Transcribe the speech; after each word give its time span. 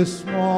is 0.00 0.20
small. 0.20 0.49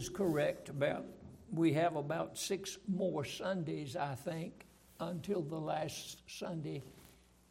Is 0.00 0.08
correct. 0.08 0.70
About 0.70 1.04
we 1.52 1.74
have 1.74 1.96
about 1.96 2.38
six 2.38 2.78
more 2.88 3.22
Sundays, 3.22 3.96
I 3.96 4.14
think, 4.14 4.64
until 4.98 5.42
the 5.42 5.58
last 5.58 6.22
Sunday 6.26 6.82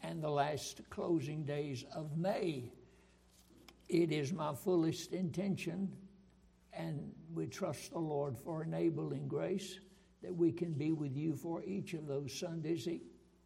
and 0.01 0.23
the 0.23 0.31
last 0.31 0.81
closing 0.89 1.43
days 1.43 1.85
of 1.93 2.17
May. 2.17 2.71
It 3.87 4.11
is 4.11 4.33
my 4.33 4.55
fullest 4.55 5.13
intention, 5.13 5.91
and 6.73 7.11
we 7.35 7.45
trust 7.45 7.91
the 7.91 7.99
Lord 7.99 8.35
for 8.35 8.63
enabling 8.63 9.27
grace 9.27 9.79
that 10.23 10.35
we 10.35 10.51
can 10.51 10.73
be 10.73 10.91
with 10.91 11.15
you 11.15 11.35
for 11.35 11.61
each 11.63 11.93
of 11.93 12.07
those 12.07 12.33
Sundays, 12.33 12.87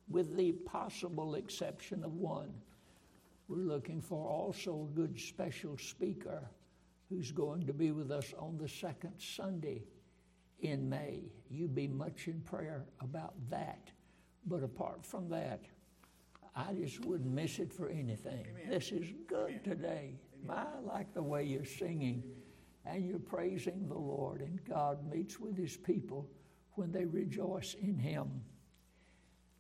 with 0.08 0.38
the 0.38 0.54
possible 0.54 1.36
exception 1.36 2.06
of 2.06 2.14
one. 2.14 2.54
We're 3.50 3.58
looking 3.58 4.00
for 4.00 4.30
also 4.30 4.88
a 4.90 4.96
good 4.96 5.20
special 5.20 5.78
speaker 5.78 6.48
who's 7.14 7.32
going 7.32 7.66
to 7.68 7.74
be 7.74 7.92
with 7.92 8.12
us 8.12 8.34
on 8.40 8.58
the 8.58 8.68
second 8.68 9.14
Sunday 9.18 9.84
in 10.62 10.90
May. 10.90 11.32
You 11.50 11.68
be 11.68 11.88
much 11.88 12.28
in 12.28 12.40
prayer 12.42 12.86
about 13.02 13.34
that. 13.50 13.92
But 14.46 14.64
apart 14.64 15.06
from 15.06 15.30
that, 15.30 15.62
I 16.56 16.74
just 16.74 17.06
wouldn't 17.06 17.32
miss 17.32 17.60
it 17.60 17.72
for 17.72 17.90
anything. 17.90 18.46
This 18.70 18.92
is 18.92 19.08
good 19.28 19.64
today. 19.64 20.16
I 20.50 20.66
like 20.84 21.14
the 21.14 21.24
way 21.24 21.44
you're 21.44 21.66
singing 21.66 22.24
and 22.86 23.06
you're 23.06 23.20
praising 23.20 23.88
the 23.88 23.98
Lord, 23.98 24.42
and 24.42 24.60
God 24.66 25.10
meets 25.10 25.40
with 25.40 25.56
His 25.56 25.78
people 25.78 26.30
when 26.74 26.92
they 26.92 27.06
rejoice 27.06 27.76
in 27.76 27.98
Him. 27.98 28.30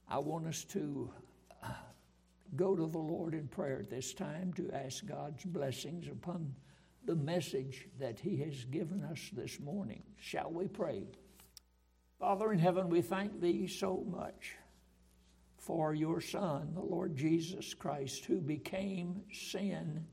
I 0.10 0.18
want 0.18 0.46
us 0.48 0.66
to 0.66 1.10
uh, 1.64 1.68
go 2.56 2.76
to 2.76 2.86
the 2.86 2.98
Lord 2.98 3.34
in 3.34 3.48
prayer 3.48 3.80
at 3.80 3.90
this 3.90 4.14
time 4.14 4.52
to 4.54 4.70
ask 4.74 5.06
God's 5.06 5.46
blessings 5.46 6.08
upon 6.08 6.54
the 7.06 7.16
message 7.16 7.88
that 8.00 8.20
He 8.20 8.38
has 8.38 8.66
given 8.66 9.04
us 9.04 9.30
this 9.34 9.60
morning. 9.60 10.04
Shall 10.20 10.52
we 10.52 10.68
pray? 10.68 11.06
Father 12.20 12.52
in 12.54 12.60
heaven, 12.60 12.90
we 12.90 13.02
thank 13.02 13.42
Thee 13.42 13.68
so 13.68 14.06
much 14.10 14.56
for 15.58 15.94
your 15.94 16.22
Son, 16.22 16.72
the 16.74 16.82
Lord 16.82 17.16
Jesus 17.16 17.74
Christ, 17.74 18.26
who 18.26 18.40
became 18.40 19.24
sin 19.32 20.06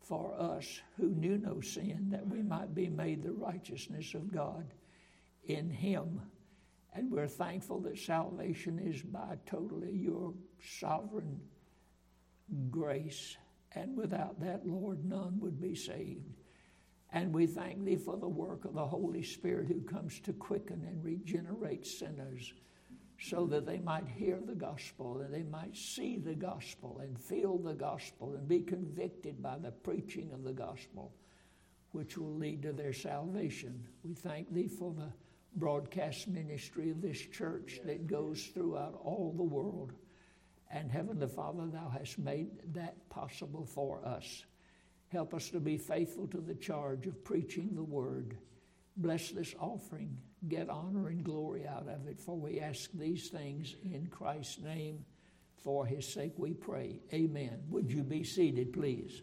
for 0.00 0.34
us 0.38 0.80
who 0.96 1.08
knew 1.08 1.38
no 1.38 1.60
sin, 1.60 2.08
that 2.10 2.26
we 2.26 2.42
might 2.42 2.74
be 2.74 2.88
made 2.88 3.22
the 3.22 3.32
righteousness 3.32 4.14
of 4.14 4.32
God 4.32 4.66
in 5.44 5.70
Him. 5.70 6.20
And 6.92 7.10
we're 7.10 7.26
thankful 7.26 7.80
that 7.80 7.98
salvation 7.98 8.78
is 8.78 9.02
by 9.02 9.38
totally 9.46 9.92
your 9.92 10.34
sovereign 10.78 11.40
grace. 12.70 13.36
And 13.74 13.96
without 13.96 14.40
that, 14.40 14.66
Lord, 14.66 15.04
none 15.04 15.40
would 15.40 15.60
be 15.60 15.74
saved. 15.74 16.34
And 17.12 17.32
we 17.32 17.46
thank 17.46 17.84
Thee 17.84 17.96
for 17.96 18.16
the 18.16 18.28
work 18.28 18.64
of 18.64 18.74
the 18.74 18.86
Holy 18.86 19.22
Spirit 19.22 19.68
who 19.68 19.80
comes 19.82 20.18
to 20.20 20.32
quicken 20.32 20.84
and 20.86 21.04
regenerate 21.04 21.86
sinners 21.86 22.52
so 23.20 23.46
that 23.46 23.66
they 23.66 23.78
might 23.78 24.08
hear 24.08 24.40
the 24.44 24.54
gospel 24.54 25.20
and 25.20 25.32
they 25.32 25.44
might 25.44 25.76
see 25.76 26.18
the 26.18 26.34
gospel 26.34 27.00
and 27.02 27.18
feel 27.18 27.58
the 27.58 27.74
gospel 27.74 28.34
and 28.34 28.48
be 28.48 28.60
convicted 28.60 29.40
by 29.40 29.56
the 29.58 29.70
preaching 29.70 30.32
of 30.32 30.42
the 30.42 30.52
gospel, 30.52 31.14
which 31.92 32.18
will 32.18 32.34
lead 32.34 32.62
to 32.62 32.72
their 32.72 32.92
salvation. 32.92 33.86
We 34.02 34.14
thank 34.14 34.52
Thee 34.52 34.68
for 34.68 34.92
the 34.92 35.12
broadcast 35.56 36.26
ministry 36.26 36.90
of 36.90 37.00
this 37.00 37.20
church 37.20 37.78
that 37.84 38.08
goes 38.08 38.50
throughout 38.52 38.98
all 39.04 39.32
the 39.36 39.44
world. 39.44 39.92
And 40.74 40.90
Heavenly 40.90 41.28
Father, 41.28 41.66
Thou 41.66 41.88
hast 41.88 42.18
made 42.18 42.48
that 42.74 43.08
possible 43.08 43.64
for 43.64 44.04
us. 44.04 44.44
Help 45.06 45.32
us 45.32 45.48
to 45.50 45.60
be 45.60 45.78
faithful 45.78 46.26
to 46.26 46.40
the 46.40 46.56
charge 46.56 47.06
of 47.06 47.22
preaching 47.22 47.70
the 47.76 47.84
word. 47.84 48.36
Bless 48.96 49.30
this 49.30 49.54
offering. 49.60 50.18
Get 50.48 50.68
honor 50.68 51.08
and 51.08 51.22
glory 51.22 51.64
out 51.64 51.88
of 51.88 52.08
it, 52.08 52.20
for 52.20 52.36
we 52.36 52.58
ask 52.58 52.90
these 52.92 53.28
things 53.28 53.76
in 53.84 54.08
Christ's 54.08 54.58
name. 54.58 55.04
For 55.62 55.86
his 55.86 56.12
sake 56.12 56.32
we 56.36 56.52
pray. 56.52 56.98
Amen. 57.12 57.62
Would 57.68 57.92
you 57.92 58.02
be 58.02 58.24
seated, 58.24 58.72
please? 58.72 59.22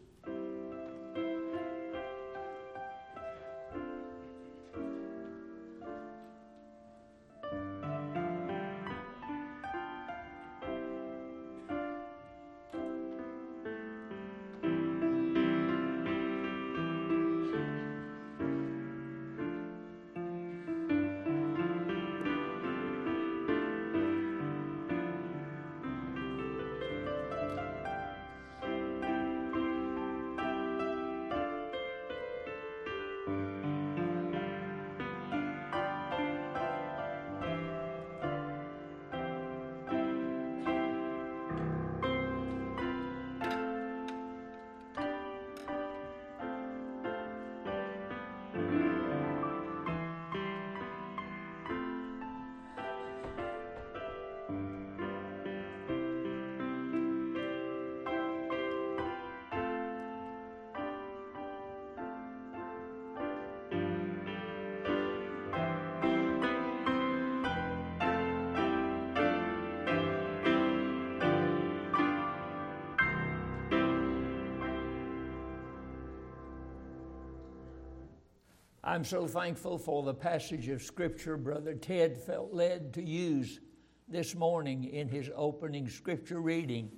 I'm 78.91 79.05
so 79.05 79.25
thankful 79.25 79.77
for 79.77 80.03
the 80.03 80.13
passage 80.13 80.67
of 80.67 80.81
Scripture 80.81 81.37
Brother 81.37 81.75
Ted 81.75 82.17
felt 82.17 82.53
led 82.53 82.93
to 82.95 83.01
use 83.01 83.61
this 84.09 84.35
morning 84.35 84.83
in 84.83 85.07
his 85.07 85.31
opening 85.33 85.87
Scripture 85.87 86.41
reading. 86.41 86.91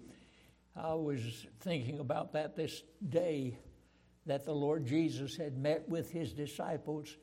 I 0.76 0.96
was 0.96 1.46
thinking 1.60 2.00
about 2.00 2.34
that 2.34 2.56
this 2.56 2.82
day 3.10 3.60
that 4.26 4.44
the 4.44 4.56
Lord 4.56 4.88
Jesus 4.88 5.38
had 5.38 5.56
met 5.56 5.88
with 5.88 6.10
his 6.10 6.34
disciples 6.34 7.16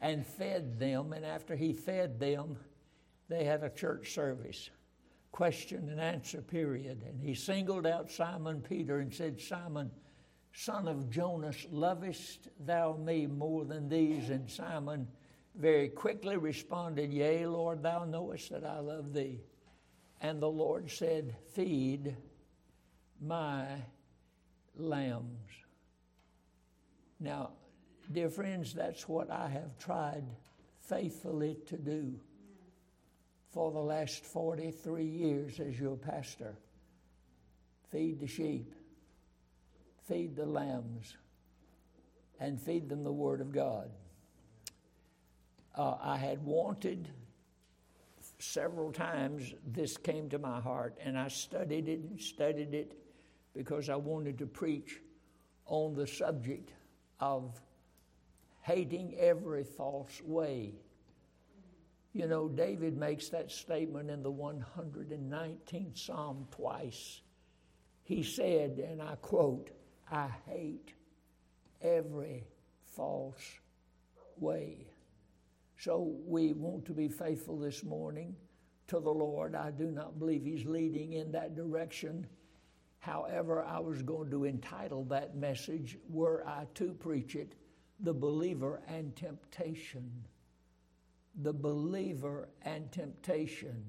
and 0.00 0.26
fed 0.26 0.78
them, 0.78 1.14
and 1.14 1.24
after 1.24 1.56
he 1.56 1.72
fed 1.72 2.20
them, 2.20 2.58
they 3.30 3.44
had 3.44 3.62
a 3.62 3.70
church 3.70 4.12
service, 4.12 4.68
question 5.32 5.88
and 5.88 5.98
answer 5.98 6.42
period. 6.42 7.04
And 7.08 7.22
he 7.22 7.32
singled 7.32 7.86
out 7.86 8.10
Simon 8.10 8.60
Peter 8.60 8.98
and 8.98 9.14
said, 9.14 9.40
Simon, 9.40 9.90
son 10.52 10.88
of 10.88 11.10
Jonas, 11.10 11.66
lovest 11.70 12.48
thou 12.58 12.94
me 12.94 13.26
more 13.26 13.64
than 13.64 13.88
these? 13.88 14.30
And 14.30 14.50
Simon 14.50 15.08
very 15.54 15.88
quickly 15.88 16.36
responded, 16.36 17.12
Yea, 17.12 17.46
Lord, 17.46 17.82
thou 17.82 18.04
knowest 18.04 18.50
that 18.50 18.64
I 18.64 18.78
love 18.78 19.12
thee. 19.12 19.40
And 20.20 20.40
the 20.40 20.50
Lord 20.50 20.90
said, 20.90 21.34
Feed 21.54 22.16
my 23.20 23.66
lambs. 24.76 25.50
Now, 27.18 27.50
dear 28.10 28.30
friends, 28.30 28.72
that's 28.74 29.08
what 29.08 29.30
I 29.30 29.48
have 29.48 29.78
tried 29.78 30.24
faithfully 30.80 31.56
to 31.66 31.76
do 31.76 32.14
for 33.50 33.70
the 33.70 33.78
last 33.78 34.24
43 34.24 35.04
years 35.04 35.60
as 35.60 35.78
your 35.78 35.96
pastor. 35.96 36.54
Feed 37.90 38.20
the 38.20 38.26
sheep 38.26 38.72
feed 40.10 40.34
the 40.34 40.44
lambs 40.46 41.16
and 42.40 42.60
feed 42.60 42.88
them 42.88 43.04
the 43.04 43.12
Word 43.12 43.40
of 43.40 43.52
God. 43.52 43.90
Uh, 45.76 45.94
I 46.02 46.16
had 46.16 46.42
wanted 46.44 47.08
several 48.40 48.90
times, 48.90 49.54
this 49.64 49.96
came 49.96 50.28
to 50.30 50.38
my 50.38 50.60
heart, 50.60 50.98
and 51.04 51.16
I 51.16 51.28
studied 51.28 51.88
it 51.88 52.00
and 52.00 52.20
studied 52.20 52.74
it 52.74 52.96
because 53.54 53.88
I 53.88 53.96
wanted 53.96 54.38
to 54.38 54.46
preach 54.46 55.00
on 55.66 55.94
the 55.94 56.06
subject 56.06 56.72
of 57.20 57.60
hating 58.62 59.14
every 59.16 59.62
false 59.62 60.20
way. 60.24 60.74
You 62.12 62.26
know, 62.26 62.48
David 62.48 62.96
makes 62.96 63.28
that 63.28 63.52
statement 63.52 64.10
in 64.10 64.24
the 64.24 64.32
119th 64.32 65.96
Psalm 65.96 66.48
twice. 66.50 67.20
He 68.02 68.24
said, 68.24 68.84
and 68.90 69.00
I 69.00 69.14
quote, 69.16 69.70
I 70.10 70.28
hate 70.46 70.92
every 71.80 72.44
false 72.84 73.60
way. 74.36 74.88
So 75.78 76.14
we 76.26 76.52
want 76.52 76.84
to 76.86 76.92
be 76.92 77.08
faithful 77.08 77.58
this 77.58 77.84
morning 77.84 78.34
to 78.88 78.98
the 78.98 79.10
Lord. 79.10 79.54
I 79.54 79.70
do 79.70 79.90
not 79.90 80.18
believe 80.18 80.44
He's 80.44 80.66
leading 80.66 81.12
in 81.12 81.32
that 81.32 81.54
direction. 81.54 82.26
However, 82.98 83.62
I 83.62 83.78
was 83.78 84.02
going 84.02 84.30
to 84.30 84.44
entitle 84.44 85.04
that 85.04 85.36
message, 85.36 85.96
were 86.08 86.44
I 86.46 86.66
to 86.74 86.92
preach 86.92 87.34
it, 87.34 87.54
The 88.00 88.12
Believer 88.12 88.82
and 88.88 89.14
Temptation. 89.16 90.10
The 91.42 91.52
Believer 91.52 92.48
and 92.62 92.90
Temptation. 92.92 93.84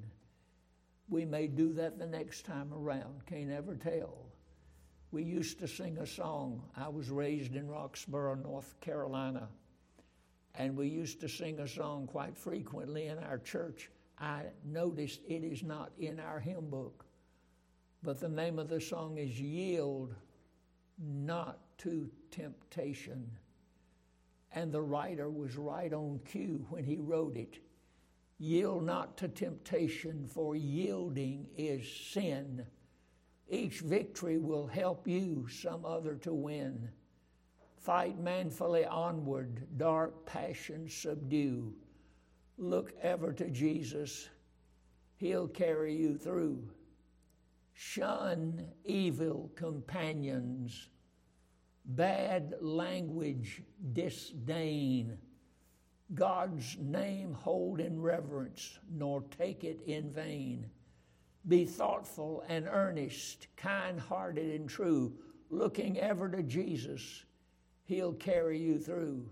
We 1.09 1.25
may 1.25 1.47
do 1.47 1.73
that 1.73 1.99
the 1.99 2.07
next 2.07 2.45
time 2.45 2.73
around, 2.73 3.25
can't 3.25 3.51
ever 3.51 3.75
tell. 3.75 4.30
We 5.11 5.23
used 5.23 5.59
to 5.59 5.67
sing 5.67 5.97
a 5.97 6.07
song. 6.07 6.63
I 6.75 6.87
was 6.87 7.09
raised 7.09 7.55
in 7.55 7.67
Roxboro, 7.67 8.41
North 8.41 8.79
Carolina, 8.79 9.49
and 10.55 10.77
we 10.77 10.87
used 10.87 11.19
to 11.21 11.27
sing 11.27 11.59
a 11.59 11.67
song 11.67 12.07
quite 12.07 12.37
frequently 12.37 13.07
in 13.07 13.17
our 13.19 13.37
church. 13.39 13.89
I 14.17 14.43
noticed 14.63 15.21
it 15.27 15.43
is 15.43 15.63
not 15.63 15.91
in 15.99 16.19
our 16.19 16.39
hymn 16.39 16.69
book, 16.69 17.05
but 18.03 18.19
the 18.19 18.29
name 18.29 18.57
of 18.57 18.69
the 18.69 18.79
song 18.79 19.17
is 19.17 19.39
Yield 19.39 20.15
Not 20.97 21.59
to 21.79 22.09
Temptation. 22.29 23.29
And 24.53 24.71
the 24.71 24.81
writer 24.81 25.29
was 25.29 25.57
right 25.57 25.91
on 25.91 26.19
cue 26.25 26.65
when 26.69 26.85
he 26.85 26.97
wrote 26.97 27.35
it. 27.35 27.59
Yield 28.37 28.83
not 28.83 29.17
to 29.17 29.27
temptation, 29.27 30.27
for 30.27 30.55
yielding 30.55 31.45
is 31.55 31.87
sin. 32.11 32.65
Each 33.51 33.81
victory 33.81 34.37
will 34.37 34.65
help 34.65 35.05
you 35.05 35.45
some 35.49 35.83
other 35.83 36.15
to 36.15 36.33
win. 36.33 36.87
Fight 37.75 38.17
manfully 38.17 38.85
onward, 38.85 39.67
dark 39.75 40.25
passions 40.25 40.93
subdue. 40.93 41.73
Look 42.57 42.93
ever 43.01 43.33
to 43.33 43.49
Jesus, 43.49 44.29
He'll 45.17 45.49
carry 45.49 45.93
you 45.93 46.17
through. 46.17 46.63
Shun 47.73 48.67
evil 48.85 49.51
companions, 49.55 50.87
bad 51.83 52.53
language 52.61 53.63
disdain. 53.91 55.17
God's 56.13 56.77
name 56.79 57.33
hold 57.33 57.81
in 57.81 58.01
reverence, 58.01 58.79
nor 58.89 59.23
take 59.37 59.65
it 59.65 59.81
in 59.85 60.09
vain. 60.09 60.69
Be 61.47 61.65
thoughtful 61.65 62.43
and 62.47 62.67
earnest, 62.67 63.47
kind 63.57 63.99
hearted 63.99 64.53
and 64.59 64.69
true, 64.69 65.13
looking 65.49 65.97
ever 65.99 66.29
to 66.29 66.43
Jesus. 66.43 67.23
He'll 67.85 68.13
carry 68.13 68.59
you 68.59 68.79
through. 68.79 69.29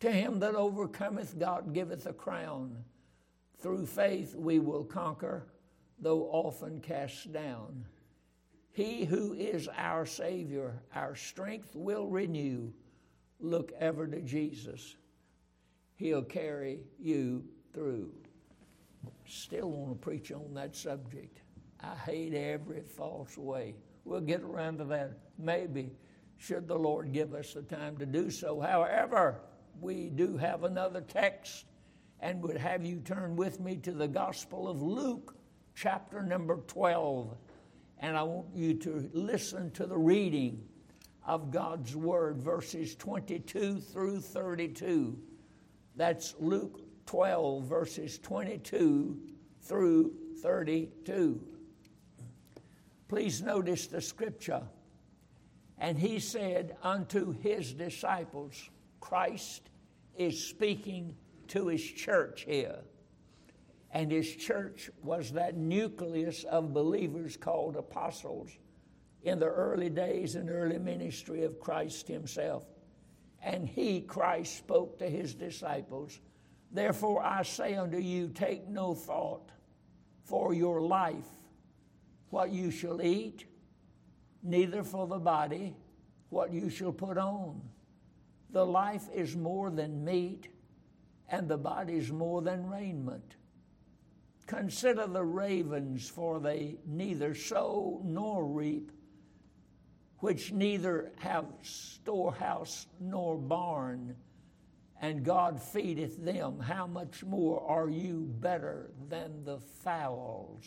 To 0.00 0.12
him 0.12 0.38
that 0.40 0.54
overcometh, 0.54 1.38
God 1.38 1.74
giveth 1.74 2.06
a 2.06 2.12
crown. 2.12 2.84
Through 3.58 3.86
faith 3.86 4.36
we 4.36 4.60
will 4.60 4.84
conquer, 4.84 5.48
though 5.98 6.22
often 6.30 6.80
cast 6.80 7.32
down. 7.32 7.84
He 8.70 9.04
who 9.04 9.32
is 9.32 9.68
our 9.76 10.06
Savior, 10.06 10.80
our 10.94 11.16
strength 11.16 11.74
will 11.74 12.06
renew. 12.06 12.72
Look 13.40 13.72
ever 13.80 14.06
to 14.06 14.20
Jesus. 14.20 14.96
He'll 15.96 16.22
carry 16.22 16.78
you 17.00 17.44
through. 17.74 18.12
Still 19.26 19.70
want 19.70 20.00
to 20.00 20.04
preach 20.04 20.32
on 20.32 20.54
that 20.54 20.74
subject. 20.74 21.42
I 21.80 21.94
hate 21.94 22.34
every 22.34 22.80
false 22.80 23.36
way. 23.36 23.74
We'll 24.04 24.20
get 24.20 24.40
around 24.40 24.78
to 24.78 24.84
that 24.86 25.18
maybe, 25.38 25.92
should 26.38 26.66
the 26.66 26.78
Lord 26.78 27.12
give 27.12 27.34
us 27.34 27.52
the 27.52 27.62
time 27.62 27.96
to 27.98 28.06
do 28.06 28.30
so. 28.30 28.60
However, 28.60 29.40
we 29.80 30.08
do 30.08 30.36
have 30.36 30.64
another 30.64 31.02
text 31.02 31.66
and 32.20 32.42
would 32.42 32.56
have 32.56 32.84
you 32.84 33.00
turn 33.00 33.36
with 33.36 33.60
me 33.60 33.76
to 33.76 33.92
the 33.92 34.08
Gospel 34.08 34.68
of 34.68 34.82
Luke, 34.82 35.36
chapter 35.74 36.22
number 36.22 36.56
12. 36.66 37.36
And 37.98 38.16
I 38.16 38.22
want 38.22 38.48
you 38.54 38.74
to 38.74 39.10
listen 39.12 39.70
to 39.72 39.86
the 39.86 39.98
reading 39.98 40.64
of 41.26 41.50
God's 41.50 41.94
Word, 41.94 42.40
verses 42.40 42.94
22 42.96 43.80
through 43.80 44.20
32. 44.20 45.18
That's 45.96 46.34
Luke 46.38 46.80
12, 47.08 47.64
verses 47.64 48.18
22 48.18 49.16
through 49.62 50.12
32. 50.42 51.40
Please 53.08 53.40
notice 53.40 53.86
the 53.86 54.02
scripture. 54.02 54.60
And 55.78 55.98
he 55.98 56.18
said 56.18 56.76
unto 56.82 57.32
his 57.32 57.72
disciples, 57.72 58.68
Christ 59.00 59.70
is 60.18 60.44
speaking 60.50 61.16
to 61.46 61.68
his 61.68 61.82
church 61.82 62.44
here. 62.46 62.80
And 63.90 64.12
his 64.12 64.36
church 64.36 64.90
was 65.02 65.32
that 65.32 65.56
nucleus 65.56 66.44
of 66.44 66.74
believers 66.74 67.38
called 67.38 67.76
apostles 67.76 68.50
in 69.22 69.38
the 69.38 69.46
early 69.46 69.88
days 69.88 70.34
and 70.34 70.50
early 70.50 70.78
ministry 70.78 71.44
of 71.44 71.58
Christ 71.58 72.06
himself. 72.06 72.64
And 73.42 73.66
he, 73.66 74.02
Christ, 74.02 74.58
spoke 74.58 74.98
to 74.98 75.08
his 75.08 75.32
disciples 75.34 76.20
Therefore 76.70 77.24
I 77.24 77.42
say 77.42 77.74
unto 77.74 77.98
you, 77.98 78.28
take 78.28 78.68
no 78.68 78.94
thought 78.94 79.50
for 80.24 80.52
your 80.52 80.82
life, 80.82 81.28
what 82.30 82.50
you 82.50 82.70
shall 82.70 83.00
eat, 83.00 83.46
neither 84.42 84.82
for 84.82 85.06
the 85.06 85.18
body, 85.18 85.74
what 86.28 86.52
you 86.52 86.68
shall 86.68 86.92
put 86.92 87.16
on. 87.16 87.62
The 88.50 88.64
life 88.64 89.08
is 89.14 89.36
more 89.36 89.70
than 89.70 90.04
meat, 90.04 90.48
and 91.28 91.48
the 91.48 91.56
body 91.56 91.94
is 91.94 92.12
more 92.12 92.42
than 92.42 92.68
raiment. 92.68 93.36
Consider 94.46 95.06
the 95.06 95.24
ravens, 95.24 96.08
for 96.08 96.40
they 96.40 96.76
neither 96.86 97.34
sow 97.34 98.00
nor 98.04 98.44
reap, 98.44 98.92
which 100.18 100.52
neither 100.52 101.12
have 101.18 101.46
storehouse 101.62 102.86
nor 103.00 103.36
barn 103.36 104.16
and 105.00 105.24
God 105.24 105.60
feedeth 105.60 106.22
them, 106.24 106.58
how 106.58 106.86
much 106.86 107.24
more 107.24 107.62
are 107.68 107.88
you 107.88 108.28
better 108.40 108.90
than 109.08 109.44
the 109.44 109.58
fowls? 109.58 110.64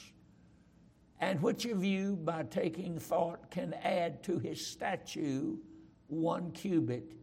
And 1.19 1.41
which 1.41 1.65
of 1.65 1.83
you, 1.83 2.15
by 2.15 2.43
taking 2.43 2.97
thought, 2.97 3.51
can 3.51 3.73
add 3.73 4.23
to 4.23 4.39
his 4.39 4.65
statue 4.65 5.57
one 6.07 6.51
cubit? 6.51 7.13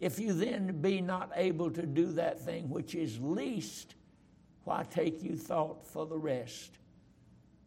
If 0.00 0.20
you 0.20 0.32
then 0.32 0.80
be 0.80 1.00
not 1.00 1.32
able 1.34 1.70
to 1.72 1.84
do 1.84 2.12
that 2.12 2.38
thing 2.38 2.68
which 2.68 2.94
is 2.94 3.18
least, 3.20 3.96
why 4.64 4.84
take 4.84 5.22
you 5.22 5.34
thought 5.34 5.86
for 5.86 6.06
the 6.06 6.18
rest? 6.18 6.78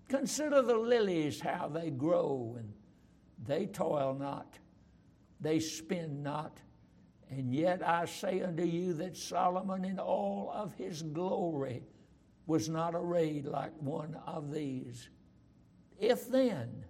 Consider 0.07 0.61
the 0.61 0.77
lilies, 0.77 1.41
how 1.41 1.67
they 1.67 1.89
grow, 1.89 2.55
and 2.57 2.71
they 3.45 3.65
toil 3.65 4.13
not, 4.13 4.59
they 5.39 5.59
spin 5.59 6.21
not. 6.21 6.59
And 7.31 7.55
yet 7.55 7.81
I 7.87 8.05
say 8.05 8.41
unto 8.41 8.63
you 8.63 8.93
that 8.95 9.15
Solomon 9.15 9.85
in 9.85 9.99
all 9.99 10.51
of 10.53 10.73
his 10.73 11.01
glory 11.01 11.83
was 12.45 12.67
not 12.67 12.93
arrayed 12.93 13.45
like 13.45 13.71
one 13.79 14.17
of 14.27 14.51
these. 14.51 15.09
If 15.97 16.27
then 16.27 16.83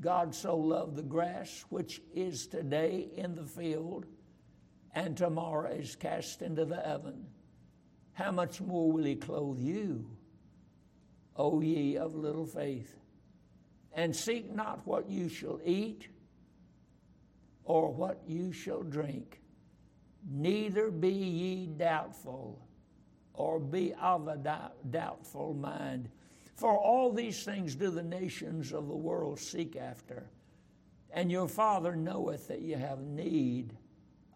God 0.00 0.32
so 0.32 0.56
loved 0.56 0.94
the 0.94 1.02
grass 1.02 1.64
which 1.70 2.00
is 2.14 2.46
today 2.46 3.08
in 3.16 3.34
the 3.34 3.44
field 3.44 4.06
and 4.94 5.16
tomorrow 5.16 5.72
is 5.72 5.96
cast 5.96 6.40
into 6.40 6.64
the 6.64 6.88
oven, 6.88 7.26
how 8.12 8.30
much 8.30 8.60
more 8.60 8.92
will 8.92 9.04
he 9.04 9.16
clothe 9.16 9.58
you, 9.58 10.08
O 11.34 11.60
ye 11.60 11.96
of 11.96 12.14
little 12.14 12.46
faith? 12.46 12.96
And 13.92 14.14
seek 14.14 14.54
not 14.54 14.86
what 14.86 15.10
you 15.10 15.28
shall 15.28 15.60
eat 15.64 16.06
or 17.64 17.92
what 17.92 18.22
you 18.26 18.52
shall 18.52 18.82
drink, 18.82 19.40
neither 20.28 20.90
be 20.90 21.10
ye 21.10 21.66
doubtful 21.66 22.58
or 23.34 23.58
be 23.58 23.94
of 23.94 24.28
a 24.28 24.70
doubtful 24.90 25.54
mind. 25.54 26.08
For 26.56 26.76
all 26.76 27.12
these 27.12 27.42
things 27.42 27.74
do 27.74 27.90
the 27.90 28.02
nations 28.02 28.72
of 28.72 28.88
the 28.88 28.96
world 28.96 29.38
seek 29.38 29.76
after. 29.76 30.28
And 31.10 31.30
your 31.30 31.48
Father 31.48 31.96
knoweth 31.96 32.48
that 32.48 32.60
ye 32.60 32.72
have 32.72 33.00
need 33.00 33.76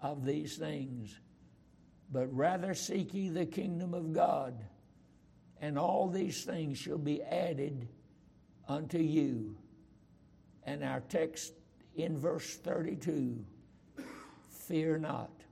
of 0.03 0.25
these 0.25 0.57
things. 0.57 1.21
But 2.11 2.35
rather 2.35 2.75
seek 2.75 3.12
ye 3.12 3.29
the 3.29 3.47
kingdom 3.47 3.95
of 3.95 4.12
God, 4.12 4.55
and 5.61 5.79
all 5.79 6.09
these 6.09 6.45
things 6.45 6.79
shall 6.79 6.99
be 6.99 7.23
added 7.23 7.88
unto 8.69 8.99
you. 8.99 9.57
And 10.64 10.83
our 10.83 11.00
text 11.00 11.53
in 11.95 12.17
verse 12.17 12.57
32 12.57 13.45
fear 14.50 14.99
not. 14.99 15.44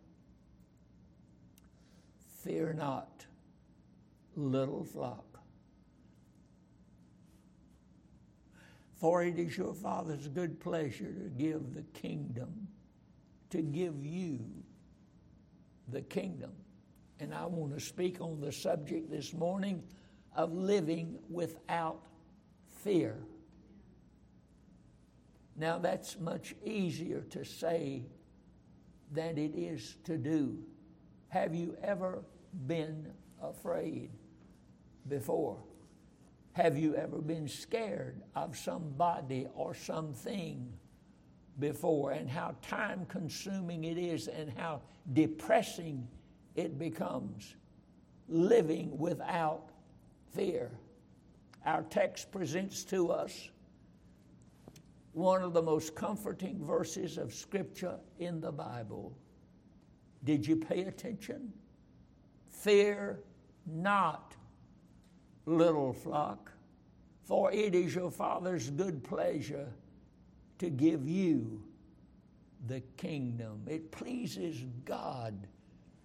Fear 2.43 2.75
not, 2.75 3.25
little 4.35 4.83
flock. 4.83 5.39
For 8.97 9.23
it 9.23 9.39
is 9.39 9.57
your 9.57 9.75
Father's 9.75 10.27
good 10.27 10.59
pleasure 10.59 11.13
to 11.13 11.29
give 11.37 11.75
the 11.75 11.83
kingdom, 11.95 12.67
to 13.51 13.63
give 13.63 14.05
you 14.05 14.41
the 15.89 16.03
kingdom. 16.03 16.53
And 17.21 17.33
I 17.33 17.47
want 17.47 17.75
to 17.75 17.81
speak 17.81 18.21
on 18.21 18.41
the 18.41 18.51
subject 18.51 19.09
this 19.09 19.33
morning 19.33 19.85
of 20.35 20.53
living 20.53 21.19
without 21.31 22.01
fear. 22.83 23.19
Now, 25.57 25.79
that's 25.79 26.19
much 26.19 26.57
easier 26.65 27.21
to 27.31 27.45
say 27.45 28.07
than 29.13 29.39
it 29.39 29.55
is 29.55 29.97
to 30.05 30.17
do. 30.17 30.59
Have 31.29 31.55
you 31.55 31.77
ever 31.83 32.25
been 32.67 33.09
afraid 33.43 34.11
before? 35.09 35.59
Have 36.53 36.77
you 36.77 36.95
ever 36.97 37.19
been 37.19 37.49
scared 37.49 38.23
of 38.35 38.57
somebody 38.57 39.47
or 39.55 39.75
something 39.75 40.71
before 41.59 42.13
and 42.13 42.29
how 42.29 42.57
time 42.61 43.07
consuming 43.07 43.85
it 43.85 43.97
is 43.97 44.29
and 44.29 44.53
how 44.59 44.83
depressing 45.13 46.07
it 46.55 46.79
becomes 46.79 47.57
living 48.29 48.97
without 48.99 49.71
fear? 50.35 50.71
Our 51.65 51.83
text 51.85 52.33
presents 52.33 52.85
to 52.85 53.11
us 53.11 53.49
one 55.13 55.43
of 55.43 55.53
the 55.53 55.63
most 55.63 55.95
comforting 55.95 56.65
verses 56.65 57.19
of 57.19 57.33
Scripture 57.33 57.97
in 58.19 58.41
the 58.41 58.53
Bible. 58.53 59.17
Did 60.25 60.47
you 60.47 60.57
pay 60.57 60.83
attention? 60.83 61.53
Fear 62.63 63.19
not 63.67 64.37
little 65.47 65.93
flock, 65.93 66.53
for 67.25 67.51
it 67.51 67.75
is 67.75 67.93
your 67.93 68.13
Father's 68.13 68.71
good 68.71 69.03
pleasure 69.03 69.67
to 70.61 70.71
give 70.71 71.09
you 71.09 71.61
the 72.69 72.81
kingdom. 72.97 73.63
It 73.67 73.91
pleases 73.91 74.65
God 74.85 75.49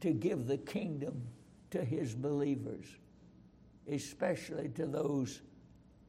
to 0.01 0.13
give 0.13 0.47
the 0.47 0.57
kingdom 0.57 1.27
to 1.69 1.85
his 1.85 2.15
believers, 2.15 2.87
especially 3.87 4.69
to 4.69 4.87
those 4.87 5.41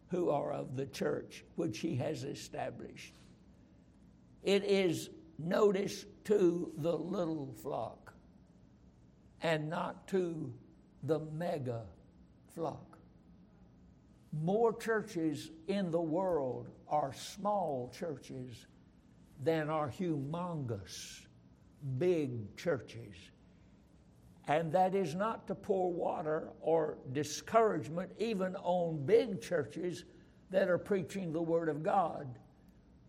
who 0.09 0.31
are 0.31 0.55
of 0.55 0.77
the 0.77 0.87
church 0.87 1.45
which 1.57 1.81
he 1.81 1.95
has 1.97 2.25
established. 2.25 3.13
It 4.43 4.65
is 4.65 5.11
notice 5.39 6.07
to 6.25 6.73
the 6.79 6.97
little 6.97 7.55
flock 7.63 8.08
and 9.43 9.69
not 9.69 10.09
to 10.09 10.53
the 11.05 11.21
mega 11.21 11.83
flock 12.55 12.89
more 14.33 14.75
churches 14.75 15.51
in 15.69 15.91
the 15.91 16.01
world 16.01 16.69
are 16.89 17.13
small 17.13 17.93
churches 17.99 18.67
than 19.43 19.71
are 19.71 19.89
humongous, 19.89 21.21
big 21.99 22.57
churches. 22.57 23.15
And 24.47 24.73
that 24.73 24.95
is 24.95 25.15
not 25.15 25.47
to 25.47 25.55
pour 25.55 25.93
water 25.93 26.49
or 26.61 26.99
discouragement 27.13 28.11
even 28.19 28.57
on 28.57 29.05
big 29.05 29.41
churches 29.41 30.05
that 30.51 30.69
are 30.69 30.79
preaching 30.79 31.33
the 31.33 31.43
Word 31.43 31.69
of 31.69 31.83
God. 31.83 32.39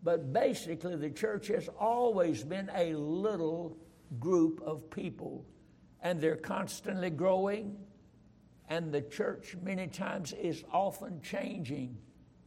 But 0.03 0.33
basically, 0.33 0.95
the 0.95 1.09
church 1.09 1.47
has 1.47 1.69
always 1.79 2.43
been 2.43 2.69
a 2.75 2.93
little 2.93 3.77
group 4.19 4.61
of 4.65 4.89
people, 4.89 5.45
and 6.01 6.19
they're 6.21 6.35
constantly 6.35 7.09
growing 7.09 7.77
and 8.69 8.91
the 8.91 9.01
church, 9.01 9.57
many 9.63 9.87
times, 9.87 10.31
is 10.33 10.63
often 10.71 11.19
changing 11.21 11.97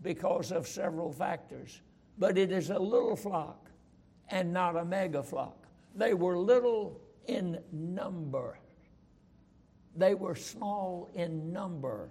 because 0.02 0.52
of 0.52 0.68
several 0.68 1.12
factors. 1.12 1.82
But 2.16 2.38
it 2.38 2.52
is 2.52 2.70
a 2.70 2.78
little 2.78 3.16
flock 3.16 3.68
and 4.28 4.52
not 4.52 4.76
a 4.76 4.84
mega 4.84 5.22
flock. 5.22 5.66
They 5.96 6.14
were 6.14 6.38
little 6.38 7.00
in 7.26 7.58
number, 7.72 8.58
they 9.96 10.14
were 10.14 10.34
small 10.34 11.10
in 11.14 11.52
number. 11.52 12.10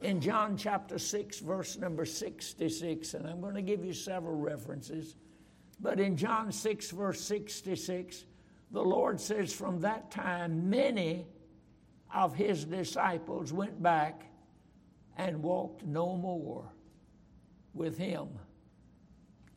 In 0.00 0.20
John 0.20 0.56
chapter 0.56 0.98
6, 0.98 1.38
verse 1.38 1.78
number 1.78 2.04
66, 2.04 3.14
and 3.14 3.24
I'm 3.24 3.40
going 3.40 3.54
to 3.54 3.62
give 3.62 3.84
you 3.84 3.92
several 3.92 4.34
references, 4.34 5.14
but 5.78 6.00
in 6.00 6.16
John 6.16 6.50
6, 6.50 6.90
verse 6.90 7.20
66, 7.20 8.24
the 8.72 8.82
Lord 8.82 9.20
says, 9.20 9.52
From 9.52 9.80
that 9.80 10.10
time, 10.10 10.70
many 10.70 11.26
of 12.12 12.34
his 12.34 12.64
disciples 12.64 13.52
went 13.52 13.82
back 13.82 14.22
and 15.16 15.42
walked 15.42 15.84
no 15.84 16.16
more 16.16 16.72
with 17.74 17.98
him. 17.98 18.28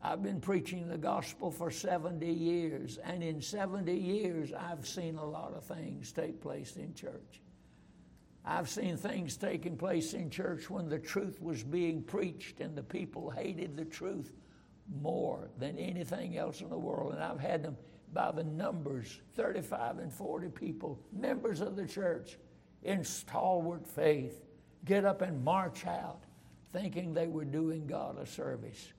I've 0.02 0.22
been 0.22 0.40
preaching 0.40 0.88
the 0.88 0.98
gospel 0.98 1.50
for 1.50 1.72
70 1.72 2.28
years, 2.28 3.00
and 3.04 3.24
in 3.24 3.42
70 3.42 3.92
years, 3.92 4.54
I've 4.54 4.86
seen 4.86 5.16
a 5.18 5.26
lot 5.26 5.54
of 5.54 5.64
things 5.64 6.12
take 6.12 6.42
place 6.42 6.76
in 6.76 6.94
church. 6.94 7.42
I've 8.46 8.70
seen 8.70 8.98
things 8.98 9.38
taking 9.38 9.76
place 9.76 10.14
in 10.14 10.30
church 10.30 10.70
when 10.70 10.88
the 10.88 11.00
truth 11.00 11.42
was 11.42 11.64
being 11.64 12.04
preached 12.04 12.60
and 12.60 12.78
the 12.78 12.84
people 12.84 13.32
hated 13.32 13.76
the 13.76 13.86
truth 13.86 14.32
more 15.02 15.50
than 15.58 15.80
anything 15.80 16.38
else 16.38 16.62
in 16.62 16.70
the 16.70 16.78
world. 16.78 17.14
And 17.14 17.24
I've 17.24 17.40
had 17.40 17.64
them 17.64 17.76
by 18.14 18.32
the 18.32 18.44
numbers 18.44 19.20
35 19.36 20.00
and 20.00 20.12
40 20.12 20.50
people, 20.50 21.00
members 21.12 21.62
of 21.62 21.76
the 21.76 21.86
church, 21.86 22.38
in 22.84 23.04
stalwart 23.04 23.88
faith, 23.88 24.44
get 24.86 25.06
up 25.06 25.22
and 25.22 25.44
march 25.44 25.86
out 25.86 26.24
thinking 26.72 27.14
they 27.14 27.28
were 27.28 27.46
doing 27.46 27.88
God 27.88 28.20
a 28.20 28.26
service. 28.26 28.92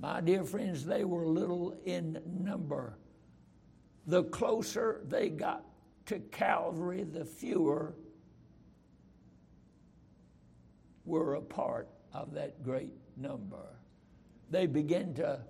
My 0.00 0.20
dear 0.20 0.44
friends, 0.44 0.84
they 0.84 1.04
were 1.04 1.26
little 1.26 1.76
in 1.84 2.20
number. 2.26 2.98
The 4.06 4.24
closer 4.24 5.02
they 5.08 5.28
got 5.28 5.64
to 6.06 6.18
Calvary, 6.18 7.04
the 7.04 7.24
fewer 7.24 7.94
were 11.04 11.34
a 11.34 11.40
part 11.40 11.88
of 12.12 12.34
that 12.34 12.62
great 12.62 12.92
number. 13.16 13.78
They 14.50 14.66
begin 14.66 15.14
to 15.14 15.40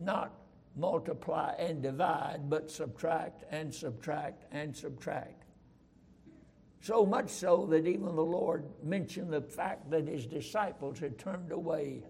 not 0.00 0.32
multiply 0.76 1.54
and 1.58 1.82
divide, 1.82 2.48
but 2.48 2.70
subtract 2.70 3.44
and 3.50 3.72
subtract 3.72 4.44
and 4.52 4.76
subtract. 4.76 5.44
So 6.80 7.06
much 7.06 7.30
so 7.30 7.66
that 7.70 7.86
even 7.86 8.14
the 8.14 8.24
Lord 8.24 8.64
mentioned 8.82 9.32
the 9.32 9.40
fact 9.40 9.90
that 9.90 10.06
his 10.06 10.26
disciples 10.26 10.98
had 10.98 11.18
turned 11.18 11.50
away 11.50 12.02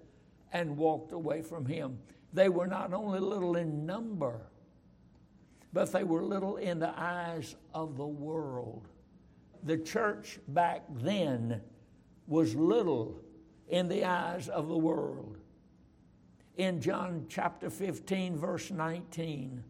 and 0.52 0.76
walked 0.76 1.12
away 1.12 1.42
from 1.42 1.66
him. 1.66 1.99
They 2.33 2.49
were 2.49 2.66
not 2.66 2.92
only 2.92 3.21
little 3.21 3.56
in 3.56 3.87
number, 3.87 4.40
but 5.73 5.92
they 5.92 6.04
were 6.04 6.23
little 6.23 6.56
in 6.56 6.78
the 6.78 6.92
eyes 6.99 7.54
of 7.73 7.97
the 7.97 8.06
world. 8.06 8.88
The 9.62 9.78
church 9.78 10.38
back 10.49 10.83
then 10.90 11.61
was 12.26 12.54
little 12.54 13.21
in 13.68 13.88
the 13.88 14.04
eyes 14.04 14.49
of 14.49 14.68
the 14.68 14.76
world. 14.76 15.34
In 16.56 16.80
John 16.80 17.26
chapter 17.28 17.68
15, 17.68 18.37
verse 18.37 18.70
19, 18.70 19.64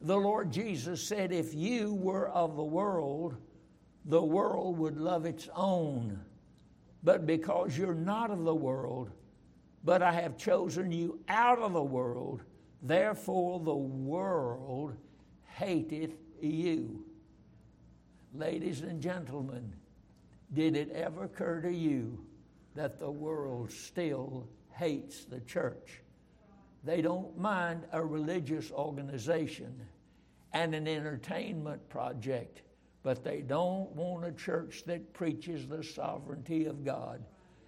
the 0.00 0.16
Lord 0.16 0.50
Jesus 0.50 1.06
said, 1.06 1.32
If 1.32 1.52
you 1.52 1.92
were 1.92 2.28
of 2.28 2.56
the 2.56 2.64
world, 2.64 3.36
the 4.06 4.22
world 4.22 4.78
would 4.78 4.96
love 4.96 5.26
its 5.26 5.50
own. 5.54 6.18
But 7.02 7.26
because 7.26 7.76
you're 7.76 7.94
not 7.94 8.30
of 8.30 8.44
the 8.44 8.54
world, 8.54 9.10
but 9.84 10.02
I 10.02 10.12
have 10.12 10.38
chosen 10.38 10.90
you 10.90 11.20
out 11.28 11.58
of 11.58 11.74
the 11.74 11.82
world, 11.82 12.42
therefore 12.82 13.60
the 13.60 13.76
world 13.76 14.96
hateth 15.44 16.14
you. 16.40 17.04
Ladies 18.34 18.80
and 18.80 19.00
gentlemen, 19.00 19.74
did 20.54 20.74
it 20.74 20.90
ever 20.90 21.24
occur 21.24 21.60
to 21.60 21.72
you 21.72 22.24
that 22.74 22.98
the 22.98 23.10
world 23.10 23.70
still 23.70 24.48
hates 24.78 25.24
the 25.24 25.40
church? 25.40 26.00
They 26.84 27.02
don't 27.02 27.36
mind 27.36 27.84
a 27.92 28.04
religious 28.04 28.70
organization 28.70 29.74
and 30.52 30.74
an 30.74 30.86
entertainment 30.86 31.88
project, 31.88 32.62
but 33.02 33.24
they 33.24 33.40
don't 33.40 33.90
want 33.90 34.24
a 34.24 34.32
church 34.32 34.84
that 34.86 35.12
preaches 35.12 35.66
the 35.66 35.82
sovereignty 35.82 36.66
of 36.66 36.84
God 36.84 37.24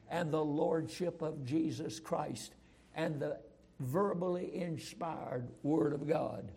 and 0.08 0.30
the 0.30 0.44
lordship 0.44 1.22
of 1.22 1.44
Jesus 1.44 2.00
Christ 2.00 2.54
and 2.94 3.20
the 3.20 3.38
verbally 3.80 4.54
inspired 4.54 5.48
Word 5.62 5.92
of 5.92 6.08
God. 6.08 6.50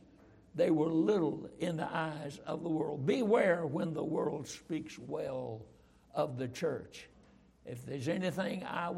They 0.55 0.69
were 0.69 0.91
little 0.91 1.49
in 1.59 1.77
the 1.77 1.89
eyes 1.91 2.39
of 2.45 2.63
the 2.63 2.69
world. 2.69 3.05
Beware 3.05 3.65
when 3.65 3.93
the 3.93 4.03
world 4.03 4.47
speaks 4.47 4.99
well 4.99 5.65
of 6.13 6.37
the 6.37 6.47
church. 6.47 7.07
If 7.65 7.85
there's 7.85 8.07
anything 8.07 8.63
I 8.63 8.93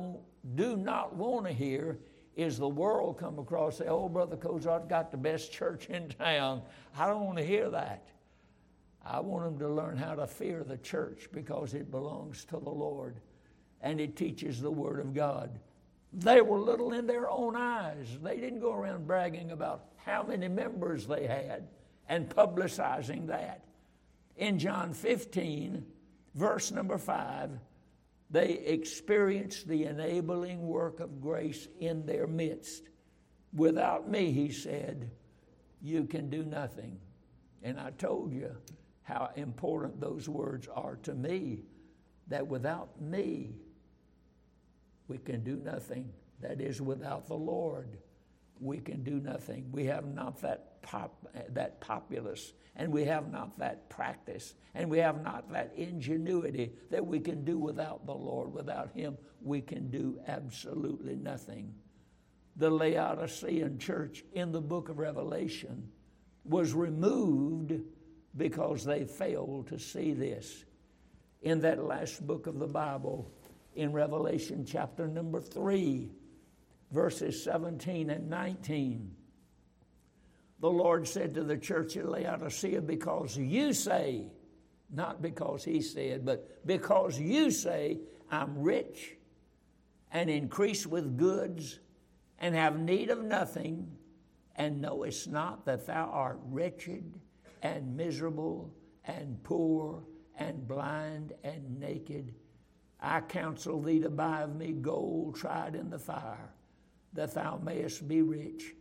do 0.55 0.75
not 0.75 1.15
want 1.15 1.45
to 1.45 1.53
hear, 1.53 1.99
is 2.35 2.57
the 2.57 2.67
world 2.67 3.17
come 3.17 3.39
across 3.39 3.77
say, 3.77 3.87
"Oh, 3.87 4.09
Brother 4.09 4.35
Cozart 4.35 4.89
got 4.89 5.11
the 5.11 5.17
best 5.17 5.51
church 5.51 5.89
in 5.89 6.09
town." 6.09 6.63
I 6.97 7.07
don't 7.07 7.25
want 7.25 7.37
to 7.37 7.45
hear 7.45 7.69
that. 7.69 8.07
I 9.05 9.19
want 9.19 9.45
them 9.45 9.59
to 9.59 9.73
learn 9.73 9.97
how 9.97 10.15
to 10.15 10.27
fear 10.27 10.63
the 10.63 10.77
church 10.77 11.29
because 11.31 11.73
it 11.73 11.91
belongs 11.91 12.43
to 12.45 12.59
the 12.59 12.69
Lord 12.69 13.21
and 13.81 14.01
it 14.01 14.15
teaches 14.15 14.59
the 14.59 14.71
Word 14.71 14.99
of 14.99 15.13
God. 15.13 15.59
They 16.11 16.41
were 16.41 16.59
little 16.59 16.93
in 16.93 17.05
their 17.05 17.29
own 17.29 17.55
eyes. 17.55 18.07
They 18.23 18.37
didn't 18.37 18.61
go 18.61 18.73
around 18.73 19.05
bragging 19.05 19.51
about 19.51 19.89
how 19.97 20.23
many 20.23 20.47
members 20.47 21.05
they 21.05 21.27
had 21.27 21.67
and 22.09 22.27
publicizing 22.27 23.27
that. 23.27 23.63
In 24.37 24.57
John 24.57 24.93
15, 24.93 25.85
verse 26.33 26.71
number 26.71 26.97
5, 26.97 27.51
they 28.29 28.49
experienced 28.49 29.67
the 29.67 29.85
enabling 29.85 30.65
work 30.65 30.99
of 30.99 31.21
grace 31.21 31.67
in 31.79 32.05
their 32.05 32.27
midst. 32.27 32.89
Without 33.53 34.09
me, 34.09 34.31
he 34.31 34.51
said, 34.51 35.11
you 35.81 36.05
can 36.05 36.29
do 36.29 36.43
nothing. 36.43 36.99
And 37.61 37.79
I 37.79 37.91
told 37.91 38.33
you 38.33 38.55
how 39.03 39.29
important 39.35 40.01
those 40.01 40.27
words 40.27 40.67
are 40.67 40.97
to 41.03 41.13
me 41.13 41.63
that 42.27 42.47
without 42.47 42.99
me, 42.99 43.55
we 45.07 45.17
can 45.19 45.43
do 45.43 45.57
nothing. 45.57 46.11
That 46.41 46.59
is, 46.59 46.81
without 46.81 47.27
the 47.27 47.35
Lord, 47.35 47.97
we 48.59 48.79
can 48.79 49.03
do 49.03 49.19
nothing. 49.19 49.69
We 49.71 49.85
have 49.85 50.05
not 50.05 50.41
that, 50.41 50.74
pop, 50.85 51.27
that 51.49 51.81
populace, 51.81 52.53
and 52.75 52.91
we 52.91 53.03
have 53.05 53.31
not 53.31 53.57
that 53.57 53.89
practice, 53.89 54.53
and 54.75 54.89
we 54.89 54.99
have 54.99 55.23
not 55.23 55.51
that 55.51 55.73
ingenuity 55.75 56.71
that 56.91 57.05
we 57.05 57.19
can 57.19 57.43
do 57.43 57.57
without 57.57 58.05
the 58.05 58.13
Lord. 58.13 58.53
Without 58.53 58.91
Him, 58.93 59.17
we 59.41 59.61
can 59.61 59.89
do 59.89 60.19
absolutely 60.27 61.15
nothing. 61.15 61.73
The 62.57 62.69
Laodicean 62.69 63.79
church 63.79 64.23
in 64.33 64.51
the 64.51 64.61
book 64.61 64.89
of 64.89 64.99
Revelation 64.99 65.89
was 66.43 66.73
removed 66.73 67.73
because 68.37 68.85
they 68.85 69.05
failed 69.05 69.67
to 69.69 69.79
see 69.79 70.13
this. 70.13 70.63
In 71.41 71.61
that 71.61 71.83
last 71.83 72.25
book 72.25 72.47
of 72.47 72.59
the 72.59 72.67
Bible, 72.67 73.31
in 73.75 73.91
Revelation 73.91 74.65
chapter 74.65 75.07
number 75.07 75.41
3, 75.41 76.11
verses 76.91 77.43
17 77.43 78.09
and 78.09 78.29
19. 78.29 79.14
The 80.65 80.71
Lord 80.71 81.07
said 81.07 81.35
to 81.35 81.43
the 81.43 81.57
church 81.57 81.95
at 81.95 82.09
Laodicea, 82.09 82.81
Because 82.81 83.37
you 83.37 83.71
say, 83.71 84.31
not 84.89 85.21
because 85.21 85.63
he 85.63 85.79
said, 85.79 86.25
but 86.25 86.65
because 86.65 87.19
you 87.19 87.51
say, 87.51 87.99
I'm 88.31 88.57
rich 88.57 89.15
and 90.11 90.27
increase 90.27 90.87
with 90.87 91.19
goods 91.19 91.77
and 92.39 92.55
have 92.55 92.79
need 92.79 93.11
of 93.11 93.23
nothing, 93.23 93.95
and 94.55 94.81
knowest 94.81 95.29
not 95.29 95.65
that 95.65 95.85
thou 95.85 96.09
art 96.11 96.39
wretched 96.45 97.13
and 97.61 97.95
miserable 97.95 98.73
and 99.03 99.43
poor 99.43 100.01
and 100.35 100.67
blind 100.67 101.33
and 101.43 101.79
naked. 101.79 102.33
I 102.99 103.21
counsel 103.21 103.83
thee 103.83 103.99
to 103.99 104.09
buy 104.09 104.41
of 104.41 104.55
me 104.55 104.71
gold 104.71 105.35
tried 105.35 105.75
in 105.75 105.91
the 105.91 105.99
fire 105.99 106.55
that 107.13 107.35
thou 107.35 107.61
mayest 107.63 108.07
be 108.07 108.23
rich, 108.23 108.73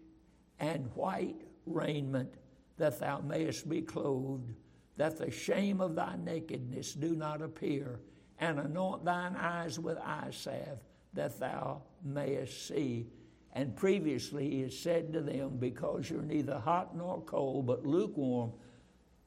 and 0.59 0.89
white 0.95 1.44
raiment, 1.67 2.35
that 2.77 2.99
thou 2.99 3.21
mayest 3.21 3.69
be 3.69 3.83
clothed, 3.83 4.53
that 4.97 5.17
the 5.17 5.31
shame 5.31 5.81
of 5.81 5.95
thy 5.95 6.17
nakedness 6.17 6.95
do 6.95 7.15
not 7.15 7.43
appear, 7.43 8.01
and 8.39 8.59
anoint 8.59 9.05
thine 9.05 9.37
eyes 9.37 9.79
with 9.79 9.99
eye 9.99 10.31
salve, 10.31 10.83
that 11.13 11.39
thou 11.39 11.83
mayest 12.03 12.67
see. 12.69 13.07
And 13.53 13.77
previously 13.77 14.51
he 14.51 14.61
had 14.63 14.73
said 14.73 15.13
to 15.13 15.21
them, 15.21 15.57
Because 15.59 16.11
you're 16.11 16.23
neither 16.23 16.59
hot 16.59 16.97
nor 16.97 17.23
cold, 17.23 17.67
but 17.67 17.87
lukewarm, 17.87 18.53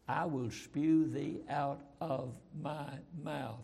I 0.08 0.26
will 0.26 0.52
spew 0.52 1.08
thee 1.08 1.42
out 1.50 1.82
of 2.02 2.38
my 2.62 2.90
mouth. 3.24 3.64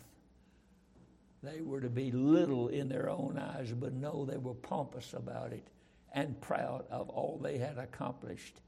They 1.42 1.62
were 1.62 1.82
to 1.82 1.90
be 1.90 2.12
little 2.12 2.70
in 2.70 2.88
their 2.88 3.10
own 3.10 3.38
eyes, 3.38 3.74
but 3.74 3.94
no, 3.94 4.26
they 4.26 4.38
were 4.38 4.54
pompous 4.54 5.14
about 5.14 5.52
it 5.52 5.68
and 6.14 6.40
proud 6.42 6.86
of 6.90 7.10
all 7.10 7.40
they 7.42 7.58
had 7.58 7.78
accomplished. 7.78 8.62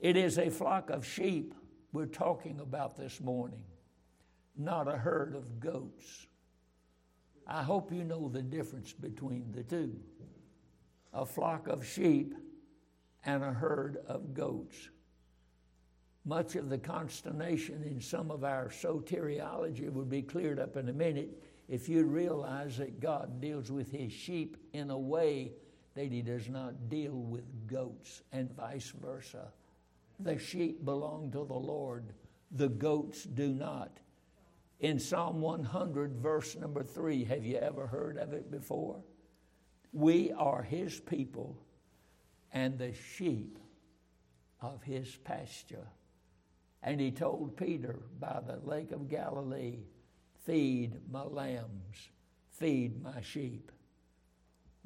It 0.00 0.16
is 0.16 0.38
a 0.38 0.50
flock 0.50 0.90
of 0.90 1.04
sheep 1.04 1.54
we're 1.92 2.06
talking 2.06 2.60
about 2.60 2.96
this 2.96 3.20
morning, 3.20 3.62
not 4.56 4.86
a 4.86 4.96
herd 4.96 5.34
of 5.34 5.58
goats. 5.58 6.26
I 7.46 7.62
hope 7.62 7.90
you 7.90 8.04
know 8.04 8.28
the 8.28 8.42
difference 8.42 8.92
between 8.92 9.52
the 9.52 9.62
two 9.62 9.96
a 11.14 11.24
flock 11.24 11.68
of 11.68 11.86
sheep 11.86 12.34
and 13.24 13.42
a 13.42 13.52
herd 13.52 13.96
of 14.06 14.34
goats. 14.34 14.90
Much 16.26 16.54
of 16.54 16.68
the 16.68 16.76
consternation 16.76 17.82
in 17.82 18.00
some 18.00 18.30
of 18.30 18.44
our 18.44 18.68
soteriology 18.68 19.90
would 19.90 20.10
be 20.10 20.20
cleared 20.20 20.60
up 20.60 20.76
in 20.76 20.90
a 20.90 20.92
minute 20.92 21.42
if 21.66 21.88
you 21.88 22.04
realize 22.04 22.76
that 22.76 23.00
God 23.00 23.40
deals 23.40 23.70
with 23.70 23.90
his 23.90 24.12
sheep 24.12 24.58
in 24.74 24.90
a 24.90 24.98
way 24.98 25.52
that 25.98 26.12
he 26.12 26.22
does 26.22 26.48
not 26.48 26.88
deal 26.88 27.12
with 27.12 27.66
goats 27.66 28.22
and 28.30 28.54
vice 28.54 28.92
versa. 29.02 29.48
The 30.20 30.38
sheep 30.38 30.84
belong 30.84 31.32
to 31.32 31.44
the 31.44 31.54
Lord, 31.54 32.12
the 32.52 32.68
goats 32.68 33.24
do 33.24 33.48
not. 33.48 33.98
In 34.78 35.00
Psalm 35.00 35.40
100, 35.40 36.14
verse 36.14 36.54
number 36.54 36.84
three, 36.84 37.24
have 37.24 37.44
you 37.44 37.56
ever 37.56 37.88
heard 37.88 38.16
of 38.16 38.32
it 38.32 38.48
before? 38.48 39.00
We 39.92 40.30
are 40.30 40.62
his 40.62 41.00
people 41.00 41.58
and 42.52 42.78
the 42.78 42.94
sheep 43.16 43.58
of 44.60 44.84
his 44.84 45.16
pasture. 45.24 45.88
And 46.80 47.00
he 47.00 47.10
told 47.10 47.56
Peter 47.56 48.02
by 48.20 48.38
the 48.46 48.60
lake 48.64 48.92
of 48.92 49.08
Galilee, 49.08 49.80
Feed 50.44 50.92
my 51.10 51.24
lambs, 51.24 52.10
feed 52.52 53.02
my 53.02 53.20
sheep. 53.20 53.72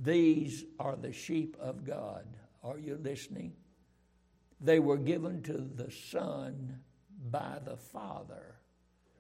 These 0.03 0.65
are 0.81 0.97
the 0.97 1.13
sheep 1.13 1.57
of 1.61 1.85
God. 1.85 2.27
Are 2.65 2.79
you 2.79 2.99
listening? 3.01 3.53
They 4.61 4.81
were 4.81 4.97
given 4.97 5.43
to 5.43 5.53
the 5.53 5.91
Son 5.91 6.81
by 7.31 7.59
the 7.65 7.77
Father. 7.77 8.57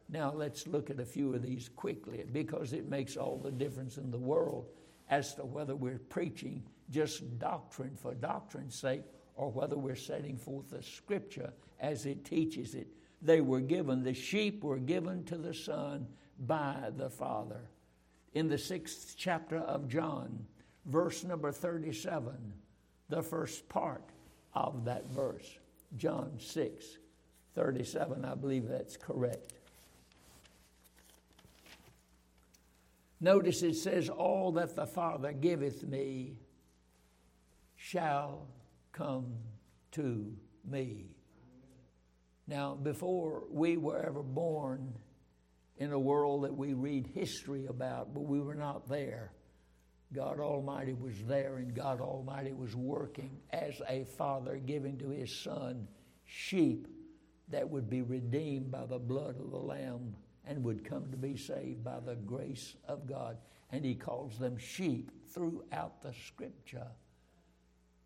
Now 0.09 0.33
let's 0.33 0.67
look 0.67 0.91
at 0.91 0.99
a 0.99 1.05
few 1.05 1.35
of 1.35 1.43
these 1.43 1.69
quickly 1.69 2.25
because 2.33 2.73
it 2.73 2.89
makes 2.89 3.17
all 3.17 3.39
the 3.39 3.53
difference 3.53 3.97
in 3.97 4.11
the 4.11 4.19
world 4.19 4.67
as 5.09 5.35
to 5.35 5.45
whether 5.45 5.77
we're 5.77 5.99
preaching 5.99 6.63
just 6.91 7.39
doctrine 7.39 7.97
for 7.97 8.15
doctrine's 8.15 8.75
sake 8.75 9.05
or 9.37 9.51
whether 9.51 9.77
we're 9.77 9.95
setting 9.95 10.37
forth 10.37 10.71
the 10.71 10.83
scripture 10.83 11.53
as 11.81 12.07
it 12.07 12.25
teaches 12.25 12.75
it. 12.75 12.89
They 13.23 13.41
were 13.41 13.61
given, 13.61 14.03
the 14.03 14.15
sheep 14.15 14.65
were 14.65 14.79
given 14.79 15.25
to 15.25 15.39
the 15.39 15.55
Son 15.55 16.09
by 16.41 16.91
the 16.97 17.09
Father. 17.09 17.71
In 18.35 18.49
the 18.49 18.59
sixth 18.59 19.15
chapter 19.17 19.59
of 19.59 19.89
John, 19.89 20.45
verse 20.87 21.25
number 21.25 21.53
37, 21.53 22.33
the 23.09 23.23
first 23.23 23.69
part 23.69 24.05
of 24.55 24.85
that 24.85 25.11
verse. 25.11 25.59
John 25.97 26.33
6, 26.39 26.99
37. 27.55 28.25
I 28.25 28.35
believe 28.35 28.69
that's 28.69 28.97
correct. 28.97 29.53
Notice 33.21 33.63
it 33.63 33.77
says, 33.77 34.09
All 34.09 34.53
that 34.53 34.75
the 34.75 34.87
Father 34.87 35.33
giveth 35.33 35.85
me 35.85 36.35
shall 37.77 38.49
come 38.93 39.35
to 39.93 40.33
me. 40.69 41.07
Now, 42.49 42.75
before 42.75 43.45
we 43.51 43.77
were 43.77 44.05
ever 44.05 44.23
born 44.23 44.95
in 45.79 45.93
a 45.93 45.99
world 45.99 46.45
that 46.45 46.57
we 46.57 46.75
read 46.75 47.07
history 47.15 47.67
about, 47.67 48.13
but 48.13 48.25
we 48.25 48.41
were 48.41 48.55
not 48.55 48.89
there, 48.89 49.33
God 50.13 50.41
Almighty 50.41 50.93
was 50.93 51.15
there 51.27 51.57
and 51.57 51.75
God 51.75 52.01
Almighty 52.01 52.53
was 52.53 52.77
working 52.77 53.31
as 53.51 53.81
a 53.89 54.05
father 54.05 54.57
giving 54.57 54.99
to 54.99 55.09
his 55.09 55.35
son 55.43 55.89
sheep 56.25 56.87
that 57.49 57.69
would 57.69 57.89
be 57.89 58.03
redeemed 58.03 58.71
by 58.71 58.87
the 58.87 58.99
blood 58.99 59.37
of 59.39 59.51
the 59.51 59.59
Lamb 59.59 60.15
and 60.47 60.65
would 60.65 60.85
come 60.85 61.11
to 61.11 61.17
be 61.17 61.37
saved 61.37 61.85
by 61.85 62.01
the 62.01 62.15
grace 62.15 62.75
of 62.87 63.07
God. 63.07 63.37
And 63.71 63.85
he 63.85 63.95
calls 63.95 64.39
them 64.39 64.59
sheep 64.59 65.11
throughout 65.31 66.03
the 66.03 66.13
scripture. 66.27 66.89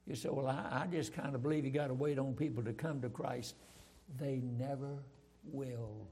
You 0.06 0.14
say, 0.14 0.28
Well, 0.30 0.46
I, 0.46 0.82
I 0.84 0.86
just 0.86 1.12
kind 1.12 1.34
of 1.34 1.42
believe 1.42 1.64
you 1.64 1.70
got 1.70 1.88
to 1.88 1.94
wait 1.94 2.18
on 2.18 2.34
people 2.34 2.62
to 2.64 2.72
come 2.72 3.00
to 3.02 3.08
Christ. 3.08 3.56
They 4.18 4.40
never 4.58 5.02
will. 5.44 6.06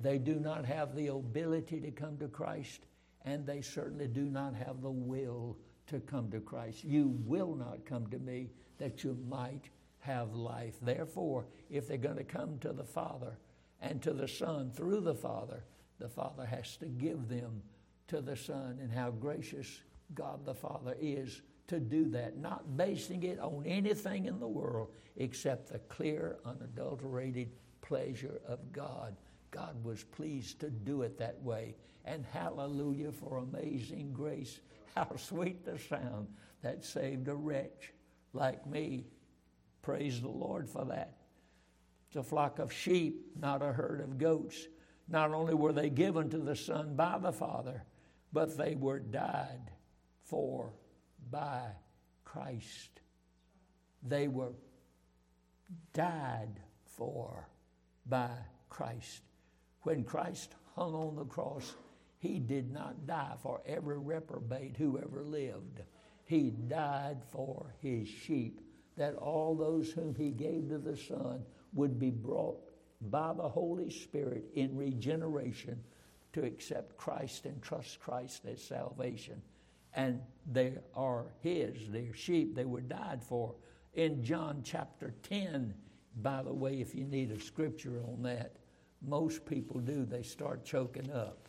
They 0.00 0.18
do 0.18 0.34
not 0.34 0.64
have 0.66 0.94
the 0.94 1.08
ability 1.08 1.80
to 1.80 1.90
come 1.90 2.18
to 2.18 2.28
Christ, 2.28 2.86
and 3.26 3.44
they 3.44 3.60
certainly 3.60 4.06
do 4.06 4.24
not 4.24 4.54
have 4.54 4.80
the 4.80 4.90
will 4.90 5.58
to 5.88 6.00
come 6.00 6.30
to 6.30 6.40
Christ. 6.40 6.84
You 6.84 7.08
will 7.24 7.54
not 7.54 7.84
come 7.84 8.06
to 8.08 8.18
me 8.18 8.50
that 8.78 9.04
you 9.04 9.18
might 9.28 9.68
have 9.98 10.32
life. 10.32 10.76
Therefore, 10.80 11.46
if 11.68 11.86
they're 11.86 11.98
going 11.98 12.16
to 12.16 12.24
come 12.24 12.58
to 12.60 12.72
the 12.72 12.84
Father, 12.84 13.36
and 13.80 14.02
to 14.02 14.12
the 14.12 14.28
Son 14.28 14.70
through 14.70 15.00
the 15.00 15.14
Father, 15.14 15.64
the 15.98 16.08
Father 16.08 16.46
has 16.46 16.76
to 16.78 16.86
give 16.86 17.28
them 17.28 17.62
to 18.08 18.20
the 18.20 18.36
Son, 18.36 18.78
and 18.80 18.92
how 18.92 19.10
gracious 19.10 19.80
God 20.14 20.44
the 20.44 20.54
Father 20.54 20.96
is 21.00 21.42
to 21.66 21.80
do 21.80 22.08
that, 22.10 22.38
not 22.38 22.76
basing 22.76 23.24
it 23.24 23.40
on 23.40 23.64
anything 23.66 24.26
in 24.26 24.38
the 24.38 24.46
world 24.46 24.92
except 25.16 25.72
the 25.72 25.80
clear, 25.80 26.38
unadulterated 26.44 27.50
pleasure 27.80 28.40
of 28.46 28.72
God. 28.72 29.16
God 29.56 29.82
was 29.82 30.04
pleased 30.04 30.60
to 30.60 30.68
do 30.68 31.00
it 31.00 31.16
that 31.18 31.42
way. 31.42 31.76
And 32.04 32.26
hallelujah 32.30 33.10
for 33.10 33.38
amazing 33.38 34.12
grace. 34.12 34.60
How 34.94 35.08
sweet 35.16 35.64
the 35.64 35.78
sound 35.78 36.28
that 36.62 36.84
saved 36.84 37.26
a 37.28 37.34
wretch 37.34 37.94
like 38.34 38.66
me. 38.66 39.06
Praise 39.80 40.20
the 40.20 40.28
Lord 40.28 40.68
for 40.68 40.84
that. 40.84 41.16
It's 42.06 42.16
a 42.16 42.22
flock 42.22 42.58
of 42.58 42.70
sheep, 42.70 43.24
not 43.40 43.62
a 43.62 43.72
herd 43.72 44.02
of 44.02 44.18
goats. 44.18 44.68
Not 45.08 45.32
only 45.32 45.54
were 45.54 45.72
they 45.72 45.88
given 45.88 46.28
to 46.30 46.38
the 46.38 46.56
Son 46.56 46.94
by 46.94 47.16
the 47.18 47.32
Father, 47.32 47.82
but 48.34 48.58
they 48.58 48.74
were 48.74 48.98
died 48.98 49.70
for 50.24 50.74
by 51.30 51.62
Christ. 52.24 53.00
They 54.02 54.28
were 54.28 54.52
died 55.94 56.60
for 56.84 57.48
by 58.04 58.30
Christ. 58.68 59.22
When 59.86 60.02
Christ 60.02 60.56
hung 60.74 60.96
on 60.96 61.14
the 61.14 61.24
cross, 61.24 61.76
he 62.18 62.40
did 62.40 62.72
not 62.72 63.06
die 63.06 63.36
for 63.40 63.62
every 63.64 63.98
reprobate 63.98 64.76
who 64.76 64.98
ever 64.98 65.22
lived. 65.22 65.80
He 66.24 66.50
died 66.50 67.18
for 67.30 67.72
his 67.80 68.08
sheep, 68.08 68.62
that 68.96 69.14
all 69.14 69.54
those 69.54 69.92
whom 69.92 70.12
he 70.16 70.32
gave 70.32 70.70
to 70.70 70.78
the 70.78 70.96
Son 70.96 71.44
would 71.72 72.00
be 72.00 72.10
brought 72.10 72.58
by 73.00 73.32
the 73.32 73.48
Holy 73.48 73.88
Spirit 73.88 74.46
in 74.56 74.76
regeneration 74.76 75.80
to 76.32 76.44
accept 76.44 76.96
Christ 76.96 77.44
and 77.44 77.62
trust 77.62 78.00
Christ 78.00 78.44
as 78.44 78.60
salvation. 78.60 79.40
And 79.94 80.20
they 80.50 80.78
are 80.96 81.26
His, 81.42 81.76
they're 81.90 82.12
sheep, 82.12 82.56
they 82.56 82.64
were 82.64 82.80
died 82.80 83.22
for. 83.22 83.54
In 83.94 84.24
John 84.24 84.62
chapter 84.64 85.14
10, 85.22 85.72
by 86.16 86.42
the 86.42 86.52
way, 86.52 86.80
if 86.80 86.92
you 86.92 87.04
need 87.04 87.30
a 87.30 87.38
scripture 87.38 88.02
on 88.04 88.22
that, 88.22 88.56
most 89.02 89.44
people 89.44 89.80
do, 89.80 90.04
they 90.04 90.22
start 90.22 90.64
choking 90.64 91.10
up. 91.12 91.48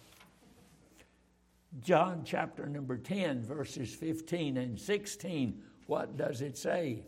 John 1.82 2.24
chapter 2.26 2.68
number 2.68 2.98
10, 2.98 3.44
verses 3.44 3.94
15 3.94 4.58
and 4.58 4.80
16, 4.80 5.62
what 5.86 6.18
does 6.18 6.42
it 6.42 6.58
say? 6.58 7.04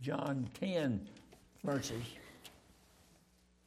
John 0.00 0.48
10, 0.60 1.08
verses 1.64 2.02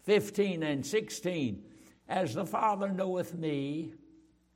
15 0.04 0.64
and 0.64 0.86
16. 0.86 1.64
As 2.08 2.34
the 2.34 2.46
Father 2.46 2.90
knoweth 2.90 3.36
me, 3.36 3.94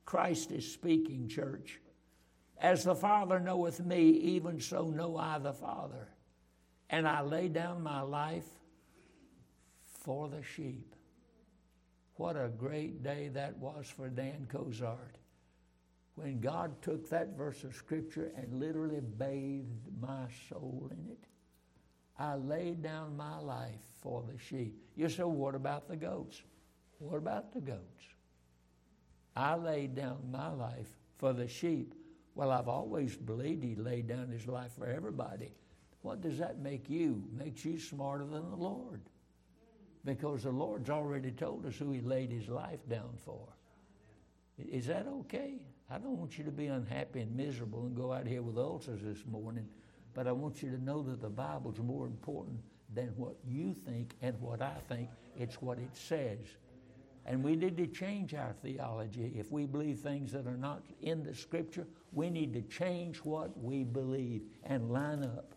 Christ 0.04 0.50
is 0.52 0.70
speaking, 0.70 1.28
church. 1.28 1.80
As 2.58 2.84
the 2.84 2.94
Father 2.94 3.40
knoweth 3.40 3.80
me, 3.80 4.10
even 4.10 4.60
so 4.60 4.90
know 4.90 5.16
I 5.16 5.38
the 5.38 5.52
Father. 5.52 6.08
And 6.90 7.08
I 7.08 7.22
lay 7.22 7.48
down 7.48 7.82
my 7.82 8.02
life 8.02 8.46
for 9.86 10.28
the 10.28 10.42
sheep. 10.42 10.93
What 12.16 12.36
a 12.36 12.48
great 12.48 13.02
day 13.02 13.28
that 13.34 13.56
was 13.58 13.86
for 13.86 14.08
Dan 14.08 14.46
Cozart. 14.50 15.16
When 16.14 16.40
God 16.40 16.80
took 16.80 17.08
that 17.10 17.36
verse 17.36 17.64
of 17.64 17.74
Scripture 17.74 18.30
and 18.36 18.60
literally 18.60 19.00
bathed 19.00 19.88
my 20.00 20.26
soul 20.48 20.90
in 20.92 21.10
it. 21.10 21.26
I 22.16 22.36
laid 22.36 22.82
down 22.82 23.16
my 23.16 23.38
life 23.38 23.82
for 24.00 24.22
the 24.22 24.38
sheep. 24.38 24.80
You 24.94 25.08
say, 25.08 25.24
what 25.24 25.56
about 25.56 25.88
the 25.88 25.96
goats? 25.96 26.42
What 26.98 27.16
about 27.16 27.52
the 27.52 27.60
goats? 27.60 28.04
I 29.34 29.56
laid 29.56 29.96
down 29.96 30.18
my 30.30 30.50
life 30.50 30.88
for 31.18 31.32
the 31.32 31.48
sheep. 31.48 31.94
Well, 32.36 32.52
I've 32.52 32.68
always 32.68 33.16
believed 33.16 33.64
he 33.64 33.74
laid 33.74 34.06
down 34.06 34.28
his 34.28 34.46
life 34.46 34.72
for 34.78 34.86
everybody. 34.86 35.52
What 36.02 36.20
does 36.20 36.38
that 36.38 36.60
make 36.60 36.88
you? 36.88 37.24
Makes 37.36 37.64
you 37.64 37.78
smarter 37.78 38.24
than 38.24 38.48
the 38.50 38.56
Lord. 38.56 39.00
Because 40.04 40.42
the 40.42 40.50
Lord's 40.50 40.90
already 40.90 41.30
told 41.30 41.66
us 41.66 41.76
who 41.76 41.90
he 41.92 42.00
laid 42.00 42.30
his 42.30 42.48
life 42.48 42.80
down 42.88 43.16
for. 43.24 43.48
Is 44.58 44.86
that 44.86 45.06
okay? 45.06 45.54
I 45.90 45.98
don't 45.98 46.18
want 46.18 46.38
you 46.38 46.44
to 46.44 46.50
be 46.50 46.66
unhappy 46.66 47.20
and 47.20 47.34
miserable 47.36 47.86
and 47.86 47.96
go 47.96 48.12
out 48.12 48.26
here 48.26 48.42
with 48.42 48.58
ulcers 48.58 49.00
this 49.02 49.24
morning 49.26 49.68
but 50.14 50.28
I 50.28 50.32
want 50.32 50.62
you 50.62 50.70
to 50.70 50.82
know 50.82 51.02
that 51.02 51.20
the 51.20 51.28
Bible's 51.28 51.78
more 51.78 52.06
important 52.06 52.60
than 52.94 53.08
what 53.16 53.34
you 53.44 53.74
think 53.74 54.14
and 54.22 54.40
what 54.40 54.62
I 54.62 54.76
think. 54.88 55.08
It's 55.36 55.60
what 55.60 55.78
it 55.78 55.94
says. 55.94 56.38
And 57.26 57.42
we 57.42 57.56
need 57.56 57.76
to 57.78 57.86
change 57.86 58.34
our 58.34 58.54
theology. 58.62 59.32
If 59.36 59.50
we 59.50 59.66
believe 59.66 59.98
things 59.98 60.30
that 60.32 60.46
are 60.46 60.56
not 60.56 60.82
in 61.02 61.24
the 61.24 61.34
Scripture, 61.34 61.86
we 62.12 62.30
need 62.30 62.52
to 62.52 62.62
change 62.62 63.18
what 63.18 63.58
we 63.60 63.82
believe 63.82 64.42
and 64.62 64.92
line 64.92 65.24
up 65.24 65.54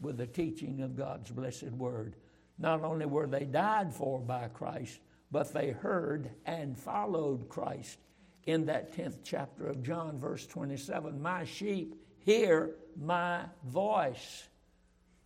with 0.00 0.18
the 0.18 0.26
teaching 0.26 0.82
of 0.82 0.96
God's 0.96 1.30
blessed 1.30 1.70
Word. 1.72 2.16
Not 2.60 2.84
only 2.84 3.06
were 3.06 3.26
they 3.26 3.46
died 3.46 3.92
for 3.92 4.20
by 4.20 4.48
Christ, 4.48 5.00
but 5.32 5.52
they 5.52 5.70
heard 5.70 6.30
and 6.44 6.78
followed 6.78 7.48
Christ. 7.48 7.98
In 8.44 8.66
that 8.66 8.94
10th 8.94 9.18
chapter 9.24 9.66
of 9.66 9.82
John, 9.82 10.18
verse 10.18 10.46
27, 10.46 11.20
My 11.20 11.44
sheep 11.44 11.94
hear 12.18 12.76
my 13.00 13.44
voice, 13.64 14.48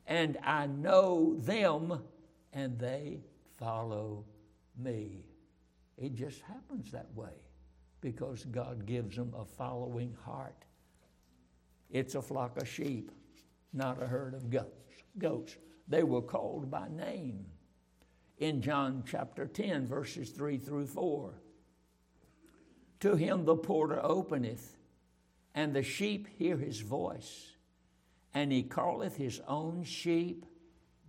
and 0.07 0.39
I 0.45 0.67
know 0.67 1.35
them, 1.39 2.01
and 2.53 2.79
they 2.79 3.21
follow 3.59 4.25
me. 4.79 5.25
It 5.97 6.15
just 6.15 6.41
happens 6.43 6.93
that 6.93 7.13
way 7.15 7.33
because 8.01 8.45
God 8.45 8.87
gives 8.87 9.17
them 9.17 9.33
a 9.37 9.45
following 9.45 10.15
heart. 10.25 10.65
It's 11.91 12.15
a 12.15 12.23
flock 12.23 12.61
of 12.61 12.69
sheep, 12.69 13.11
not 13.73 14.03
a 14.03 14.07
herd 14.07 14.35
of 14.35 14.51
goats. 14.51 15.03
goats. 15.19 15.57
They 15.89 16.03
were 16.03 16.23
called 16.23 16.71
by 16.71 16.89
name 16.89 17.47
in 18.39 18.63
John 18.63 19.05
chapter 19.07 19.47
10, 19.47 19.87
verses 19.87 20.31
3 20.31 20.59
through 20.59 20.87
4. 20.87 21.35
To 23.01 23.17
him 23.17 23.45
the 23.45 23.57
porter 23.57 24.01
openeth, 24.03 24.77
and 25.55 25.75
the 25.75 25.83
sheep 25.83 26.29
hear 26.39 26.57
his 26.57 26.81
voice 26.81 27.55
and 28.35 28.51
he 28.51 28.65
calleth 28.65 29.17
his 29.17 29.41
own 29.47 29.85
sheep 29.85 30.45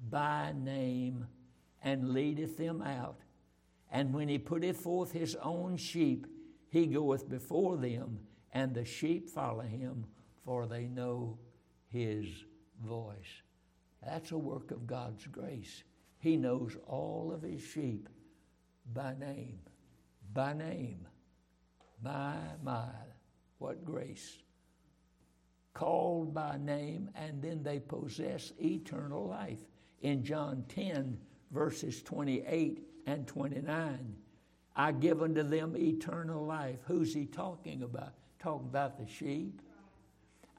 by 0.10 0.54
name 0.56 1.26
and 1.84 2.14
leadeth 2.14 2.58
them 2.58 2.82
out. 2.82 3.20
And 3.92 4.14
when 4.14 4.30
he 4.30 4.38
putteth 4.38 4.78
forth 4.78 5.12
his 5.12 5.36
own 5.36 5.78
sheep, 5.78 6.28
he 6.70 6.86
goeth 6.86 7.28
before 7.28 7.78
them, 7.78 8.20
and 8.54 8.74
the 8.74 8.86
sheep 8.86 9.30
follow 9.30 9.64
him, 9.64 10.06
for 10.44 10.68
they 10.68 10.88
know 10.88 11.40
his 11.92 12.28
voice. 12.84 13.42
That's 14.06 14.32
a 14.32 14.38
work 14.38 14.72
of 14.72 14.88
God's 14.88 15.26
grace. 15.28 15.84
He 16.20 16.38
knows 16.38 16.78
all 16.88 17.32
of 17.34 17.42
his 17.42 17.62
sheep 17.62 18.10
by 18.94 19.16
name. 19.20 19.60
By 20.34 20.54
name. 20.54 21.08
My, 22.04 22.36
my, 22.64 22.88
what 23.58 23.84
grace. 23.86 24.38
called 25.74 26.34
by 26.34 26.58
name, 26.58 27.10
and 27.16 27.42
then 27.42 27.62
they 27.64 27.80
possess 27.80 28.54
eternal 28.62 29.28
life. 29.28 29.60
In 30.02 30.24
John 30.24 30.64
10, 30.70 31.18
verses 31.52 32.02
28 32.04 32.82
and 33.08 33.28
29, 33.28 34.16
I 34.76 34.92
give 34.92 35.22
unto 35.22 35.44
them 35.44 35.76
eternal 35.78 36.46
life. 36.46 36.80
Who's 36.86 37.14
he 37.14 37.26
talking 37.26 37.84
about? 37.84 38.14
Talking 38.40 38.68
about 38.68 38.98
the 38.98 39.08
sheep. 39.08 39.62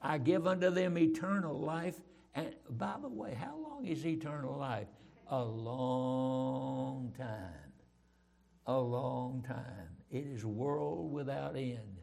I 0.01 0.17
give 0.17 0.47
unto 0.47 0.69
them 0.69 0.97
eternal 0.97 1.57
life. 1.59 1.99
And 2.35 2.53
by 2.69 2.95
the 3.01 3.09
way, 3.09 3.33
how 3.33 3.57
long 3.57 3.85
is 3.85 4.05
eternal 4.05 4.57
life? 4.57 4.87
A 5.29 5.43
long 5.43 7.13
time. 7.17 7.73
A 8.65 8.77
long 8.77 9.43
time. 9.47 9.89
It 10.09 10.25
is 10.25 10.45
world 10.45 11.11
without 11.11 11.55
end. 11.55 11.97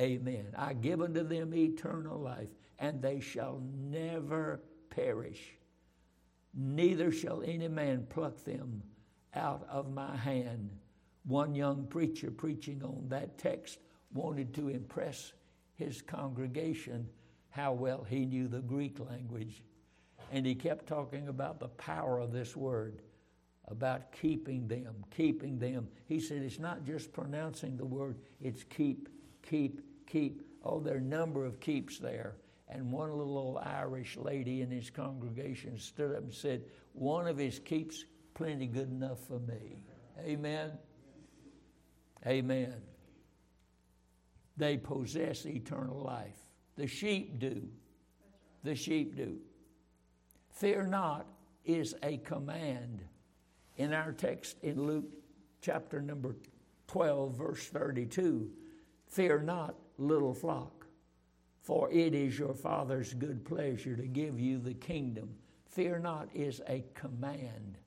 Amen. 0.00 0.46
I 0.56 0.74
give 0.74 1.00
unto 1.00 1.26
them 1.26 1.54
eternal 1.54 2.18
life, 2.18 2.48
and 2.78 3.00
they 3.00 3.20
shall 3.20 3.62
never 3.74 4.60
perish. 4.90 5.54
Neither 6.54 7.12
shall 7.12 7.42
any 7.42 7.68
man 7.68 8.06
pluck 8.08 8.42
them 8.44 8.82
out 9.34 9.66
of 9.70 9.92
my 9.92 10.16
hand. 10.16 10.70
One 11.24 11.54
young 11.54 11.86
preacher 11.86 12.30
preaching 12.30 12.82
on 12.82 13.06
that 13.08 13.38
text 13.38 13.78
wanted 14.12 14.54
to 14.54 14.68
impress 14.68 15.32
his 15.74 16.00
congregation 16.02 17.08
how 17.56 17.72
well 17.72 18.04
he 18.06 18.26
knew 18.26 18.48
the 18.48 18.60
Greek 18.60 19.00
language. 19.00 19.62
And 20.30 20.44
he 20.44 20.54
kept 20.54 20.86
talking 20.86 21.28
about 21.28 21.58
the 21.58 21.68
power 21.68 22.18
of 22.18 22.30
this 22.30 22.54
word, 22.54 23.00
about 23.68 24.12
keeping 24.12 24.68
them, 24.68 24.94
keeping 25.16 25.58
them. 25.58 25.88
He 26.04 26.20
said 26.20 26.42
it's 26.42 26.58
not 26.58 26.84
just 26.84 27.12
pronouncing 27.14 27.78
the 27.78 27.86
word, 27.86 28.18
it's 28.42 28.62
keep, 28.64 29.08
keep, 29.42 29.80
keep. 30.06 30.42
Oh, 30.62 30.80
there 30.80 30.96
are 30.96 30.98
a 30.98 31.00
number 31.00 31.46
of 31.46 31.58
keeps 31.58 31.98
there. 31.98 32.36
And 32.68 32.92
one 32.92 33.16
little 33.16 33.38
old 33.38 33.58
Irish 33.58 34.16
lady 34.16 34.60
in 34.60 34.70
his 34.70 34.90
congregation 34.90 35.78
stood 35.78 36.10
up 36.10 36.24
and 36.24 36.34
said, 36.34 36.64
One 36.92 37.26
of 37.26 37.38
his 37.38 37.58
keeps 37.60 38.04
plenty 38.34 38.66
good 38.66 38.90
enough 38.90 39.20
for 39.26 39.38
me. 39.38 39.82
Amen. 40.20 40.72
Amen. 42.26 42.74
They 44.56 44.76
possess 44.76 45.46
eternal 45.46 46.00
life. 46.00 46.45
The 46.76 46.86
sheep 46.86 47.38
do. 47.38 47.68
The 48.62 48.74
sheep 48.74 49.16
do. 49.16 49.38
Fear 50.50 50.86
not 50.86 51.26
is 51.64 51.94
a 52.02 52.18
command. 52.18 53.02
In 53.76 53.92
our 53.92 54.12
text 54.12 54.56
in 54.62 54.86
Luke 54.86 55.12
chapter 55.60 56.00
number 56.00 56.36
12, 56.88 57.34
verse 57.34 57.66
32, 57.66 58.50
fear 59.06 59.42
not, 59.42 59.74
little 59.98 60.34
flock, 60.34 60.86
for 61.62 61.90
it 61.90 62.14
is 62.14 62.38
your 62.38 62.54
Father's 62.54 63.12
good 63.14 63.44
pleasure 63.44 63.96
to 63.96 64.06
give 64.06 64.38
you 64.38 64.58
the 64.58 64.74
kingdom. 64.74 65.30
Fear 65.68 65.98
not 65.98 66.28
is 66.34 66.60
a 66.68 66.84
command. 66.94 67.78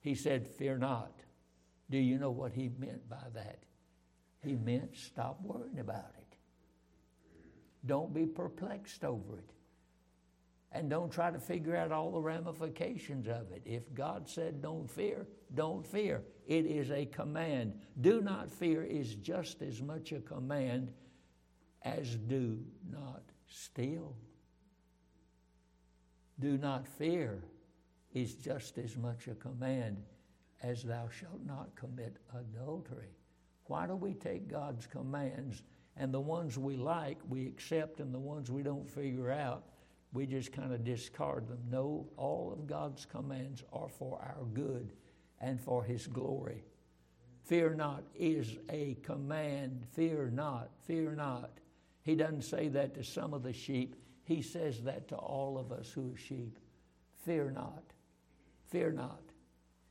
He 0.00 0.14
said, 0.14 0.46
Fear 0.46 0.78
not. 0.78 1.12
Do 1.90 1.98
you 1.98 2.18
know 2.18 2.30
what 2.30 2.52
he 2.52 2.70
meant 2.78 3.08
by 3.08 3.26
that? 3.34 3.58
He 4.42 4.54
meant 4.54 4.96
stop 4.96 5.40
worrying 5.42 5.78
about 5.78 6.12
it. 6.18 6.23
Don't 7.86 8.14
be 8.14 8.26
perplexed 8.26 9.04
over 9.04 9.38
it. 9.38 9.50
And 10.72 10.90
don't 10.90 11.10
try 11.10 11.30
to 11.30 11.38
figure 11.38 11.76
out 11.76 11.92
all 11.92 12.10
the 12.10 12.20
ramifications 12.20 13.28
of 13.28 13.52
it. 13.52 13.62
If 13.64 13.94
God 13.94 14.28
said 14.28 14.60
don't 14.60 14.90
fear, 14.90 15.26
don't 15.54 15.86
fear. 15.86 16.22
It 16.46 16.66
is 16.66 16.90
a 16.90 17.06
command. 17.06 17.74
Do 18.00 18.20
not 18.20 18.50
fear 18.50 18.82
is 18.82 19.14
just 19.14 19.62
as 19.62 19.80
much 19.80 20.12
a 20.12 20.20
command 20.20 20.92
as 21.82 22.16
do 22.16 22.58
not 22.90 23.22
steal. 23.46 24.16
Do 26.40 26.58
not 26.58 26.88
fear 26.88 27.44
is 28.12 28.34
just 28.34 28.78
as 28.78 28.96
much 28.96 29.28
a 29.28 29.34
command 29.34 30.02
as 30.62 30.82
thou 30.82 31.08
shalt 31.08 31.44
not 31.44 31.74
commit 31.76 32.16
adultery. 32.34 33.10
Why 33.66 33.86
do 33.86 33.94
we 33.94 34.14
take 34.14 34.48
God's 34.48 34.86
commands 34.86 35.62
and 35.96 36.12
the 36.12 36.20
ones 36.20 36.58
we 36.58 36.76
like, 36.76 37.18
we 37.28 37.46
accept, 37.46 38.00
and 38.00 38.12
the 38.12 38.18
ones 38.18 38.50
we 38.50 38.62
don't 38.62 38.88
figure 38.88 39.30
out, 39.30 39.64
we 40.12 40.26
just 40.26 40.52
kind 40.52 40.72
of 40.72 40.84
discard 40.84 41.48
them. 41.48 41.58
No, 41.70 42.06
all 42.16 42.52
of 42.52 42.66
God's 42.66 43.04
commands 43.04 43.62
are 43.72 43.88
for 43.88 44.18
our 44.20 44.44
good 44.52 44.92
and 45.40 45.60
for 45.60 45.84
His 45.84 46.06
glory. 46.06 46.64
Fear 47.44 47.74
not 47.74 48.04
is 48.14 48.56
a 48.70 48.96
command. 49.02 49.84
Fear 49.92 50.30
not, 50.32 50.70
fear 50.86 51.14
not. 51.14 51.50
He 52.02 52.14
doesn't 52.14 52.42
say 52.42 52.68
that 52.68 52.94
to 52.94 53.04
some 53.04 53.34
of 53.34 53.42
the 53.42 53.52
sheep, 53.52 53.96
He 54.24 54.40
says 54.40 54.82
that 54.82 55.08
to 55.08 55.16
all 55.16 55.58
of 55.58 55.72
us 55.72 55.90
who 55.90 56.12
are 56.12 56.16
sheep. 56.16 56.58
Fear 57.24 57.50
not, 57.50 57.84
fear 58.66 58.92
not. 58.92 59.20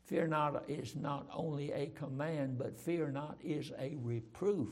Fear 0.06 0.28
not 0.28 0.64
is 0.68 0.96
not 0.96 1.28
only 1.34 1.72
a 1.72 1.88
command, 1.88 2.58
but 2.58 2.78
fear 2.78 3.10
not 3.10 3.38
is 3.44 3.72
a 3.80 3.96
reproof. 4.02 4.70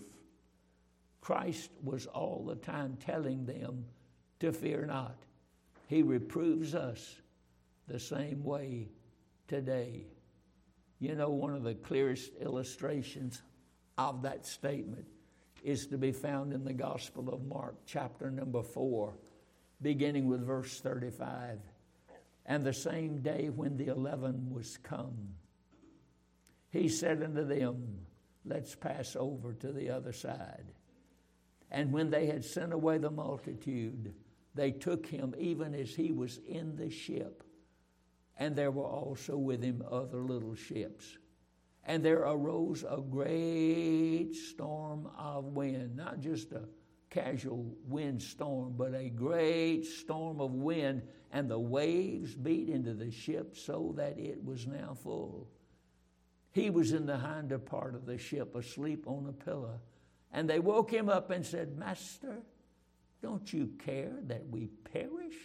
Christ 1.21 1.69
was 1.84 2.07
all 2.07 2.43
the 2.45 2.55
time 2.55 2.97
telling 2.97 3.45
them 3.45 3.86
to 4.39 4.51
fear 4.51 4.86
not. 4.86 5.15
He 5.88 6.01
reproves 6.01 6.73
us 6.73 7.15
the 7.88 7.99
same 7.99 8.43
way 8.43 8.89
today. 9.47 10.07
You 10.99 11.15
know, 11.15 11.29
one 11.29 11.53
of 11.53 11.63
the 11.63 11.75
clearest 11.75 12.31
illustrations 12.39 13.41
of 13.97 14.23
that 14.23 14.45
statement 14.45 15.05
is 15.63 15.88
to 15.88 15.97
be 15.97 16.12
found 16.12 16.53
in 16.53 16.63
the 16.63 16.73
Gospel 16.73 17.29
of 17.29 17.45
Mark, 17.45 17.75
chapter 17.86 18.31
number 18.31 18.63
4, 18.63 19.13
beginning 19.81 20.27
with 20.27 20.45
verse 20.45 20.79
35. 20.79 21.60
And 22.45 22.65
the 22.65 22.73
same 22.73 23.21
day 23.21 23.49
when 23.53 23.77
the 23.77 23.88
eleven 23.88 24.51
was 24.51 24.77
come, 24.77 25.36
he 26.71 26.89
said 26.89 27.21
unto 27.21 27.45
them, 27.45 28.05
Let's 28.43 28.73
pass 28.73 29.15
over 29.15 29.53
to 29.53 29.71
the 29.71 29.91
other 29.91 30.13
side. 30.13 30.65
And 31.71 31.93
when 31.93 32.10
they 32.10 32.25
had 32.25 32.43
sent 32.43 32.73
away 32.73 32.97
the 32.97 33.10
multitude, 33.10 34.13
they 34.53 34.71
took 34.71 35.05
him 35.05 35.34
even 35.39 35.73
as 35.73 35.95
he 35.95 36.12
was 36.12 36.39
in 36.45 36.75
the 36.75 36.89
ship. 36.89 37.43
And 38.38 38.55
there 38.55 38.71
were 38.71 38.86
also 38.86 39.38
with 39.38 39.63
him 39.63 39.84
other 39.89 40.19
little 40.19 40.55
ships. 40.55 41.17
And 41.86 42.03
there 42.03 42.19
arose 42.19 42.84
a 42.84 43.01
great 43.01 44.34
storm 44.34 45.10
of 45.17 45.45
wind, 45.45 45.95
not 45.95 46.19
just 46.19 46.51
a 46.51 46.67
casual 47.10 47.73
windstorm, 47.88 48.73
but 48.77 48.93
a 48.93 49.10
great 49.10 49.86
storm 49.86 50.41
of 50.41 50.53
wind. 50.53 51.03
And 51.31 51.49
the 51.49 51.60
waves 51.60 52.36
beat 52.36 52.67
into 52.67 52.93
the 52.93 53.12
ship 53.12 53.55
so 53.55 53.93
that 53.95 54.19
it 54.19 54.43
was 54.43 54.67
now 54.67 54.95
full. 55.01 55.47
He 56.51 56.69
was 56.69 56.91
in 56.91 57.05
the 57.05 57.17
hinder 57.17 57.60
part 57.60 57.95
of 57.95 58.05
the 58.05 58.17
ship, 58.17 58.55
asleep 58.55 59.07
on 59.07 59.27
a 59.27 59.31
pillow. 59.45 59.79
And 60.31 60.49
they 60.49 60.59
woke 60.59 60.91
him 60.91 61.09
up 61.09 61.29
and 61.29 61.45
said, 61.45 61.77
Master, 61.77 62.41
don't 63.21 63.51
you 63.51 63.71
care 63.83 64.13
that 64.27 64.47
we 64.49 64.67
perish? 64.91 65.35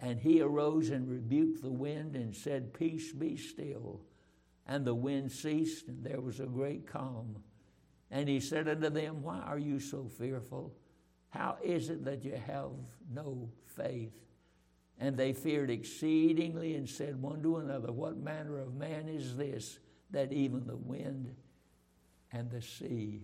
And 0.00 0.18
he 0.18 0.40
arose 0.40 0.90
and 0.90 1.08
rebuked 1.08 1.62
the 1.62 1.70
wind 1.70 2.14
and 2.14 2.34
said, 2.34 2.72
Peace 2.72 3.12
be 3.12 3.36
still. 3.36 4.02
And 4.66 4.84
the 4.84 4.94
wind 4.94 5.32
ceased, 5.32 5.88
and 5.88 6.04
there 6.04 6.20
was 6.20 6.40
a 6.40 6.46
great 6.46 6.86
calm. 6.86 7.42
And 8.10 8.28
he 8.28 8.40
said 8.40 8.68
unto 8.68 8.90
them, 8.90 9.22
Why 9.22 9.40
are 9.40 9.58
you 9.58 9.80
so 9.80 10.08
fearful? 10.08 10.74
How 11.30 11.58
is 11.62 11.90
it 11.90 12.04
that 12.04 12.24
you 12.24 12.32
have 12.46 12.72
no 13.12 13.50
faith? 13.76 14.12
And 14.98 15.16
they 15.16 15.32
feared 15.32 15.70
exceedingly 15.70 16.74
and 16.74 16.88
said 16.88 17.20
one 17.20 17.42
to 17.42 17.56
another, 17.56 17.92
What 17.92 18.18
manner 18.18 18.58
of 18.58 18.74
man 18.74 19.08
is 19.08 19.36
this 19.36 19.78
that 20.10 20.32
even 20.32 20.66
the 20.66 20.76
wind 20.76 21.34
and 22.32 22.50
the 22.50 22.60
sea 22.60 23.22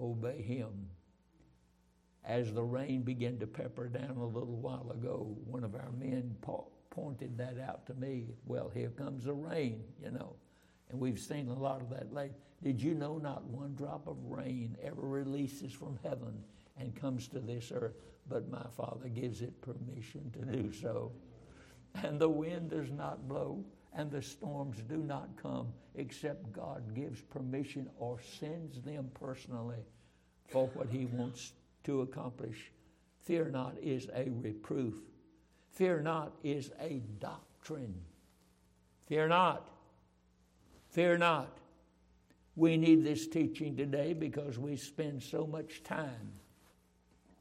obey 0.00 0.42
him. 0.42 0.88
As 2.24 2.52
the 2.52 2.62
rain 2.62 3.02
began 3.02 3.38
to 3.40 3.46
pepper 3.46 3.88
down 3.88 4.16
a 4.16 4.26
little 4.26 4.56
while 4.56 4.90
ago, 4.92 5.36
one 5.44 5.64
of 5.64 5.74
our 5.74 5.90
men 5.98 6.36
po- 6.40 6.68
pointed 6.90 7.36
that 7.38 7.58
out 7.58 7.86
to 7.86 7.94
me. 7.94 8.28
Well, 8.46 8.70
here 8.72 8.90
comes 8.90 9.24
the 9.24 9.32
rain, 9.32 9.82
you 10.02 10.10
know. 10.10 10.36
And 10.90 11.00
we've 11.00 11.18
seen 11.18 11.48
a 11.48 11.58
lot 11.58 11.80
of 11.80 11.90
that 11.90 12.12
lately. 12.12 12.36
Did 12.62 12.80
you 12.80 12.94
know 12.94 13.18
not 13.18 13.44
one 13.44 13.74
drop 13.74 14.06
of 14.06 14.16
rain 14.24 14.76
ever 14.82 15.02
releases 15.02 15.72
from 15.72 15.98
heaven 16.02 16.44
and 16.78 16.94
comes 16.94 17.26
to 17.28 17.40
this 17.40 17.72
earth, 17.74 17.96
but 18.28 18.50
my 18.50 18.66
Father 18.76 19.08
gives 19.08 19.42
it 19.42 19.60
permission 19.62 20.30
to 20.32 20.44
do 20.44 20.72
so? 20.72 21.10
And 21.94 22.20
the 22.20 22.28
wind 22.28 22.70
does 22.70 22.90
not 22.90 23.26
blow 23.26 23.64
and 23.94 24.10
the 24.10 24.22
storms 24.22 24.78
do 24.88 24.98
not 24.98 25.28
come 25.40 25.68
except 25.94 26.52
God 26.52 26.94
gives 26.94 27.20
permission 27.20 27.88
or 27.98 28.18
sends 28.40 28.80
them 28.80 29.10
personally 29.14 29.84
for 30.48 30.68
what 30.68 30.88
He 30.88 31.06
wants 31.06 31.52
to 31.84 32.02
accomplish. 32.02 32.72
Fear 33.22 33.50
not 33.50 33.76
is 33.82 34.08
a 34.14 34.30
reproof. 34.30 34.94
Fear 35.72 36.00
not 36.02 36.32
is 36.42 36.70
a 36.80 37.02
doctrine. 37.18 37.94
Fear 39.06 39.28
not. 39.28 39.68
Fear 40.90 41.18
not. 41.18 41.58
We 42.56 42.76
need 42.76 43.04
this 43.04 43.26
teaching 43.26 43.76
today 43.76 44.12
because 44.12 44.58
we 44.58 44.76
spend 44.76 45.22
so 45.22 45.46
much 45.46 45.82
time 45.82 46.32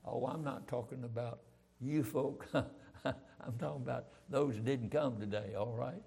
Oh, 0.05 0.25
I'm 0.25 0.43
not 0.43 0.67
talking 0.67 1.03
about 1.03 1.39
you 1.79 2.03
folk. 2.03 2.47
I'm 2.53 3.57
talking 3.59 3.81
about 3.83 4.07
those 4.29 4.55
that 4.55 4.65
didn't 4.65 4.89
come 4.89 5.19
today, 5.19 5.53
all 5.57 5.73
right? 5.73 6.01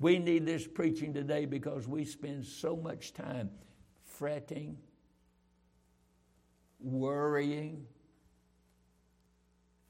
We 0.00 0.18
need 0.18 0.46
this 0.46 0.66
preaching 0.66 1.12
today 1.12 1.44
because 1.44 1.86
we 1.86 2.06
spend 2.06 2.46
so 2.46 2.74
much 2.74 3.12
time 3.12 3.50
fretting, 4.02 4.78
worrying, 6.80 7.84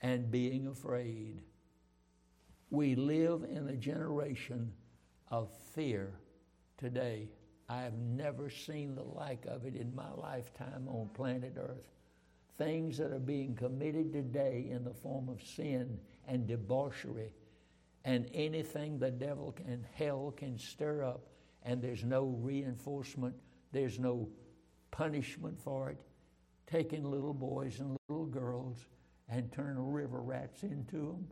and 0.02 0.28
being 0.28 0.66
afraid. 0.66 1.42
We 2.70 2.96
live 2.96 3.44
in 3.44 3.68
a 3.68 3.76
generation 3.76 4.72
of 5.28 5.48
fear 5.74 6.12
today. 6.76 7.28
I 7.68 7.82
have 7.82 7.94
never 7.94 8.50
seen 8.50 8.96
the 8.96 9.04
like 9.04 9.46
of 9.46 9.64
it 9.64 9.76
in 9.76 9.94
my 9.94 10.10
lifetime 10.10 10.88
on 10.88 11.08
planet 11.14 11.54
Earth. 11.56 11.86
Things 12.58 12.98
that 12.98 13.12
are 13.12 13.20
being 13.20 13.54
committed 13.54 14.12
today 14.12 14.66
in 14.70 14.82
the 14.82 14.92
form 14.92 15.28
of 15.28 15.40
sin 15.40 16.00
and 16.26 16.48
debauchery 16.48 17.30
and 18.04 18.28
anything 18.32 18.98
the 18.98 19.10
devil 19.10 19.54
and 19.66 19.84
hell 19.94 20.32
can 20.36 20.58
stir 20.58 21.02
up, 21.02 21.28
and 21.62 21.82
there's 21.82 22.04
no 22.04 22.24
reinforcement, 22.40 23.34
there's 23.72 23.98
no 23.98 24.28
punishment 24.90 25.60
for 25.60 25.90
it. 25.90 25.98
Taking 26.66 27.04
little 27.04 27.34
boys 27.34 27.80
and 27.80 27.96
little 28.08 28.26
girls 28.26 28.86
and 29.28 29.50
turning 29.52 29.92
river 29.92 30.20
rats 30.20 30.62
into 30.62 30.96
them. 30.96 31.26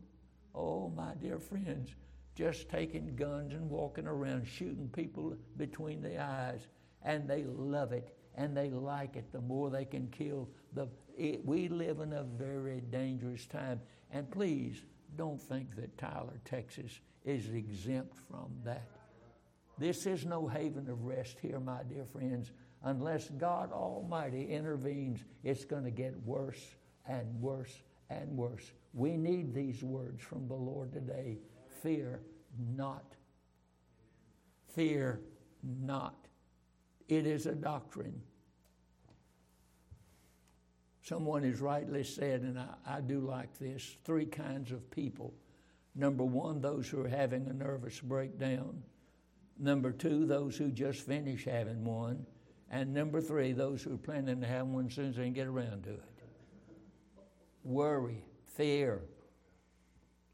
Oh, 0.54 0.90
my 0.90 1.14
dear 1.20 1.38
friends, 1.38 1.94
just 2.34 2.68
taking 2.68 3.16
guns 3.16 3.54
and 3.54 3.70
walking 3.70 4.06
around 4.06 4.46
shooting 4.46 4.88
people 4.88 5.36
between 5.56 6.02
the 6.02 6.20
eyes, 6.20 6.68
and 7.02 7.28
they 7.28 7.44
love 7.44 7.92
it 7.92 8.14
and 8.34 8.56
they 8.56 8.70
like 8.70 9.16
it. 9.16 9.32
The 9.32 9.40
more 9.40 9.68
they 9.68 9.84
can 9.84 10.08
kill, 10.08 10.48
the 10.72 10.88
it, 11.16 11.44
we 11.44 11.68
live 11.68 11.98
in 11.98 12.12
a 12.12 12.22
very 12.22 12.80
dangerous 12.80 13.44
time. 13.46 13.80
And 14.12 14.30
please 14.30 14.80
don't 15.16 15.40
think 15.40 15.76
that 15.76 15.96
Tyler, 15.98 16.40
Texas, 16.44 17.00
is 17.24 17.48
exempt 17.50 18.16
from 18.30 18.50
that. 18.64 18.88
This 19.78 20.06
is 20.06 20.26
no 20.26 20.46
haven 20.46 20.88
of 20.88 21.04
rest 21.04 21.38
here, 21.40 21.60
my 21.60 21.82
dear 21.88 22.04
friends. 22.04 22.50
Unless 22.82 23.30
God 23.30 23.72
Almighty 23.72 24.44
intervenes, 24.44 25.20
it's 25.44 25.64
going 25.64 25.84
to 25.84 25.90
get 25.90 26.14
worse 26.24 26.76
and 27.06 27.40
worse 27.40 27.82
and 28.10 28.36
worse. 28.36 28.72
We 28.94 29.16
need 29.16 29.54
these 29.54 29.82
words 29.82 30.22
from 30.22 30.48
the 30.48 30.54
Lord 30.54 30.92
today. 30.92 31.38
Fear 31.82 32.20
not. 32.74 33.14
Fear 34.74 35.20
not. 35.62 36.26
It 37.08 37.26
is 37.26 37.46
a 37.46 37.54
doctrine. 37.54 38.20
Someone 41.08 41.42
has 41.42 41.62
rightly 41.62 42.04
said, 42.04 42.42
and 42.42 42.58
I, 42.58 42.66
I, 42.86 43.00
do 43.00 43.20
like 43.20 43.58
this 43.58 43.96
three 44.04 44.26
kinds 44.26 44.72
of 44.72 44.90
people. 44.90 45.32
Number 45.94 46.22
one, 46.22 46.60
those 46.60 46.86
who 46.86 47.00
are 47.00 47.08
having 47.08 47.48
a 47.48 47.52
nervous 47.54 47.98
breakdown. 47.98 48.82
Number 49.58 49.90
two, 49.90 50.26
those 50.26 50.58
who 50.58 50.70
just 50.70 51.00
finished 51.00 51.46
having 51.46 51.82
one. 51.82 52.26
And 52.70 52.92
number 52.92 53.22
three, 53.22 53.52
those 53.52 53.82
who 53.82 53.94
are 53.94 53.96
planning 53.96 54.42
to 54.42 54.46
have 54.46 54.66
one 54.66 54.88
as 54.88 54.94
soon 54.94 55.08
as 55.08 55.16
they 55.16 55.24
can 55.24 55.32
get 55.32 55.46
around 55.46 55.84
to 55.84 55.94
it. 55.94 56.22
Worry, 57.64 58.22
fear. 58.44 59.00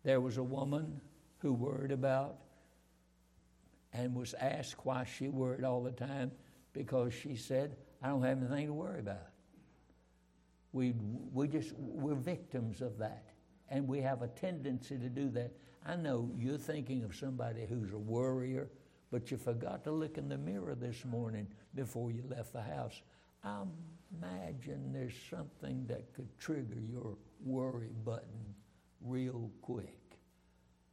There 0.03 0.21
was 0.21 0.39
a 0.39 0.43
woman 0.43 1.01
who 1.39 1.53
worried 1.53 1.93
about 1.93 2.39
and 3.93 4.13
was 4.17 4.35
asked 4.41 4.85
why 4.85 5.05
she 5.05 5.29
worried 5.29 5.63
all 5.63 5.85
the 5.85 5.93
time 5.93 6.33
because 6.73 7.15
she 7.15 7.37
said, 7.37 7.77
I 8.03 8.09
don't 8.09 8.25
have 8.25 8.39
anything 8.39 8.67
to 8.67 8.73
worry 8.73 8.99
about. 8.99 9.34
We, 10.75 10.93
we 11.33 11.47
just, 11.47 11.73
we're 11.79 12.17
victims 12.17 12.83
of 12.83 12.99
that. 12.99 13.31
And 13.71 13.87
we 13.87 14.01
have 14.01 14.23
a 14.23 14.29
tendency 14.29 14.99
to 14.99 15.09
do 15.09 15.31
that. 15.31 15.53
I 15.87 15.95
know 15.95 16.31
you're 16.37 16.59
thinking 16.59 17.05
of 17.05 17.15
somebody 17.15 17.65
who's 17.67 17.93
a 17.93 17.99
worrier, 17.99 18.69
but 19.11 19.31
you 19.31 19.37
forgot 19.37 19.85
to 19.85 19.93
look 19.93 20.19
in 20.19 20.29
the 20.29 20.37
mirror 20.37 20.75
this 20.75 21.05
morning 21.05 21.47
before 21.75 22.11
you 22.11 22.25
left 22.29 22.53
the 22.53 22.61
house. 22.61 23.01
I 23.45 23.63
imagine 24.21 24.93
there's 24.93 25.15
something 25.31 25.87
that 25.87 26.13
could 26.13 26.37
trigger 26.39 26.81
your 26.81 27.17
worry 27.45 27.93
button 28.05 28.55
real 29.01 29.51
quick 29.63 30.19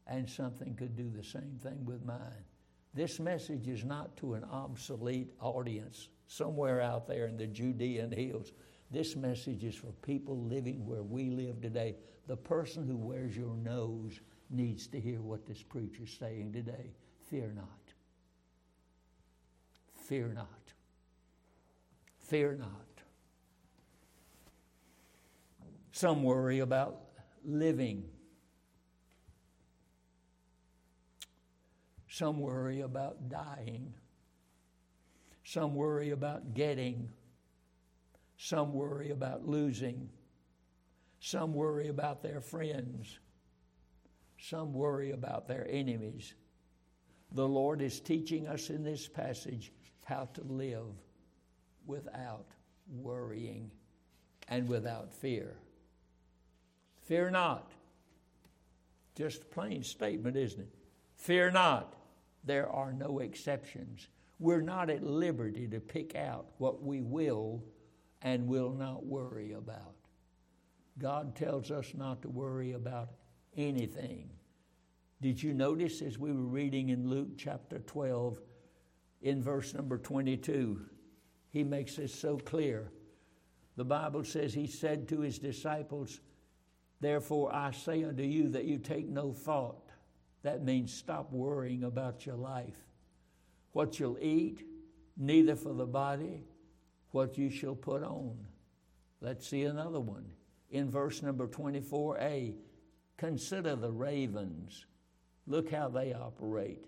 and 0.05 0.29
something 0.29 0.75
could 0.75 0.95
do 0.95 1.09
the 1.09 1.23
same 1.23 1.59
thing 1.63 1.83
with 1.85 2.05
mine. 2.05 2.45
This 2.93 3.19
message 3.19 3.67
is 3.67 3.83
not 3.83 4.15
to 4.17 4.35
an 4.35 4.43
obsolete 4.43 5.31
audience 5.39 6.09
somewhere 6.27 6.81
out 6.81 7.07
there 7.07 7.25
in 7.25 7.37
the 7.37 7.47
Judean 7.47 8.11
hills. 8.11 8.51
This 8.91 9.15
message 9.15 9.63
is 9.63 9.75
for 9.75 9.91
people 10.01 10.37
living 10.43 10.85
where 10.85 11.03
we 11.03 11.29
live 11.29 11.61
today. 11.61 11.95
The 12.27 12.35
person 12.35 12.85
who 12.85 12.97
wears 12.97 13.35
your 13.35 13.55
nose 13.55 14.19
needs 14.49 14.87
to 14.87 14.99
hear 14.99 15.21
what 15.21 15.45
this 15.45 15.63
preacher's 15.63 16.15
saying 16.19 16.53
today. 16.53 16.91
Fear 17.29 17.53
not. 17.55 17.93
Fear 19.95 20.33
not. 20.33 20.73
Fear 22.19 22.57
not. 22.59 22.87
Some 25.91 26.23
worry 26.23 26.59
about 26.59 26.97
living 27.45 28.03
Some 32.11 32.41
worry 32.41 32.81
about 32.81 33.29
dying. 33.29 33.93
Some 35.45 35.75
worry 35.75 36.09
about 36.09 36.53
getting. 36.53 37.09
Some 38.43 38.73
worry 38.73 39.11
about 39.11 39.47
losing. 39.47 40.09
Some 41.19 41.53
worry 41.53 41.89
about 41.89 42.23
their 42.23 42.41
friends. 42.41 43.19
Some 44.39 44.73
worry 44.73 45.11
about 45.11 45.47
their 45.47 45.67
enemies. 45.69 46.33
The 47.33 47.47
Lord 47.47 47.83
is 47.83 47.99
teaching 47.99 48.47
us 48.47 48.71
in 48.71 48.83
this 48.83 49.07
passage 49.07 49.71
how 50.05 50.27
to 50.33 50.41
live 50.41 50.87
without 51.85 52.47
worrying 52.91 53.69
and 54.47 54.67
without 54.67 55.13
fear. 55.13 55.55
Fear 57.03 57.29
not. 57.29 57.71
Just 59.15 59.43
a 59.43 59.45
plain 59.45 59.83
statement, 59.83 60.35
isn't 60.35 60.61
it? 60.61 60.73
Fear 61.15 61.51
not 61.51 61.93
there 62.43 62.67
are 62.67 62.91
no 62.91 63.19
exceptions. 63.19 64.07
We're 64.39 64.61
not 64.61 64.89
at 64.89 65.03
liberty 65.03 65.67
to 65.67 65.79
pick 65.79 66.15
out 66.15 66.47
what 66.57 66.81
we 66.81 67.01
will 67.01 67.63
and 68.21 68.47
will 68.47 68.71
not 68.71 69.05
worry 69.05 69.53
about. 69.53 69.95
God 70.97 71.35
tells 71.35 71.71
us 71.71 71.93
not 71.95 72.21
to 72.21 72.29
worry 72.29 72.73
about 72.73 73.09
anything. 73.55 74.29
Did 75.21 75.41
you 75.41 75.53
notice 75.53 76.01
as 76.01 76.17
we 76.17 76.31
were 76.31 76.41
reading 76.41 76.89
in 76.89 77.09
Luke 77.09 77.37
chapter 77.37 77.79
12, 77.79 78.39
in 79.21 79.41
verse 79.41 79.73
number 79.73 79.97
22, 79.97 80.81
he 81.49 81.63
makes 81.63 81.95
this 81.95 82.13
so 82.13 82.37
clear. 82.37 82.91
The 83.75 83.85
Bible 83.85 84.23
says, 84.23 84.53
He 84.53 84.67
said 84.67 85.07
to 85.09 85.21
His 85.21 85.37
disciples, 85.37 86.19
Therefore 86.99 87.53
I 87.53 87.71
say 87.71 88.03
unto 88.03 88.23
you 88.23 88.49
that 88.49 88.65
you 88.65 88.77
take 88.77 89.07
no 89.07 89.31
thought 89.31 89.91
that 90.43 90.63
means 90.63 90.93
stop 90.93 91.31
worrying 91.31 91.83
about 91.83 92.25
your 92.25 92.35
life. 92.35 92.77
What 93.73 93.99
you'll 93.99 94.17
eat, 94.19 94.65
neither 95.15 95.55
for 95.55 95.73
the 95.73 95.85
body, 95.85 96.45
what 97.11 97.37
you 97.37 97.49
shall 97.49 97.75
put 97.75 98.03
on. 98.03 98.37
Let's 99.21 99.47
see 99.47 99.63
another 99.63 99.99
one. 99.99 100.25
In 100.69 100.89
verse 100.89 101.21
number 101.21 101.47
24a, 101.47 102.55
consider 103.17 103.75
the 103.75 103.91
ravens. 103.91 104.85
Look 105.45 105.71
how 105.71 105.89
they 105.89 106.13
operate. 106.13 106.85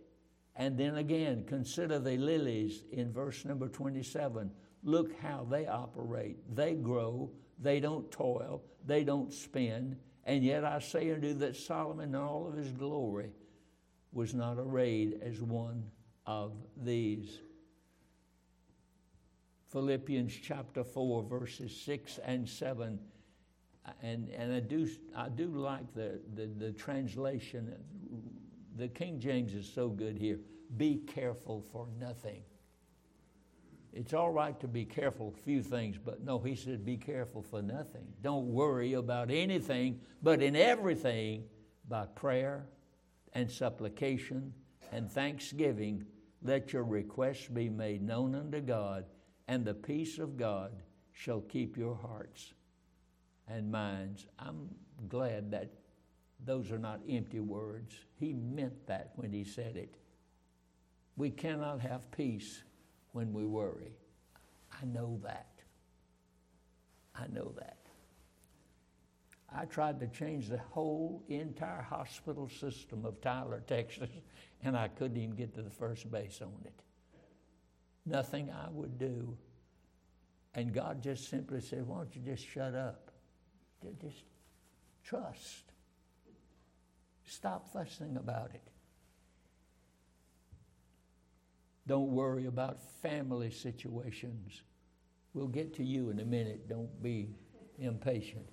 And 0.55 0.77
then 0.77 0.95
again, 0.95 1.43
consider 1.47 1.99
the 1.99 2.17
lilies 2.17 2.83
in 2.91 3.11
verse 3.11 3.43
number 3.43 3.67
27. 3.67 4.51
Look 4.83 5.19
how 5.19 5.47
they 5.49 5.67
operate. 5.67 6.37
They 6.55 6.75
grow, 6.75 7.31
they 7.59 7.79
don't 7.79 8.09
toil, 8.11 8.63
they 8.85 9.03
don't 9.03 9.33
spin. 9.33 9.97
And 10.25 10.43
yet 10.43 10.63
I 10.63 10.79
say 10.79 11.11
unto 11.11 11.27
you 11.27 11.33
that 11.35 11.55
Solomon 11.55 12.09
in 12.09 12.15
all 12.15 12.47
of 12.47 12.55
his 12.55 12.71
glory 12.71 13.31
was 14.11 14.33
not 14.33 14.57
arrayed 14.57 15.19
as 15.21 15.41
one 15.41 15.83
of 16.25 16.53
these. 16.77 17.39
Philippians 19.73 20.31
chapter 20.41 20.83
4, 20.83 21.23
verses 21.23 21.75
6 21.75 22.19
and 22.23 22.47
7. 22.47 22.99
And, 24.03 24.29
and 24.29 24.53
I, 24.53 24.59
do, 24.59 24.87
I 25.15 25.29
do 25.29 25.47
like 25.47 25.91
the, 25.95 26.21
the, 26.35 26.45
the 26.45 26.71
translation. 26.71 27.73
The 28.77 28.87
King 28.87 29.19
James 29.19 29.55
is 29.55 29.67
so 29.67 29.89
good 29.89 30.15
here. 30.17 30.39
Be 30.77 30.97
careful 31.07 31.65
for 31.71 31.87
nothing. 31.99 32.43
It's 33.91 34.13
all 34.13 34.31
right 34.31 34.59
to 34.59 34.67
be 34.67 34.85
careful 34.85 35.33
a 35.35 35.41
few 35.41 35.63
things, 35.63 35.97
but 36.03 36.23
no, 36.23 36.37
he 36.37 36.55
said, 36.55 36.85
be 36.85 36.97
careful 36.97 37.41
for 37.41 37.63
nothing. 37.63 38.05
Don't 38.21 38.47
worry 38.47 38.93
about 38.93 39.31
anything, 39.31 39.99
but 40.21 40.41
in 40.43 40.55
everything, 40.55 41.45
by 41.89 42.05
prayer 42.05 42.67
and 43.33 43.49
supplication 43.51 44.53
and 44.91 45.11
thanksgiving, 45.11 46.05
let 46.43 46.73
your 46.73 46.83
requests 46.83 47.47
be 47.47 47.69
made 47.69 48.03
known 48.03 48.35
unto 48.35 48.61
God, 48.61 49.05
and 49.47 49.65
the 49.65 49.73
peace 49.73 50.19
of 50.19 50.37
God 50.37 50.71
shall 51.11 51.41
keep 51.41 51.77
your 51.77 51.95
hearts 51.95 52.53
and 53.47 53.71
minds. 53.71 54.25
I'm 54.39 54.69
glad 55.09 55.51
that 55.51 55.71
those 56.45 56.71
are 56.71 56.79
not 56.79 57.01
empty 57.09 57.39
words. 57.39 57.93
He 58.19 58.33
meant 58.33 58.87
that 58.87 59.11
when 59.15 59.31
he 59.31 59.43
said 59.43 59.75
it. 59.75 59.95
We 61.15 61.29
cannot 61.29 61.81
have 61.81 62.09
peace 62.11 62.63
when 63.11 63.33
we 63.33 63.45
worry. 63.45 63.93
I 64.81 64.85
know 64.85 65.19
that. 65.23 65.47
I 67.15 67.27
know 67.27 67.53
that. 67.57 67.77
I 69.55 69.65
tried 69.65 69.99
to 69.99 70.07
change 70.07 70.49
the 70.49 70.57
whole 70.57 71.23
entire 71.27 71.83
hospital 71.83 72.49
system 72.49 73.05
of 73.05 73.21
Tyler, 73.21 73.61
Texas, 73.67 74.09
and 74.63 74.75
I 74.75 74.87
couldn't 74.87 75.17
even 75.17 75.35
get 75.35 75.53
to 75.55 75.61
the 75.61 75.69
first 75.69 76.11
base 76.11 76.41
on 76.41 76.53
it. 76.65 76.73
Nothing 78.05 78.51
I 78.51 78.69
would 78.69 78.97
do. 78.97 79.37
And 80.55 80.73
God 80.73 81.01
just 81.01 81.29
simply 81.29 81.61
said, 81.61 81.87
Why 81.87 81.97
don't 81.97 82.15
you 82.15 82.21
just 82.21 82.45
shut 82.47 82.75
up? 82.75 83.11
Just 84.01 84.23
trust. 85.03 85.71
Stop 87.25 87.71
fussing 87.71 88.17
about 88.17 88.51
it. 88.53 88.61
Don't 91.87 92.11
worry 92.11 92.45
about 92.45 92.79
family 93.01 93.51
situations. 93.51 94.61
We'll 95.33 95.47
get 95.47 95.73
to 95.75 95.83
you 95.83 96.09
in 96.11 96.19
a 96.19 96.25
minute. 96.25 96.69
Don't 96.69 97.01
be 97.01 97.29
impatient. 97.79 98.47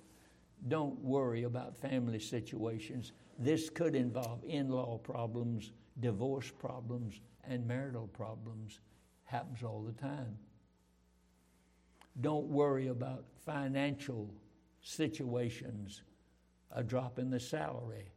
Don't 0.67 0.99
worry 0.99 1.43
about 1.43 1.77
family 1.77 2.19
situations. 2.19 3.13
This 3.39 3.69
could 3.69 3.95
involve 3.95 4.43
in 4.43 4.69
law 4.69 4.97
problems, 4.97 5.71
divorce 5.99 6.51
problems, 6.51 7.21
and 7.43 7.65
marital 7.65 8.07
problems. 8.07 8.79
Happens 9.31 9.63
all 9.63 9.81
the 9.81 9.93
time. 9.93 10.37
Don't 12.19 12.47
worry 12.47 12.89
about 12.89 13.23
financial 13.45 14.29
situations, 14.81 16.01
a 16.69 16.83
drop 16.83 17.17
in 17.17 17.29
the 17.29 17.39
salary, 17.39 18.11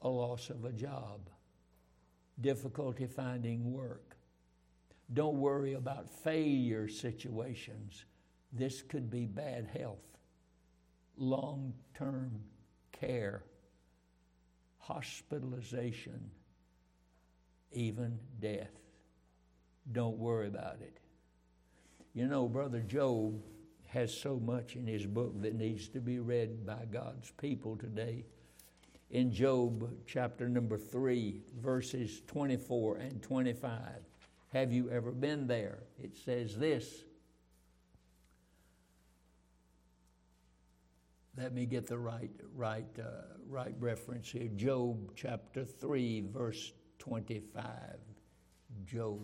a 0.00 0.08
loss 0.08 0.48
of 0.48 0.64
a 0.64 0.72
job, 0.72 1.28
difficulty 2.40 3.06
finding 3.06 3.70
work. 3.70 4.16
Don't 5.12 5.36
worry 5.36 5.74
about 5.74 6.08
failure 6.08 6.88
situations. 6.88 8.06
This 8.50 8.80
could 8.80 9.10
be 9.10 9.26
bad 9.26 9.68
health, 9.78 10.16
long 11.18 11.74
term 11.94 12.40
care, 12.92 13.44
hospitalization, 14.78 16.30
even 17.72 18.18
death. 18.40 18.83
Don't 19.92 20.18
worry 20.18 20.48
about 20.48 20.78
it. 20.80 20.98
You 22.14 22.26
know, 22.26 22.48
Brother 22.48 22.80
Job 22.80 23.42
has 23.86 24.16
so 24.16 24.40
much 24.40 24.76
in 24.76 24.86
his 24.86 25.06
book 25.06 25.40
that 25.42 25.54
needs 25.54 25.88
to 25.88 26.00
be 26.00 26.18
read 26.18 26.66
by 26.66 26.84
God's 26.90 27.30
people 27.32 27.76
today. 27.76 28.24
In 29.10 29.32
Job 29.32 29.88
chapter 30.06 30.48
number 30.48 30.76
3, 30.76 31.42
verses 31.60 32.22
24 32.26 32.96
and 32.96 33.22
25. 33.22 33.80
Have 34.52 34.72
you 34.72 34.90
ever 34.90 35.12
been 35.12 35.46
there? 35.46 35.80
It 36.02 36.16
says 36.16 36.56
this. 36.56 37.04
Let 41.36 41.52
me 41.52 41.66
get 41.66 41.86
the 41.86 41.98
right, 41.98 42.30
right, 42.54 42.86
uh, 42.98 43.36
right 43.48 43.74
reference 43.80 44.30
here. 44.30 44.48
Job 44.54 45.12
chapter 45.16 45.64
3, 45.64 46.24
verse 46.32 46.72
25. 46.98 47.70
Job. 48.86 49.20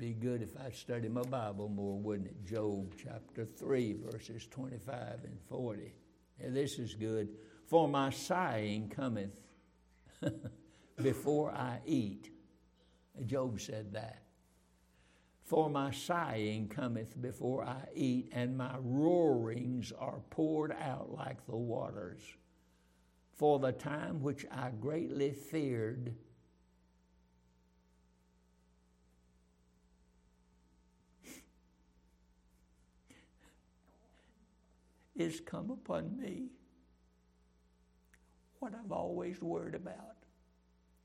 Be 0.00 0.14
good 0.14 0.40
if 0.40 0.56
I 0.58 0.70
studied 0.70 1.12
my 1.12 1.22
Bible 1.22 1.68
more, 1.68 1.98
wouldn't 1.98 2.28
it? 2.28 2.46
Job 2.46 2.94
chapter 3.04 3.44
3, 3.44 3.98
verses 4.10 4.46
25 4.50 5.24
and 5.24 5.38
40. 5.46 5.92
Now, 6.40 6.46
this 6.48 6.78
is 6.78 6.94
good. 6.94 7.28
For 7.66 7.86
my 7.86 8.08
sighing 8.08 8.88
cometh 8.88 9.36
before 11.02 11.52
I 11.52 11.80
eat 11.84 12.30
Job 13.26 13.60
said 13.60 13.92
that. 13.92 14.22
For 15.44 15.68
my 15.68 15.90
sighing 15.90 16.68
cometh 16.68 17.20
before 17.20 17.64
I 17.64 17.84
eat, 17.94 18.30
and 18.32 18.56
my 18.56 18.76
roarings 18.80 19.92
are 19.92 20.20
poured 20.30 20.72
out 20.80 21.12
like 21.12 21.44
the 21.46 21.56
waters. 21.56 22.22
For 23.34 23.58
the 23.58 23.72
time 23.72 24.22
which 24.22 24.46
I 24.50 24.70
greatly 24.70 25.32
feared, 25.32 26.14
is 35.20 35.40
come 35.40 35.70
upon 35.70 36.16
me. 36.18 36.48
What 38.58 38.72
I've 38.74 38.92
always 38.92 39.40
worried 39.42 39.74
about. 39.74 40.16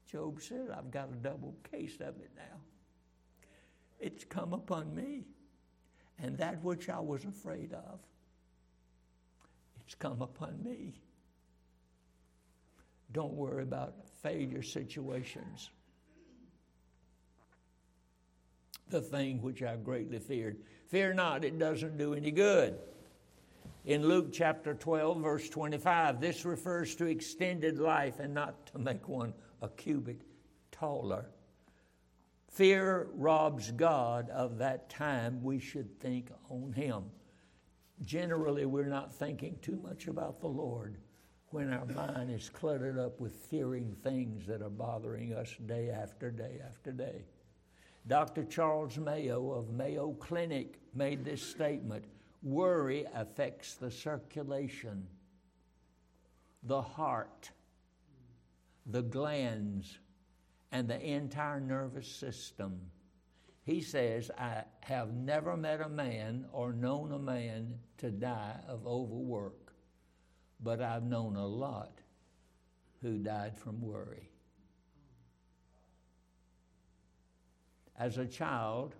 Job 0.09 0.41
said, 0.41 0.69
I've 0.75 0.91
got 0.91 1.09
a 1.11 1.15
double 1.15 1.55
case 1.69 1.95
of 1.95 2.19
it 2.21 2.31
now. 2.35 2.57
It's 3.99 4.23
come 4.23 4.53
upon 4.53 4.95
me. 4.95 5.23
And 6.19 6.37
that 6.37 6.63
which 6.63 6.87
I 6.87 6.99
was 6.99 7.25
afraid 7.25 7.73
of, 7.73 7.99
it's 9.81 9.95
come 9.95 10.21
upon 10.21 10.63
me. 10.63 10.93
Don't 13.11 13.33
worry 13.33 13.63
about 13.63 13.95
failure 14.23 14.61
situations. 14.61 15.69
The 18.89 19.01
thing 19.01 19.41
which 19.41 19.61
I 19.61 19.75
greatly 19.75 20.19
feared. 20.19 20.57
Fear 20.87 21.15
not, 21.15 21.43
it 21.43 21.59
doesn't 21.59 21.97
do 21.97 22.13
any 22.13 22.31
good. 22.31 22.79
In 23.85 24.07
Luke 24.07 24.33
chapter 24.33 24.73
12, 24.73 25.21
verse 25.21 25.47
25, 25.47 26.19
this 26.19 26.43
refers 26.43 26.95
to 26.95 27.05
extended 27.05 27.77
life 27.77 28.19
and 28.19 28.33
not 28.33 28.65
to 28.67 28.79
make 28.79 29.07
one 29.07 29.31
a 29.61 29.69
cubit 29.69 30.23
taller. 30.71 31.29
Fear 32.49 33.09
robs 33.13 33.69
God 33.71 34.31
of 34.31 34.57
that 34.57 34.89
time 34.89 35.43
we 35.43 35.59
should 35.59 35.99
think 35.99 36.31
on 36.49 36.73
Him. 36.73 37.03
Generally, 38.03 38.65
we're 38.65 38.87
not 38.87 39.13
thinking 39.13 39.55
too 39.61 39.79
much 39.83 40.07
about 40.07 40.39
the 40.39 40.47
Lord 40.47 40.97
when 41.49 41.71
our 41.71 41.85
mind 41.85 42.31
is 42.31 42.49
cluttered 42.49 42.97
up 42.97 43.19
with 43.19 43.35
fearing 43.35 43.95
things 44.01 44.47
that 44.47 44.63
are 44.63 44.69
bothering 44.69 45.31
us 45.35 45.55
day 45.67 45.91
after 45.91 46.31
day 46.31 46.59
after 46.67 46.91
day. 46.91 47.23
Dr. 48.07 48.45
Charles 48.45 48.97
Mayo 48.97 49.51
of 49.51 49.69
Mayo 49.69 50.13
Clinic 50.13 50.79
made 50.95 51.23
this 51.23 51.43
statement 51.43 52.05
worry 52.45 53.05
affects 53.15 53.73
the 53.73 53.89
circulation, 53.89 55.07
the 56.61 56.81
heart, 56.81 57.49
the 58.85 59.01
glands, 59.01 59.97
and 60.71 60.87
the 60.87 61.01
entire 61.01 61.59
nervous 61.59 62.07
system. 62.07 62.79
He 63.63 63.81
says, 63.81 64.29
I 64.37 64.63
have 64.81 65.11
never 65.15 65.57
met 65.57 65.81
a 65.81 65.89
man 65.89 66.45
or 66.51 66.71
known 66.71 67.11
a 67.11 67.19
man 67.19 67.79
to 67.97 68.11
die 68.11 68.59
of 68.67 68.85
overwork, 68.85 69.73
but 70.61 70.81
I've 70.81 71.03
known 71.03 71.35
a 71.35 71.47
lot 71.47 71.99
who 73.01 73.17
died 73.17 73.57
from 73.57 73.81
worry. 73.81 74.29
As 77.97 78.19
a 78.19 78.25
child, 78.27 78.93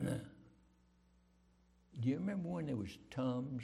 do 0.00 2.08
you 2.08 2.16
remember 2.16 2.48
when 2.48 2.66
there 2.66 2.76
was 2.76 2.98
Tums? 3.10 3.62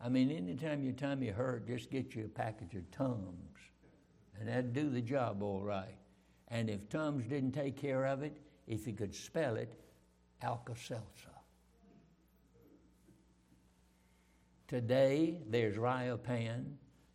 I 0.00 0.08
mean, 0.08 0.30
anytime 0.30 0.82
your 0.82 0.94
tummy 0.94 1.28
hurt, 1.28 1.66
just 1.66 1.90
get 1.90 2.14
you 2.14 2.24
a 2.24 2.28
package 2.28 2.74
of 2.74 2.90
Tums, 2.90 3.58
and 4.38 4.48
that'd 4.48 4.72
do 4.72 4.90
the 4.90 5.00
job 5.00 5.42
all 5.42 5.62
right. 5.62 5.96
And 6.48 6.68
if 6.68 6.88
Tums 6.88 7.24
didn't 7.24 7.52
take 7.52 7.76
care 7.76 8.04
of 8.04 8.22
it, 8.22 8.38
if 8.66 8.86
you 8.86 8.92
could 8.92 9.14
spell 9.14 9.56
it, 9.56 9.74
Alka-Seltzer. 10.42 11.28
Today, 14.66 15.38
there's 15.48 15.76
Riopan, 15.76 16.64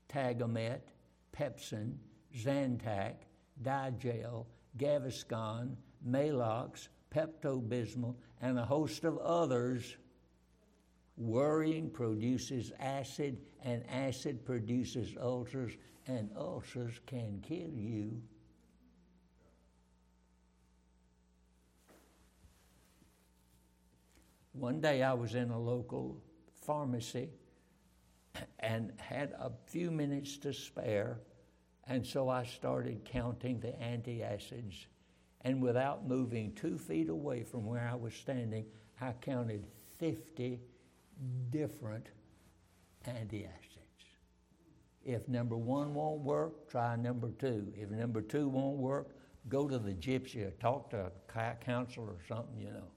Tagamet, 0.10 0.82
Pepcid, 1.36 1.96
Zantac, 2.36 3.16
Di-Gel, 3.62 4.48
Gaviscon, 4.78 5.76
Maalox, 7.18 7.30
Pepto-Bismol, 7.42 8.16
and 8.42 8.60
a 8.60 8.66
host 8.66 9.04
of 9.04 9.18
others 9.18 9.98
Worrying 11.18 11.90
produces 11.90 12.72
acid, 12.80 13.40
and 13.64 13.84
acid 13.90 14.46
produces 14.46 15.16
ulcers, 15.20 15.76
and 16.06 16.30
ulcers 16.38 17.00
can 17.08 17.42
kill 17.42 17.74
you. 17.74 18.22
One 24.54 24.80
day 24.80 25.02
I 25.02 25.14
was 25.14 25.34
in 25.34 25.50
a 25.50 25.60
local 25.60 26.22
pharmacy 26.62 27.30
and 28.60 28.94
had 28.98 29.32
a 29.32 29.52
few 29.66 29.90
minutes 29.90 30.38
to 30.40 30.54
spare, 30.54 31.20
and 31.88 32.06
so 32.06 32.30
I 32.30 32.44
started 32.46 33.06
counting 33.06 33.60
the 33.60 33.74
antacids. 33.82 34.86
And 35.42 35.62
without 35.62 36.08
moving 36.08 36.54
two 36.54 36.78
feet 36.78 37.10
away 37.10 37.44
from 37.44 37.66
where 37.66 37.88
I 37.92 37.96
was 37.96 38.14
standing, 38.14 38.66
I 39.00 39.14
counted 39.22 39.66
50 40.00 40.60
different 41.52 42.08
antacids. 43.08 43.52
If 45.06 45.28
number 45.30 45.56
one 45.56 45.94
won't 45.94 46.22
work, 46.22 46.70
try 46.70 46.96
number 46.96 47.32
two. 47.32 47.72
If 47.76 47.90
number 47.92 48.22
two 48.22 48.50
won't 48.50 48.78
work, 48.78 49.16
go 49.48 49.68
to 49.68 49.78
the 49.78 49.94
gypsy 49.94 50.46
or 50.46 50.52
talk 50.52 50.90
to 50.90 51.12
a 51.36 51.56
counselor 51.62 52.08
or 52.08 52.20
something, 52.28 52.60
you 52.60 52.72
know. 52.72 52.92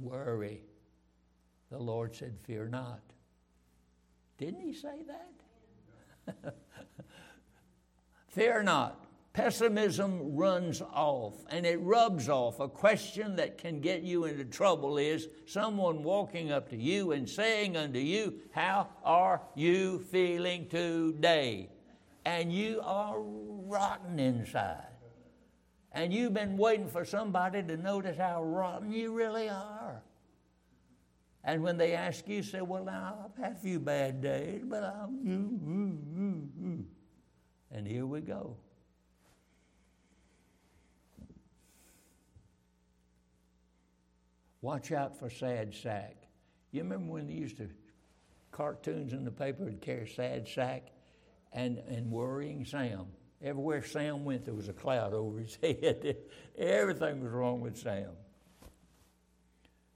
Worry. 0.00 0.62
The 1.70 1.78
Lord 1.78 2.16
said, 2.16 2.36
Fear 2.44 2.68
not. 2.68 3.00
Didn't 4.38 4.62
he 4.62 4.72
say 4.72 5.04
that? 5.06 6.54
Fear 8.28 8.62
not. 8.64 9.04
Pessimism 9.32 10.34
runs 10.34 10.82
off 10.82 11.44
and 11.50 11.64
it 11.64 11.80
rubs 11.80 12.28
off. 12.28 12.58
A 12.58 12.68
question 12.68 13.36
that 13.36 13.58
can 13.58 13.80
get 13.80 14.02
you 14.02 14.24
into 14.24 14.44
trouble 14.44 14.98
is 14.98 15.28
someone 15.46 16.02
walking 16.02 16.50
up 16.50 16.68
to 16.70 16.76
you 16.76 17.12
and 17.12 17.28
saying 17.28 17.76
unto 17.76 18.00
you, 18.00 18.34
How 18.50 18.88
are 19.04 19.40
you 19.54 20.00
feeling 20.00 20.66
today? 20.68 21.70
And 22.24 22.52
you 22.52 22.80
are 22.84 23.20
rotten 23.20 24.18
inside. 24.18 24.86
And 25.92 26.12
you've 26.12 26.34
been 26.34 26.56
waiting 26.56 26.88
for 26.88 27.04
somebody 27.04 27.62
to 27.62 27.76
notice 27.76 28.18
how 28.18 28.42
rotten 28.42 28.92
you 28.92 29.12
really 29.12 29.48
are. 29.48 30.02
And 31.44 31.62
when 31.62 31.78
they 31.78 31.92
ask 31.92 32.28
you, 32.28 32.42
say, 32.42 32.62
Well, 32.62 32.84
now, 32.84 33.16
I've 33.24 33.42
had 33.42 33.52
a 33.52 33.60
few 33.60 33.78
bad 33.78 34.20
days, 34.20 34.62
but 34.64 34.82
I'm. 34.82 36.88
And 37.70 37.86
here 37.86 38.06
we 38.06 38.20
go. 38.20 38.56
Watch 44.62 44.92
out 44.92 45.18
for 45.18 45.30
sad 45.30 45.74
sack. 45.74 46.16
You 46.70 46.82
remember 46.82 47.12
when 47.12 47.26
they 47.26 47.34
used 47.34 47.56
to 47.58 47.68
cartoons 48.52 49.12
in 49.12 49.24
the 49.24 49.30
paper 49.30 49.64
would 49.64 49.80
carry 49.80 50.08
sad 50.08 50.46
sack 50.46 50.88
and, 51.52 51.78
and 51.88 52.10
worrying 52.10 52.64
Sam. 52.64 53.06
Everywhere 53.42 53.82
Sam 53.82 54.24
went, 54.24 54.44
there 54.44 54.54
was 54.54 54.68
a 54.68 54.72
cloud 54.72 55.14
over 55.14 55.38
his 55.38 55.56
head. 55.62 56.16
Everything 56.58 57.22
was 57.22 57.32
wrong 57.32 57.60
with 57.60 57.78
Sam. 57.78 58.10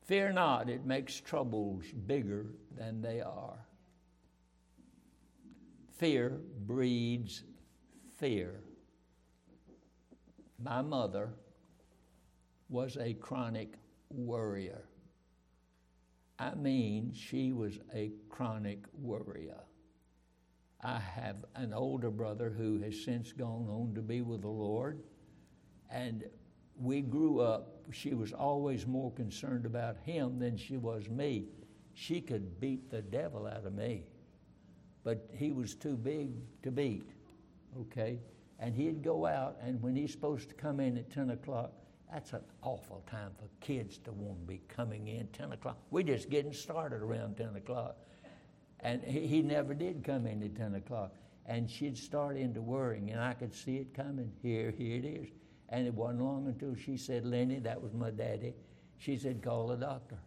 Fear 0.06 0.32
not, 0.32 0.68
it 0.68 0.84
makes 0.84 1.20
troubles 1.20 1.84
bigger 2.06 2.46
than 2.76 3.00
they 3.00 3.20
are. 3.20 3.58
Fear 5.98 6.40
breeds 6.66 7.44
fear. 8.18 8.60
My 10.62 10.82
mother 10.82 11.30
was 12.68 12.96
a 12.96 13.14
chronic 13.14 13.74
worrier. 14.14 14.84
I 16.38 16.54
mean, 16.54 17.12
she 17.14 17.52
was 17.52 17.78
a 17.94 18.12
chronic 18.28 18.84
worrier. 18.92 19.60
I 20.82 20.98
have 20.98 21.44
an 21.54 21.72
older 21.72 22.10
brother 22.10 22.50
who 22.50 22.78
has 22.82 23.04
since 23.04 23.32
gone 23.32 23.68
on 23.68 23.94
to 23.94 24.02
be 24.02 24.20
with 24.20 24.42
the 24.42 24.48
Lord, 24.48 25.02
and 25.90 26.24
we 26.76 27.00
grew 27.00 27.40
up. 27.40 27.84
She 27.92 28.14
was 28.14 28.32
always 28.32 28.86
more 28.86 29.12
concerned 29.12 29.64
about 29.64 29.96
him 30.04 30.38
than 30.38 30.56
she 30.56 30.76
was 30.76 31.08
me. 31.08 31.46
She 31.94 32.20
could 32.20 32.60
beat 32.60 32.90
the 32.90 33.02
devil 33.02 33.46
out 33.46 33.64
of 33.64 33.72
me, 33.72 34.04
but 35.04 35.28
he 35.32 35.52
was 35.52 35.74
too 35.74 35.96
big 35.96 36.32
to 36.62 36.70
beat, 36.70 37.08
okay? 37.80 38.18
And 38.58 38.74
he'd 38.74 39.02
go 39.02 39.24
out, 39.24 39.56
and 39.62 39.80
when 39.80 39.94
he's 39.94 40.12
supposed 40.12 40.48
to 40.48 40.54
come 40.54 40.80
in 40.80 40.98
at 40.98 41.10
10 41.10 41.30
o'clock, 41.30 41.72
that's 42.12 42.32
an 42.32 42.40
awful 42.62 43.02
time 43.10 43.30
for 43.38 43.48
kids 43.60 43.98
to 43.98 44.12
want 44.12 44.40
to 44.40 44.46
be 44.46 44.60
coming 44.68 45.08
in 45.08 45.26
10 45.28 45.52
o'clock. 45.52 45.78
We're 45.90 46.02
just 46.02 46.30
getting 46.30 46.52
started 46.52 47.02
around 47.02 47.36
10 47.36 47.56
o'clock. 47.56 47.96
And 48.80 49.02
he, 49.02 49.26
he 49.26 49.42
never 49.42 49.74
did 49.74 50.04
come 50.04 50.26
in 50.26 50.42
at 50.42 50.54
10 50.54 50.74
o'clock. 50.76 51.14
And 51.46 51.68
she'd 51.70 51.98
start 51.98 52.36
into 52.36 52.62
worrying, 52.62 53.10
and 53.10 53.20
I 53.20 53.34
could 53.34 53.54
see 53.54 53.76
it 53.76 53.94
coming. 53.94 54.32
Here, 54.42 54.70
here 54.70 54.96
it 54.96 55.04
is. 55.04 55.28
And 55.70 55.86
it 55.86 55.94
wasn't 55.94 56.22
long 56.22 56.46
until 56.46 56.74
she 56.74 56.96
said, 56.96 57.24
Lenny, 57.24 57.58
that 57.60 57.80
was 57.80 57.92
my 57.92 58.10
daddy. 58.10 58.54
She 58.98 59.16
said, 59.16 59.42
call 59.42 59.66
the 59.68 59.76
doctor. 59.76 60.18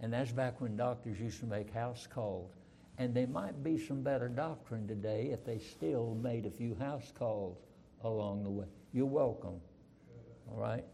And 0.00 0.12
that's 0.12 0.32
back 0.32 0.60
when 0.60 0.76
doctors 0.76 1.20
used 1.20 1.40
to 1.40 1.46
make 1.46 1.72
house 1.72 2.06
calls. 2.06 2.52
And 2.98 3.14
there 3.14 3.26
might 3.26 3.62
be 3.62 3.78
some 3.78 4.02
better 4.02 4.28
doctrine 4.28 4.88
today 4.88 5.30
if 5.32 5.44
they 5.44 5.58
still 5.58 6.16
made 6.20 6.46
a 6.46 6.50
few 6.50 6.74
house 6.76 7.12
calls 7.16 7.58
along 8.02 8.44
the 8.44 8.50
way. 8.50 8.66
You're 8.92 9.06
welcome 9.06 9.60
all 10.50 10.58
right? 10.58 10.84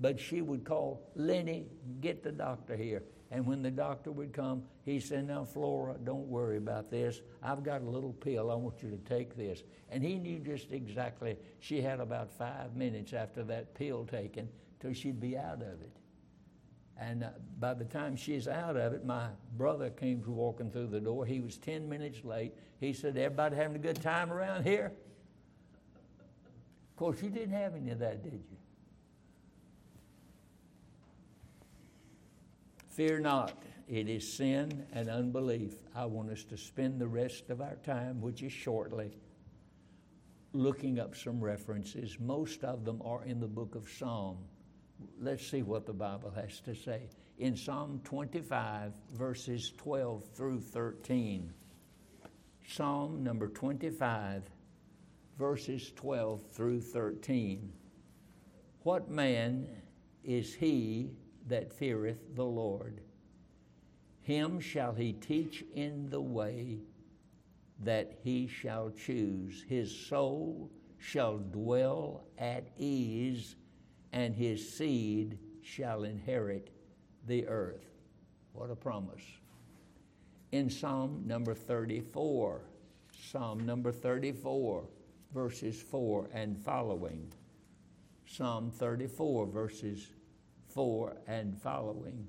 But 0.00 0.18
she 0.18 0.40
would 0.40 0.64
call, 0.64 1.10
Lenny, 1.14 1.66
get 2.00 2.22
the 2.22 2.32
doctor 2.32 2.76
here. 2.76 3.02
And 3.30 3.46
when 3.46 3.62
the 3.62 3.70
doctor 3.70 4.10
would 4.10 4.32
come, 4.32 4.64
he 4.84 4.98
said, 4.98 5.28
Now, 5.28 5.44
Flora, 5.44 5.96
don't 6.02 6.26
worry 6.26 6.56
about 6.56 6.90
this. 6.90 7.20
I've 7.42 7.62
got 7.62 7.82
a 7.82 7.88
little 7.88 8.12
pill. 8.12 8.50
I 8.50 8.54
want 8.54 8.82
you 8.82 8.90
to 8.90 8.96
take 8.96 9.36
this. 9.36 9.62
And 9.88 10.02
he 10.02 10.16
knew 10.16 10.40
just 10.40 10.72
exactly, 10.72 11.36
she 11.60 11.80
had 11.80 12.00
about 12.00 12.30
five 12.32 12.74
minutes 12.74 13.12
after 13.12 13.44
that 13.44 13.74
pill 13.74 14.04
taken 14.04 14.48
till 14.80 14.92
she'd 14.92 15.20
be 15.20 15.36
out 15.36 15.62
of 15.62 15.80
it. 15.80 15.96
And 16.98 17.24
uh, 17.24 17.28
by 17.58 17.74
the 17.74 17.84
time 17.84 18.16
she's 18.16 18.48
out 18.48 18.76
of 18.76 18.92
it, 18.92 19.06
my 19.06 19.28
brother 19.56 19.90
came 19.90 20.22
walking 20.26 20.70
through 20.70 20.88
the 20.88 21.00
door. 21.00 21.24
He 21.24 21.40
was 21.40 21.56
10 21.56 21.88
minutes 21.88 22.24
late. 22.24 22.52
He 22.80 22.92
said, 22.92 23.16
Everybody 23.16 23.56
having 23.56 23.76
a 23.76 23.80
good 23.80 24.02
time 24.02 24.32
around 24.32 24.64
here? 24.64 24.92
Course, 27.00 27.22
you 27.22 27.30
didn't 27.30 27.54
have 27.54 27.74
any 27.74 27.88
of 27.88 27.98
that, 27.98 28.22
did 28.22 28.34
you? 28.34 28.56
Fear 32.90 33.20
not, 33.20 33.54
it 33.88 34.06
is 34.06 34.30
sin 34.30 34.84
and 34.92 35.08
unbelief. 35.08 35.72
I 35.96 36.04
want 36.04 36.30
us 36.30 36.44
to 36.44 36.58
spend 36.58 37.00
the 37.00 37.08
rest 37.08 37.48
of 37.48 37.62
our 37.62 37.76
time, 37.76 38.20
which 38.20 38.42
is 38.42 38.52
shortly, 38.52 39.16
looking 40.52 41.00
up 41.00 41.16
some 41.16 41.40
references. 41.40 42.18
Most 42.20 42.64
of 42.64 42.84
them 42.84 43.00
are 43.02 43.24
in 43.24 43.40
the 43.40 43.48
book 43.48 43.76
of 43.76 43.88
Psalm. 43.88 44.36
Let's 45.18 45.46
see 45.46 45.62
what 45.62 45.86
the 45.86 45.94
Bible 45.94 46.30
has 46.32 46.60
to 46.66 46.74
say. 46.74 47.08
In 47.38 47.56
Psalm 47.56 48.02
25, 48.04 48.92
verses 49.14 49.72
12 49.78 50.26
through 50.34 50.60
13. 50.60 51.50
Psalm 52.68 53.24
number 53.24 53.48
25 53.48 54.50
verses 55.40 55.90
12 55.96 56.42
through 56.52 56.82
13. 56.82 57.72
What 58.82 59.10
man 59.10 59.66
is 60.22 60.54
he 60.54 61.12
that 61.48 61.72
feareth 61.72 62.36
the 62.36 62.44
Lord? 62.44 63.00
Him 64.20 64.60
shall 64.60 64.92
he 64.92 65.14
teach 65.14 65.64
in 65.74 66.10
the 66.10 66.20
way 66.20 66.80
that 67.82 68.18
he 68.22 68.46
shall 68.46 68.90
choose. 68.90 69.64
His 69.66 69.90
soul 69.90 70.70
shall 70.98 71.38
dwell 71.38 72.24
at 72.36 72.68
ease, 72.76 73.56
and 74.12 74.34
his 74.34 74.74
seed 74.74 75.38
shall 75.62 76.04
inherit 76.04 76.68
the 77.26 77.48
earth. 77.48 77.86
What 78.52 78.70
a 78.70 78.76
promise. 78.76 79.24
In 80.52 80.68
Psalm 80.68 81.22
number 81.26 81.54
34, 81.54 82.60
Psalm 83.30 83.64
number 83.64 83.90
34, 83.90 84.84
verses 85.32 85.80
4 85.80 86.28
and 86.32 86.58
following. 86.58 87.32
Psalm 88.26 88.70
34, 88.70 89.46
verses 89.46 90.06
4 90.68 91.16
and 91.26 91.60
following. 91.60 92.26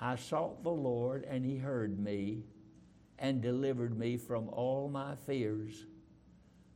I 0.00 0.16
sought 0.16 0.62
the 0.62 0.70
Lord, 0.70 1.24
and 1.24 1.44
he 1.44 1.56
heard 1.56 1.98
me 1.98 2.44
and 3.18 3.40
delivered 3.40 3.98
me 3.98 4.16
from 4.16 4.48
all 4.48 4.88
my 4.88 5.16
fears. 5.16 5.86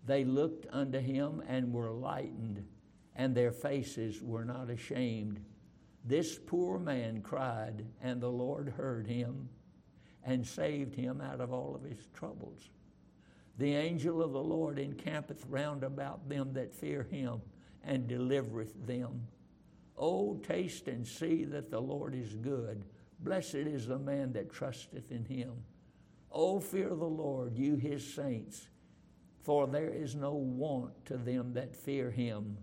They 0.05 0.25
looked 0.25 0.67
unto 0.71 0.99
him 0.99 1.43
and 1.47 1.73
were 1.73 1.91
lightened, 1.91 2.67
and 3.15 3.35
their 3.35 3.53
faces 3.53 4.21
were 4.23 4.45
not 4.45 4.71
ashamed. 4.71 5.41
This 6.05 6.39
poor 6.39 6.79
man 6.79 7.23
cried, 7.23 7.87
and 8.01 8.21
the 8.21 8.31
Lord 8.31 8.71
heard 8.77 9.07
him 9.07 9.49
and 10.25 10.47
saved 10.47 10.95
him 10.95 11.21
out 11.21 11.41
of 11.41 11.53
all 11.53 11.75
of 11.77 11.89
his 11.89 12.09
troubles. 12.15 12.71
The 13.59 13.75
angel 13.75 14.23
of 14.23 14.33
the 14.33 14.43
Lord 14.43 14.79
encampeth 14.79 15.45
round 15.49 15.85
about 15.85 16.29
them 16.29 16.53
that 16.55 16.75
fear 16.75 17.07
him 17.11 17.41
and 17.85 18.09
delivereth 18.09 18.87
them. 18.87 19.27
Oh, 19.97 20.37
taste 20.37 20.89
and 20.89 21.07
see 21.07 21.45
that 21.45 21.71
the 21.71 21.81
Lord 21.81 22.15
is 22.15 22.35
good. 22.35 22.85
Blessed 23.21 23.55
is 23.55 23.87
the 23.87 23.99
man 23.99 24.33
that 24.33 24.53
trusteth 24.53 25.13
in 25.13 25.25
him. 25.25 25.53
Oh, 26.31 26.61
fear 26.61 26.89
the 26.89 27.05
Lord, 27.05 27.57
you 27.57 27.77
his 27.77 28.15
saints, 28.15 28.69
for 29.43 29.67
there 29.67 29.91
is 29.91 30.15
no 30.15 30.33
want 30.33 31.05
to 31.07 31.17
them 31.17 31.53
that 31.53 31.77
fear 31.77 32.11
him. 32.11 32.57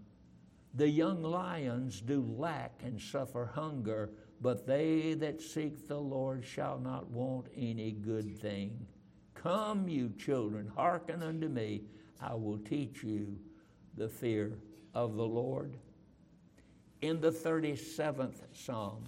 The 0.74 0.90
young 0.90 1.22
lions 1.22 2.02
do 2.02 2.22
lack 2.38 2.82
and 2.84 3.00
suffer 3.00 3.46
hunger, 3.46 4.10
but 4.42 4.66
they 4.66 5.14
that 5.16 5.42
seek 5.42 5.88
the 5.88 6.00
Lord 6.00 6.44
shall 6.46 6.80
not 6.80 7.10
want 7.10 7.48
any 7.56 7.92
good 7.92 8.40
thing. 8.40 8.88
Come, 9.42 9.88
you 9.88 10.12
children, 10.18 10.70
hearken 10.76 11.24
unto 11.24 11.48
me. 11.48 11.84
I 12.22 12.34
will 12.34 12.58
teach 12.58 13.04
you 13.04 13.38
the 13.96 14.10
fear 14.10 14.60
of 14.94 15.16
the 15.16 15.26
Lord. 15.26 15.78
In 17.02 17.22
the 17.22 17.32
37th 17.32 18.36
Psalm, 18.52 19.06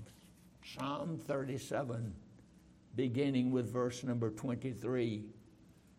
Psalm 0.64 1.20
37, 1.28 2.14
beginning 2.96 3.52
with 3.52 3.74
verse 3.74 4.06
number 4.06 4.30
23, 4.30 5.26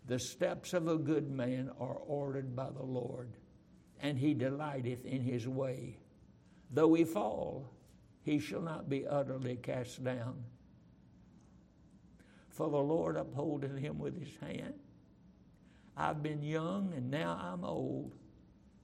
the 0.07 0.19
steps 0.19 0.73
of 0.73 0.89
a 0.89 0.97
good 0.97 1.31
man 1.31 1.71
are 1.79 1.99
ordered 2.07 2.57
by 2.57 2.71
the 2.71 2.83
Lord, 2.83 3.35
and 4.01 4.17
he 4.17 4.33
delighteth 4.33 5.05
in 5.05 5.21
his 5.21 5.47
way. 5.47 5.99
Though 6.71 6.95
he 6.95 7.05
fall, 7.05 7.71
he 8.23 8.39
shall 8.39 8.63
not 8.63 8.89
be 8.89 9.07
utterly 9.07 9.57
cast 9.57 10.03
down. 10.03 10.43
For 12.53 12.69
the 12.69 12.77
Lord 12.77 13.17
upholdeth 13.17 13.79
him 13.79 13.99
with 13.99 14.19
his 14.19 14.37
hand. 14.41 14.75
I've 15.97 16.23
been 16.23 16.43
young 16.43 16.93
and 16.95 17.11
now 17.11 17.41
I'm 17.43 17.65
old, 17.65 18.15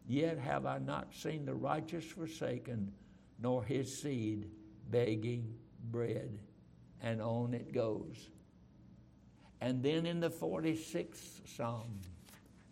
yet 0.07 0.39
have 0.39 0.65
I 0.65 0.79
not 0.79 1.15
seen 1.15 1.45
the 1.45 1.55
righteous 1.55 2.05
forsaken, 2.05 2.93
nor 3.39 3.63
his 3.63 3.95
seed 4.01 4.51
begging 4.91 5.55
bread. 5.91 6.39
And 7.03 7.21
on 7.21 7.53
it 7.53 7.73
goes. 7.73 8.31
And 9.61 9.83
then 9.83 10.07
in 10.07 10.21
the 10.21 10.31
46th 10.31 11.47
Psalm, 11.47 12.01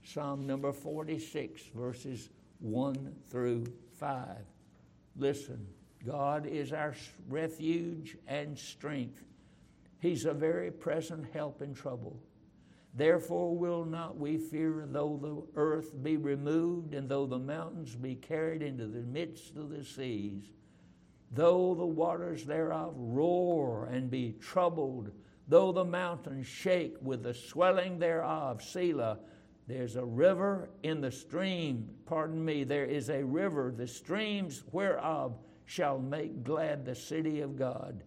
Psalm 0.03 0.47
number 0.47 0.73
46, 0.73 1.63
verses 1.75 2.31
1 2.61 3.15
through 3.29 3.67
5. 3.99 4.29
Listen, 5.17 5.67
God 6.07 6.47
is 6.47 6.73
our 6.73 6.95
refuge 7.29 8.17
and 8.27 8.59
strength. 8.59 9.23
He's 9.99 10.25
a 10.25 10.35
very 10.35 10.71
present 10.71 11.27
help 11.33 11.63
in 11.63 11.75
trouble. 11.75 12.21
Therefore 12.95 13.55
will 13.55 13.85
not 13.85 14.19
we 14.19 14.39
fear 14.39 14.87
though 14.89 15.19
the 15.21 15.61
earth 15.61 16.03
be 16.03 16.17
removed 16.17 16.95
and 16.95 17.09
though 17.09 17.27
the 17.27 17.39
mountains 17.39 17.95
be 17.95 18.15
carried 18.15 18.63
into 18.63 18.87
the 18.87 19.03
midst 19.03 19.57
of 19.57 19.69
the 19.69 19.85
seas, 19.85 20.45
though 21.31 21.75
the 21.75 21.87
waters 21.87 22.47
thereof 22.47 22.95
roar 22.97 23.87
and 23.87 24.11
be 24.11 24.33
troubled, 24.41 25.11
though 25.47 25.73
the 25.73 25.85
mountains 25.85 26.47
shake 26.47 26.97
with 27.03 27.23
the 27.23 27.35
swelling 27.35 27.99
thereof, 27.99 28.63
Selah, 28.63 29.19
there's 29.67 29.97
a 29.97 30.05
river 30.05 30.71
in 30.83 31.01
the 31.01 31.11
stream, 31.11 31.91
pardon 32.07 32.43
me, 32.43 32.65
there 32.65 32.87
is 32.87 33.11
a 33.11 33.25
river, 33.25 33.75
the 33.77 33.87
streams 33.87 34.63
whereof 34.73 35.39
shall 35.65 35.99
make 35.99 36.45
glad 36.45 36.85
the 36.85 36.95
city 36.95 37.41
of 37.41 37.57
God, 37.57 38.05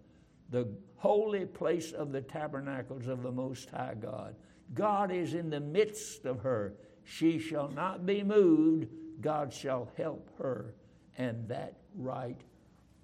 the 0.51 0.67
holy 0.97 1.45
place 1.45 1.91
of 1.91 2.11
the 2.11 2.21
tabernacles 2.21 3.07
of 3.07 3.23
the 3.23 3.31
Most 3.31 3.69
High 3.69 3.95
God. 3.99 4.35
God 4.73 5.11
is 5.11 5.33
in 5.33 5.49
the 5.49 5.59
midst 5.59 6.25
of 6.25 6.41
her. 6.41 6.73
She 7.03 7.39
shall 7.39 7.69
not 7.69 8.05
be 8.05 8.23
moved. 8.23 8.87
God 9.21 9.53
shall 9.53 9.91
help 9.97 10.29
her, 10.37 10.73
and 11.17 11.47
that 11.47 11.77
right 11.95 12.39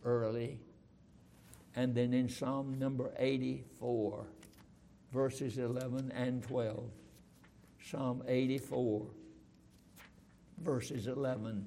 early. 0.03 0.59
And 1.75 1.93
then 1.93 2.13
in 2.13 2.29
Psalm 2.29 2.77
number 2.79 3.11
84, 3.17 4.25
verses 5.11 5.57
11 5.57 6.11
and 6.15 6.43
12. 6.43 6.89
Psalm 7.83 8.23
84, 8.27 9.05
verses 10.63 11.07
11 11.07 11.65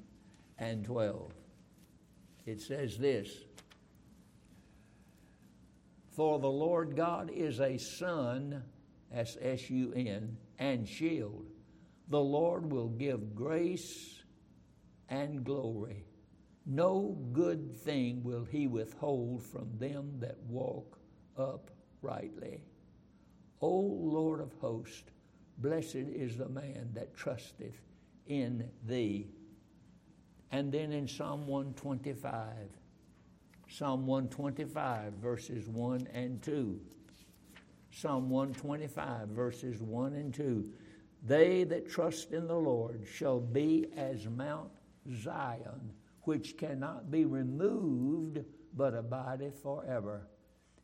and 0.59 0.85
12 0.85 1.33
it 2.49 2.63
says 2.63 2.97
this 2.97 3.45
For 6.19 6.41
the 6.41 6.51
Lord 6.51 6.97
God 6.97 7.31
is 7.33 7.61
a 7.61 7.79
sun, 7.79 8.65
S 9.13 9.37
S 9.41 9.71
U 9.71 9.93
N, 9.95 10.37
and 10.59 10.89
shield. 10.89 11.47
The 12.09 12.19
Lord 12.19 12.73
will 12.73 12.89
give 12.89 13.37
grace 13.37 14.21
and 15.09 15.45
glory. 15.45 16.07
No 16.67 17.17
good 17.33 17.73
thing 17.73 18.25
will 18.25 18.45
he 18.45 18.67
withhold 18.67 19.45
from 19.45 19.79
them 19.79 20.15
that 20.19 20.37
walk 20.49 20.99
uprightly. 21.37 22.65
O 23.61 23.71
Lord 23.71 24.41
of 24.41 24.53
hosts, 24.55 25.05
blessed 25.59 25.95
is 25.95 26.37
the 26.37 26.49
man 26.49 26.91
that 26.95 27.17
trusteth 27.17 27.81
in 28.27 28.69
thee. 28.85 29.29
And 30.51 30.73
then 30.73 30.91
in 30.91 31.07
Psalm 31.07 31.47
125, 31.47 32.71
Psalm 33.71 34.07
125, 34.07 35.13
verses 35.15 35.69
1 35.69 36.09
and 36.15 36.41
2. 36.43 36.81
Psalm 37.91 38.31
125, 38.31 39.29
verses 39.29 39.83
1 39.83 40.15
and 40.15 40.33
2. 40.33 40.71
They 41.27 41.65
that 41.65 41.89
trust 41.89 42.33
in 42.33 42.47
the 42.47 42.57
Lord 42.57 43.05
shall 43.07 43.41
be 43.41 43.89
as 43.95 44.27
Mount 44.27 44.71
Zion, 45.15 45.93
which 46.23 46.57
cannot 46.57 47.11
be 47.11 47.27
removed, 47.27 48.43
but 48.75 48.95
abideth 48.95 49.63
forever. 49.63 50.29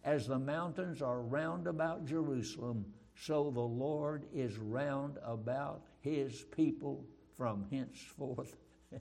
As 0.04 0.26
the 0.26 0.38
mountains 0.38 1.00
are 1.00 1.22
round 1.22 1.66
about 1.66 2.04
Jerusalem, 2.04 2.84
so 3.16 3.50
the 3.50 3.60
Lord 3.60 4.26
is 4.34 4.58
round 4.58 5.16
about 5.24 5.84
his 6.00 6.42
people 6.54 7.06
from 7.34 7.64
henceforth 7.70 8.56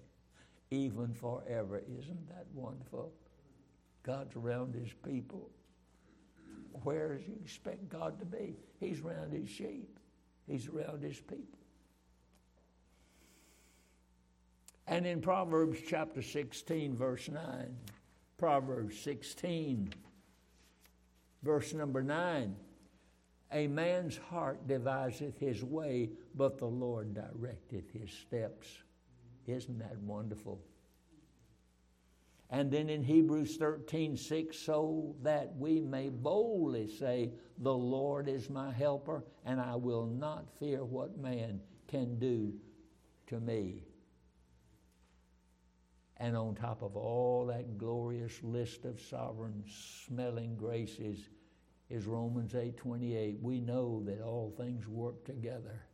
even 0.72 1.14
forever. 1.14 1.84
Isn't 2.00 2.30
that 2.30 2.46
wonderful? 2.54 3.12
God's 4.04 4.36
around 4.36 4.76
his 4.76 4.92
people. 5.04 5.50
Where 6.84 7.16
does 7.16 7.28
you 7.28 7.36
expect 7.42 7.90
God 7.90 8.20
to 8.20 8.26
be? 8.26 8.58
He's 8.80 9.02
around 9.02 9.32
his 9.32 9.50
sheep. 9.50 10.00
He's 10.48 10.68
around 10.68 11.02
his 11.02 11.20
people. 11.20 11.60
And 14.88 15.06
in 15.06 15.22
Proverbs 15.22 15.80
chapter 15.88 16.22
16, 16.22 16.98
verse 16.98 17.30
9, 17.30 17.76
Proverbs 18.38 19.00
16, 19.00 19.94
verse 21.42 21.74
number 21.74 22.04
9, 22.04 22.56
a 23.54 23.68
man's 23.68 24.18
heart 24.18 24.68
deviseth 24.68 25.40
his 25.40 25.64
way, 25.64 26.10
but 26.36 26.58
the 26.58 26.66
Lord 26.66 27.14
directeth 27.14 27.90
his 27.92 28.12
steps. 28.12 28.68
Isn't 29.48 29.80
that 29.80 29.98
wonderful? 30.00 30.60
And 32.54 32.70
then 32.70 32.88
in 32.88 33.02
Hebrews 33.02 33.58
13, 33.58 34.16
6, 34.16 34.56
so 34.56 35.16
that 35.24 35.56
we 35.58 35.82
may 35.82 36.10
boldly 36.10 36.86
say, 36.86 37.32
The 37.58 37.74
Lord 37.74 38.30
is 38.30 38.48
my 38.48 38.72
helper, 38.72 39.26
and 39.44 39.60
I 39.60 39.74
will 39.76 40.06
not 40.06 40.46
fear 40.60 40.86
what 40.86 41.18
man 41.18 41.60
can 41.88 42.20
do 42.20 42.54
to 43.26 43.40
me. 43.40 43.82
And 46.18 46.38
on 46.38 46.54
top 46.54 46.84
of 46.84 46.96
all 46.96 47.48
that 47.48 47.80
glorious 47.80 48.44
list 48.44 48.86
of 48.86 49.02
sovereign 49.02 49.64
smelling 50.06 50.56
graces 50.56 51.30
is 51.90 52.06
Romans 52.06 52.54
8:28. 52.54 53.42
We 53.42 53.62
know 53.62 54.04
that 54.04 54.22
all 54.22 54.52
things 54.52 54.88
work 54.88 55.26
together 55.26 55.88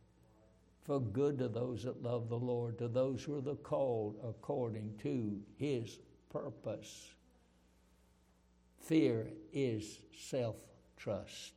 for 0.82 1.00
good 1.00 1.38
to 1.38 1.48
those 1.48 1.84
that 1.84 2.02
love 2.02 2.28
the 2.28 2.38
Lord, 2.38 2.76
to 2.78 2.88
those 2.88 3.24
who 3.24 3.38
are 3.38 3.40
the 3.40 3.56
called 3.56 4.18
according 4.22 4.98
to 4.98 5.42
his 5.56 5.98
purpose. 6.30 7.10
Fear 8.78 9.28
is 9.52 10.00
self 10.18 10.56
trust. 10.96 11.52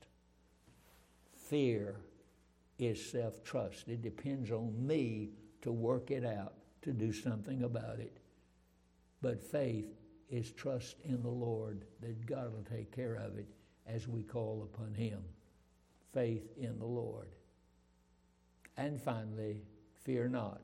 Fear 1.36 1.95
is 2.78 3.03
self 3.03 3.43
trust. 3.43 3.88
It 3.88 4.01
depends 4.01 4.51
on 4.51 4.86
me 4.86 5.30
to 5.61 5.71
work 5.71 6.11
it 6.11 6.26
out, 6.26 6.53
to 6.82 6.91
do 6.91 7.13
something 7.13 7.63
about 7.63 7.99
it. 7.99 8.17
But 9.21 9.41
faith 9.41 9.95
is 10.30 10.51
trust 10.51 10.97
in 11.05 11.21
the 11.21 11.30
Lord 11.30 11.86
that 12.01 12.26
God 12.26 12.51
will 12.51 12.65
take 12.69 12.93
care 12.93 13.15
of 13.15 13.38
it 13.38 13.47
as 13.88 14.07
we 14.07 14.24
call 14.24 14.67
upon 14.74 14.93
Him. 14.93 15.24
Faith 16.11 16.51
in 16.57 16.78
the 16.80 16.86
Lord. 16.86 17.30
And 18.78 18.99
finally, 18.99 19.61
fear 20.03 20.28
not. 20.28 20.61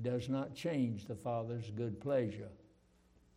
Does 0.00 0.28
not 0.28 0.54
change 0.54 1.06
the 1.06 1.16
Father's 1.16 1.70
good 1.70 2.00
pleasure. 2.00 2.50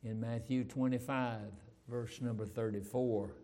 In 0.03 0.19
Matthew 0.19 0.63
25, 0.63 1.39
verse 1.87 2.21
number 2.21 2.45
34. 2.45 3.35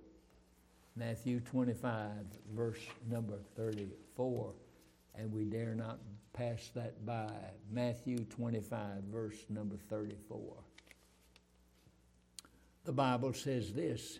Matthew 0.95 1.39
25, 1.39 2.09
verse 2.55 2.79
number 3.07 3.37
34. 3.55 4.53
And 5.13 5.31
we 5.31 5.45
dare 5.45 5.75
not 5.75 5.99
pass 6.33 6.71
that 6.73 7.05
by. 7.05 7.31
Matthew 7.71 8.23
25, 8.25 9.03
verse 9.11 9.45
number 9.49 9.77
34. 9.89 10.55
The 12.85 12.91
Bible 12.91 13.33
says 13.33 13.73
this 13.73 14.19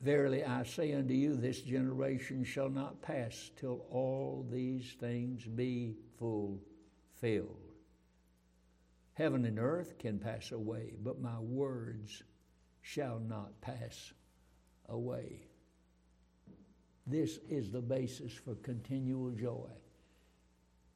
Verily 0.00 0.44
I 0.44 0.64
say 0.64 0.94
unto 0.94 1.14
you, 1.14 1.36
this 1.36 1.60
generation 1.60 2.42
shall 2.44 2.70
not 2.70 3.02
pass 3.02 3.50
till 3.56 3.84
all 3.90 4.46
these 4.50 4.96
things 4.98 5.44
be 5.44 5.94
fulfilled. 6.18 7.67
Heaven 9.18 9.44
and 9.46 9.58
earth 9.58 9.98
can 9.98 10.20
pass 10.20 10.52
away, 10.52 10.92
but 11.02 11.20
my 11.20 11.40
words 11.40 12.22
shall 12.82 13.18
not 13.18 13.60
pass 13.60 14.12
away. 14.88 15.40
This 17.04 17.40
is 17.48 17.72
the 17.72 17.82
basis 17.82 18.32
for 18.32 18.54
continual 18.54 19.32
joy. 19.32 19.72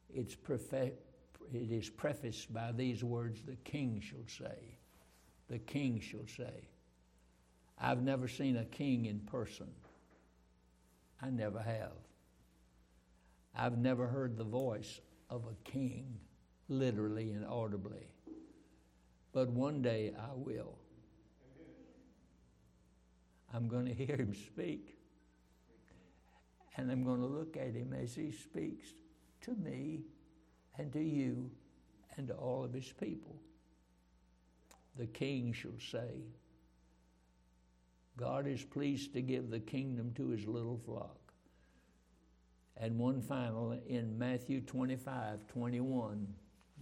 It's, 0.09 0.35
perfect, 0.35 1.05
it 1.53 1.69
is 1.69 1.89
prefaced 1.89 2.53
by 2.53 2.71
these 2.71 3.03
words 3.03 3.41
the 3.41 3.57
king 3.57 3.99
shall 4.01 4.25
say. 4.25 4.77
The 5.49 5.59
king 5.59 5.99
shall 5.99 6.25
say. 6.25 6.69
I've 7.77 8.03
never 8.03 8.29
seen 8.29 8.55
a 8.55 8.63
king 8.63 9.03
in 9.03 9.19
person. 9.19 9.67
I 11.21 11.29
never 11.29 11.59
have. 11.59 11.91
I've 13.53 13.77
never 13.77 14.07
heard 14.07 14.37
the 14.37 14.45
voice 14.45 15.01
of 15.29 15.43
a 15.43 15.69
king, 15.69 16.21
literally 16.73 17.31
and 17.31 17.45
audibly. 17.45 18.07
But 19.31 19.49
one 19.49 19.81
day 19.81 20.13
I 20.17 20.33
will. 20.35 20.77
I'm 23.53 23.67
going 23.67 23.85
to 23.93 23.93
hear 23.93 24.15
him 24.15 24.33
speak. 24.33 24.97
And 26.75 26.91
I'm 26.91 27.03
going 27.03 27.19
to 27.19 27.27
look 27.27 27.55
at 27.55 27.73
him 27.73 27.93
as 27.93 28.15
he 28.15 28.31
speaks 28.31 28.87
to 29.41 29.55
me 29.55 30.01
and 30.77 30.91
to 30.93 31.01
you 31.01 31.51
and 32.17 32.27
to 32.27 32.33
all 32.33 32.63
of 32.63 32.73
his 32.73 32.91
people. 32.91 33.35
The 34.97 35.05
king 35.05 35.53
shall 35.53 35.79
say, 35.79 36.23
God 38.17 38.47
is 38.47 38.63
pleased 38.63 39.13
to 39.13 39.21
give 39.21 39.49
the 39.49 39.59
kingdom 39.59 40.13
to 40.15 40.29
his 40.29 40.47
little 40.47 40.79
flock. 40.85 41.33
And 42.77 42.97
one 42.97 43.21
final 43.21 43.79
in 43.87 44.17
Matthew 44.17 44.61
25, 44.61 45.47
21. 45.47 46.27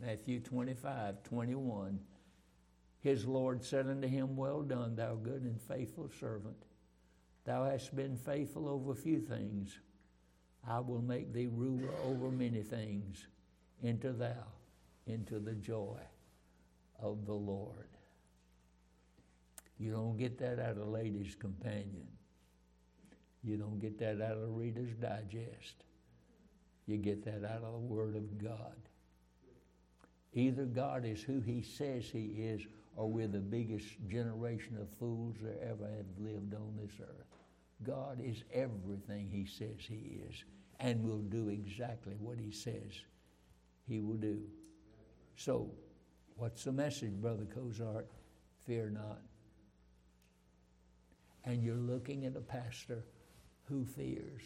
Matthew 0.02 0.40
25, 0.40 1.22
21. 1.24 2.00
His 3.02 3.26
Lord 3.26 3.64
said 3.64 3.88
unto 3.88 4.08
him, 4.08 4.36
Well 4.36 4.64
done, 4.64 4.96
thou 4.96 5.16
good 5.16 5.44
and 5.44 5.62
faithful 5.62 6.10
servant. 6.20 6.66
Thou 7.46 7.66
hast 7.66 7.96
been 7.96 8.16
faithful 8.16 8.68
over 8.68 8.92
a 8.92 8.96
few 8.96 9.20
things. 9.20 9.80
I 10.68 10.80
will 10.80 11.02
make 11.02 11.34
thee 11.34 11.50
ruler 11.52 11.90
over 12.06 12.30
many 12.30 12.62
things. 12.62 13.28
Enter 13.84 14.12
thou 14.12 14.48
into 15.08 15.40
the 15.40 15.54
joy 15.54 16.00
of 17.00 17.26
the 17.26 17.34
Lord. 17.34 17.88
You 19.80 19.92
don't 19.92 20.18
get 20.18 20.38
that 20.40 20.60
out 20.60 20.78
of 20.78 20.88
Ladies' 20.88 21.36
Companion. 21.36 22.08
You 23.44 23.58
don't 23.58 23.80
get 23.80 23.98
that 24.00 24.22
out 24.22 24.38
of 24.38 24.56
Reader's 24.56 24.94
Digest. 24.94 25.86
You 26.86 26.98
get 26.98 27.26
that 27.26 27.44
out 27.44 27.64
of 27.64 27.74
the 27.74 27.80
Word 27.80 28.16
of 28.16 28.44
God. 28.44 28.76
Either 30.34 30.66
God 30.66 31.06
is 31.06 31.22
who 31.22 31.42
He 31.42 31.62
says 31.62 32.06
He 32.06 32.26
is, 32.38 32.62
or 32.96 33.10
we're 33.10 33.28
the 33.28 33.40
biggest 33.40 33.88
generation 34.08 34.78
of 34.80 34.90
fools 34.98 35.36
that 35.42 35.62
ever 35.62 35.88
have 35.88 36.06
lived 36.20 36.54
on 36.54 36.78
this 36.82 36.94
earth. 37.02 37.26
God 37.84 38.20
is 38.24 38.44
everything 38.54 39.30
He 39.30 39.46
says 39.46 39.78
He 39.80 40.22
is 40.30 40.44
and 40.80 41.04
will 41.04 41.22
do 41.22 41.50
exactly 41.50 42.16
what 42.20 42.38
He 42.38 42.52
says 42.52 42.92
He 43.88 44.00
will 44.00 44.16
do. 44.16 44.42
So, 45.36 45.70
what's 46.36 46.64
the 46.64 46.72
message, 46.72 47.14
Brother 47.14 47.46
Cozart? 47.46 48.08
Fear 48.66 48.92
not. 48.92 49.22
And 51.44 51.64
you're 51.64 51.76
looking 51.76 52.26
at 52.26 52.36
a 52.36 52.42
pastor 52.42 53.04
who 53.66 53.86
fears. 53.86 54.42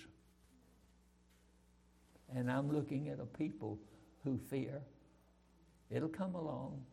And 2.34 2.50
I'm 2.50 2.72
looking 2.72 3.10
at 3.10 3.20
a 3.20 3.26
people 3.26 3.78
who 4.24 4.38
fear. 4.38 4.82
It'll 5.96 6.10
come 6.10 6.36
along. 6.36 6.84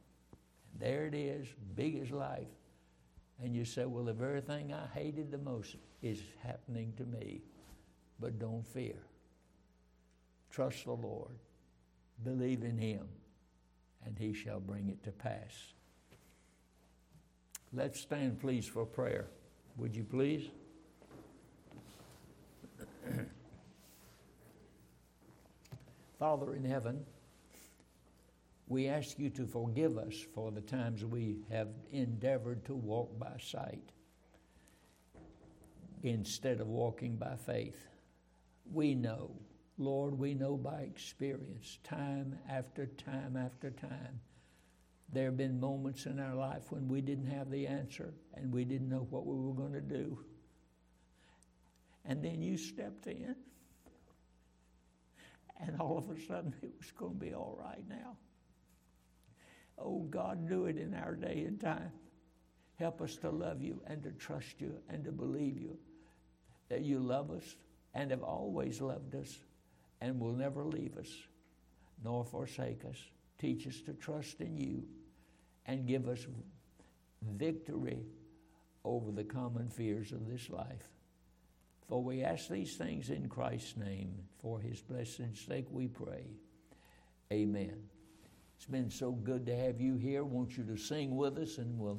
There 0.78 1.06
it 1.06 1.14
is, 1.14 1.48
big 1.74 1.96
as 2.00 2.12
life. 2.12 2.46
And 3.42 3.52
you 3.52 3.64
say, 3.64 3.84
well, 3.84 4.04
the 4.04 4.12
very 4.12 4.40
thing 4.40 4.72
I 4.72 4.86
hated 4.96 5.32
the 5.32 5.38
most 5.38 5.74
is 6.02 6.20
happening 6.40 6.92
to 6.98 7.04
me. 7.04 7.42
But 8.20 8.38
don't 8.38 8.64
fear. 8.64 8.94
Trust 10.52 10.84
the 10.84 10.92
Lord. 10.92 11.32
Believe 12.22 12.62
in 12.62 12.78
Him, 12.78 13.08
and 14.06 14.16
He 14.16 14.32
shall 14.32 14.60
bring 14.60 14.88
it 14.88 15.02
to 15.02 15.10
pass. 15.10 15.72
Let's 17.72 17.98
stand, 17.98 18.38
please, 18.40 18.68
for 18.68 18.86
prayer. 18.86 19.26
Would 19.78 19.96
you 19.96 20.04
please? 20.04 20.48
Father 26.20 26.54
in 26.54 26.64
heaven, 26.64 27.04
we 28.72 28.88
ask 28.88 29.18
you 29.18 29.28
to 29.28 29.46
forgive 29.46 29.98
us 29.98 30.14
for 30.34 30.50
the 30.50 30.62
times 30.62 31.04
we 31.04 31.36
have 31.50 31.68
endeavored 31.92 32.64
to 32.64 32.74
walk 32.74 33.18
by 33.18 33.34
sight 33.38 33.92
instead 36.02 36.58
of 36.58 36.68
walking 36.68 37.16
by 37.16 37.36
faith. 37.36 37.86
We 38.72 38.94
know, 38.94 39.30
Lord, 39.76 40.18
we 40.18 40.32
know 40.32 40.56
by 40.56 40.80
experience, 40.80 41.80
time 41.84 42.38
after 42.48 42.86
time 42.86 43.36
after 43.36 43.70
time, 43.70 44.20
there 45.12 45.26
have 45.26 45.36
been 45.36 45.60
moments 45.60 46.06
in 46.06 46.18
our 46.18 46.34
life 46.34 46.62
when 46.70 46.88
we 46.88 47.02
didn't 47.02 47.26
have 47.26 47.50
the 47.50 47.66
answer 47.66 48.14
and 48.32 48.50
we 48.50 48.64
didn't 48.64 48.88
know 48.88 49.06
what 49.10 49.26
we 49.26 49.36
were 49.36 49.52
going 49.52 49.74
to 49.74 49.82
do. 49.82 50.18
And 52.06 52.24
then 52.24 52.40
you 52.40 52.56
stepped 52.56 53.06
in, 53.06 53.36
and 55.60 55.78
all 55.78 55.98
of 55.98 56.08
a 56.08 56.18
sudden 56.26 56.54
it 56.62 56.72
was 56.78 56.90
going 56.92 57.18
to 57.18 57.20
be 57.20 57.34
all 57.34 57.54
right 57.60 57.84
now. 57.86 58.16
Oh, 59.78 60.00
God, 60.10 60.48
do 60.48 60.66
it 60.66 60.76
in 60.76 60.94
our 60.94 61.14
day 61.14 61.44
and 61.46 61.60
time. 61.60 61.92
Help 62.78 63.00
us 63.00 63.16
to 63.16 63.30
love 63.30 63.62
you 63.62 63.80
and 63.86 64.02
to 64.02 64.10
trust 64.10 64.60
you 64.60 64.74
and 64.88 65.04
to 65.04 65.12
believe 65.12 65.58
you 65.58 65.76
that 66.68 66.82
you 66.82 66.98
love 66.98 67.30
us 67.30 67.56
and 67.94 68.10
have 68.10 68.22
always 68.22 68.80
loved 68.80 69.14
us 69.14 69.38
and 70.00 70.18
will 70.18 70.32
never 70.32 70.64
leave 70.64 70.96
us 70.96 71.10
nor 72.02 72.24
forsake 72.24 72.84
us. 72.84 72.96
Teach 73.38 73.66
us 73.66 73.80
to 73.82 73.92
trust 73.92 74.40
in 74.40 74.56
you 74.56 74.84
and 75.66 75.86
give 75.86 76.08
us 76.08 76.26
victory 77.22 77.98
over 78.84 79.12
the 79.12 79.24
common 79.24 79.68
fears 79.68 80.12
of 80.12 80.28
this 80.28 80.50
life. 80.50 80.88
For 81.88 82.02
we 82.02 82.22
ask 82.22 82.48
these 82.48 82.76
things 82.76 83.10
in 83.10 83.28
Christ's 83.28 83.76
name. 83.76 84.14
For 84.40 84.60
his 84.60 84.80
blessed 84.80 85.36
sake 85.46 85.66
we 85.70 85.86
pray. 85.88 86.24
Amen. 87.30 87.91
It's 88.62 88.70
been 88.70 88.90
so 88.90 89.10
good 89.10 89.44
to 89.46 89.56
have 89.56 89.80
you 89.80 89.96
here. 89.96 90.20
I 90.20 90.22
want 90.22 90.56
you 90.56 90.62
to 90.62 90.76
sing 90.76 91.16
with 91.16 91.36
us, 91.36 91.58
and 91.58 91.76
we'll 91.80 91.98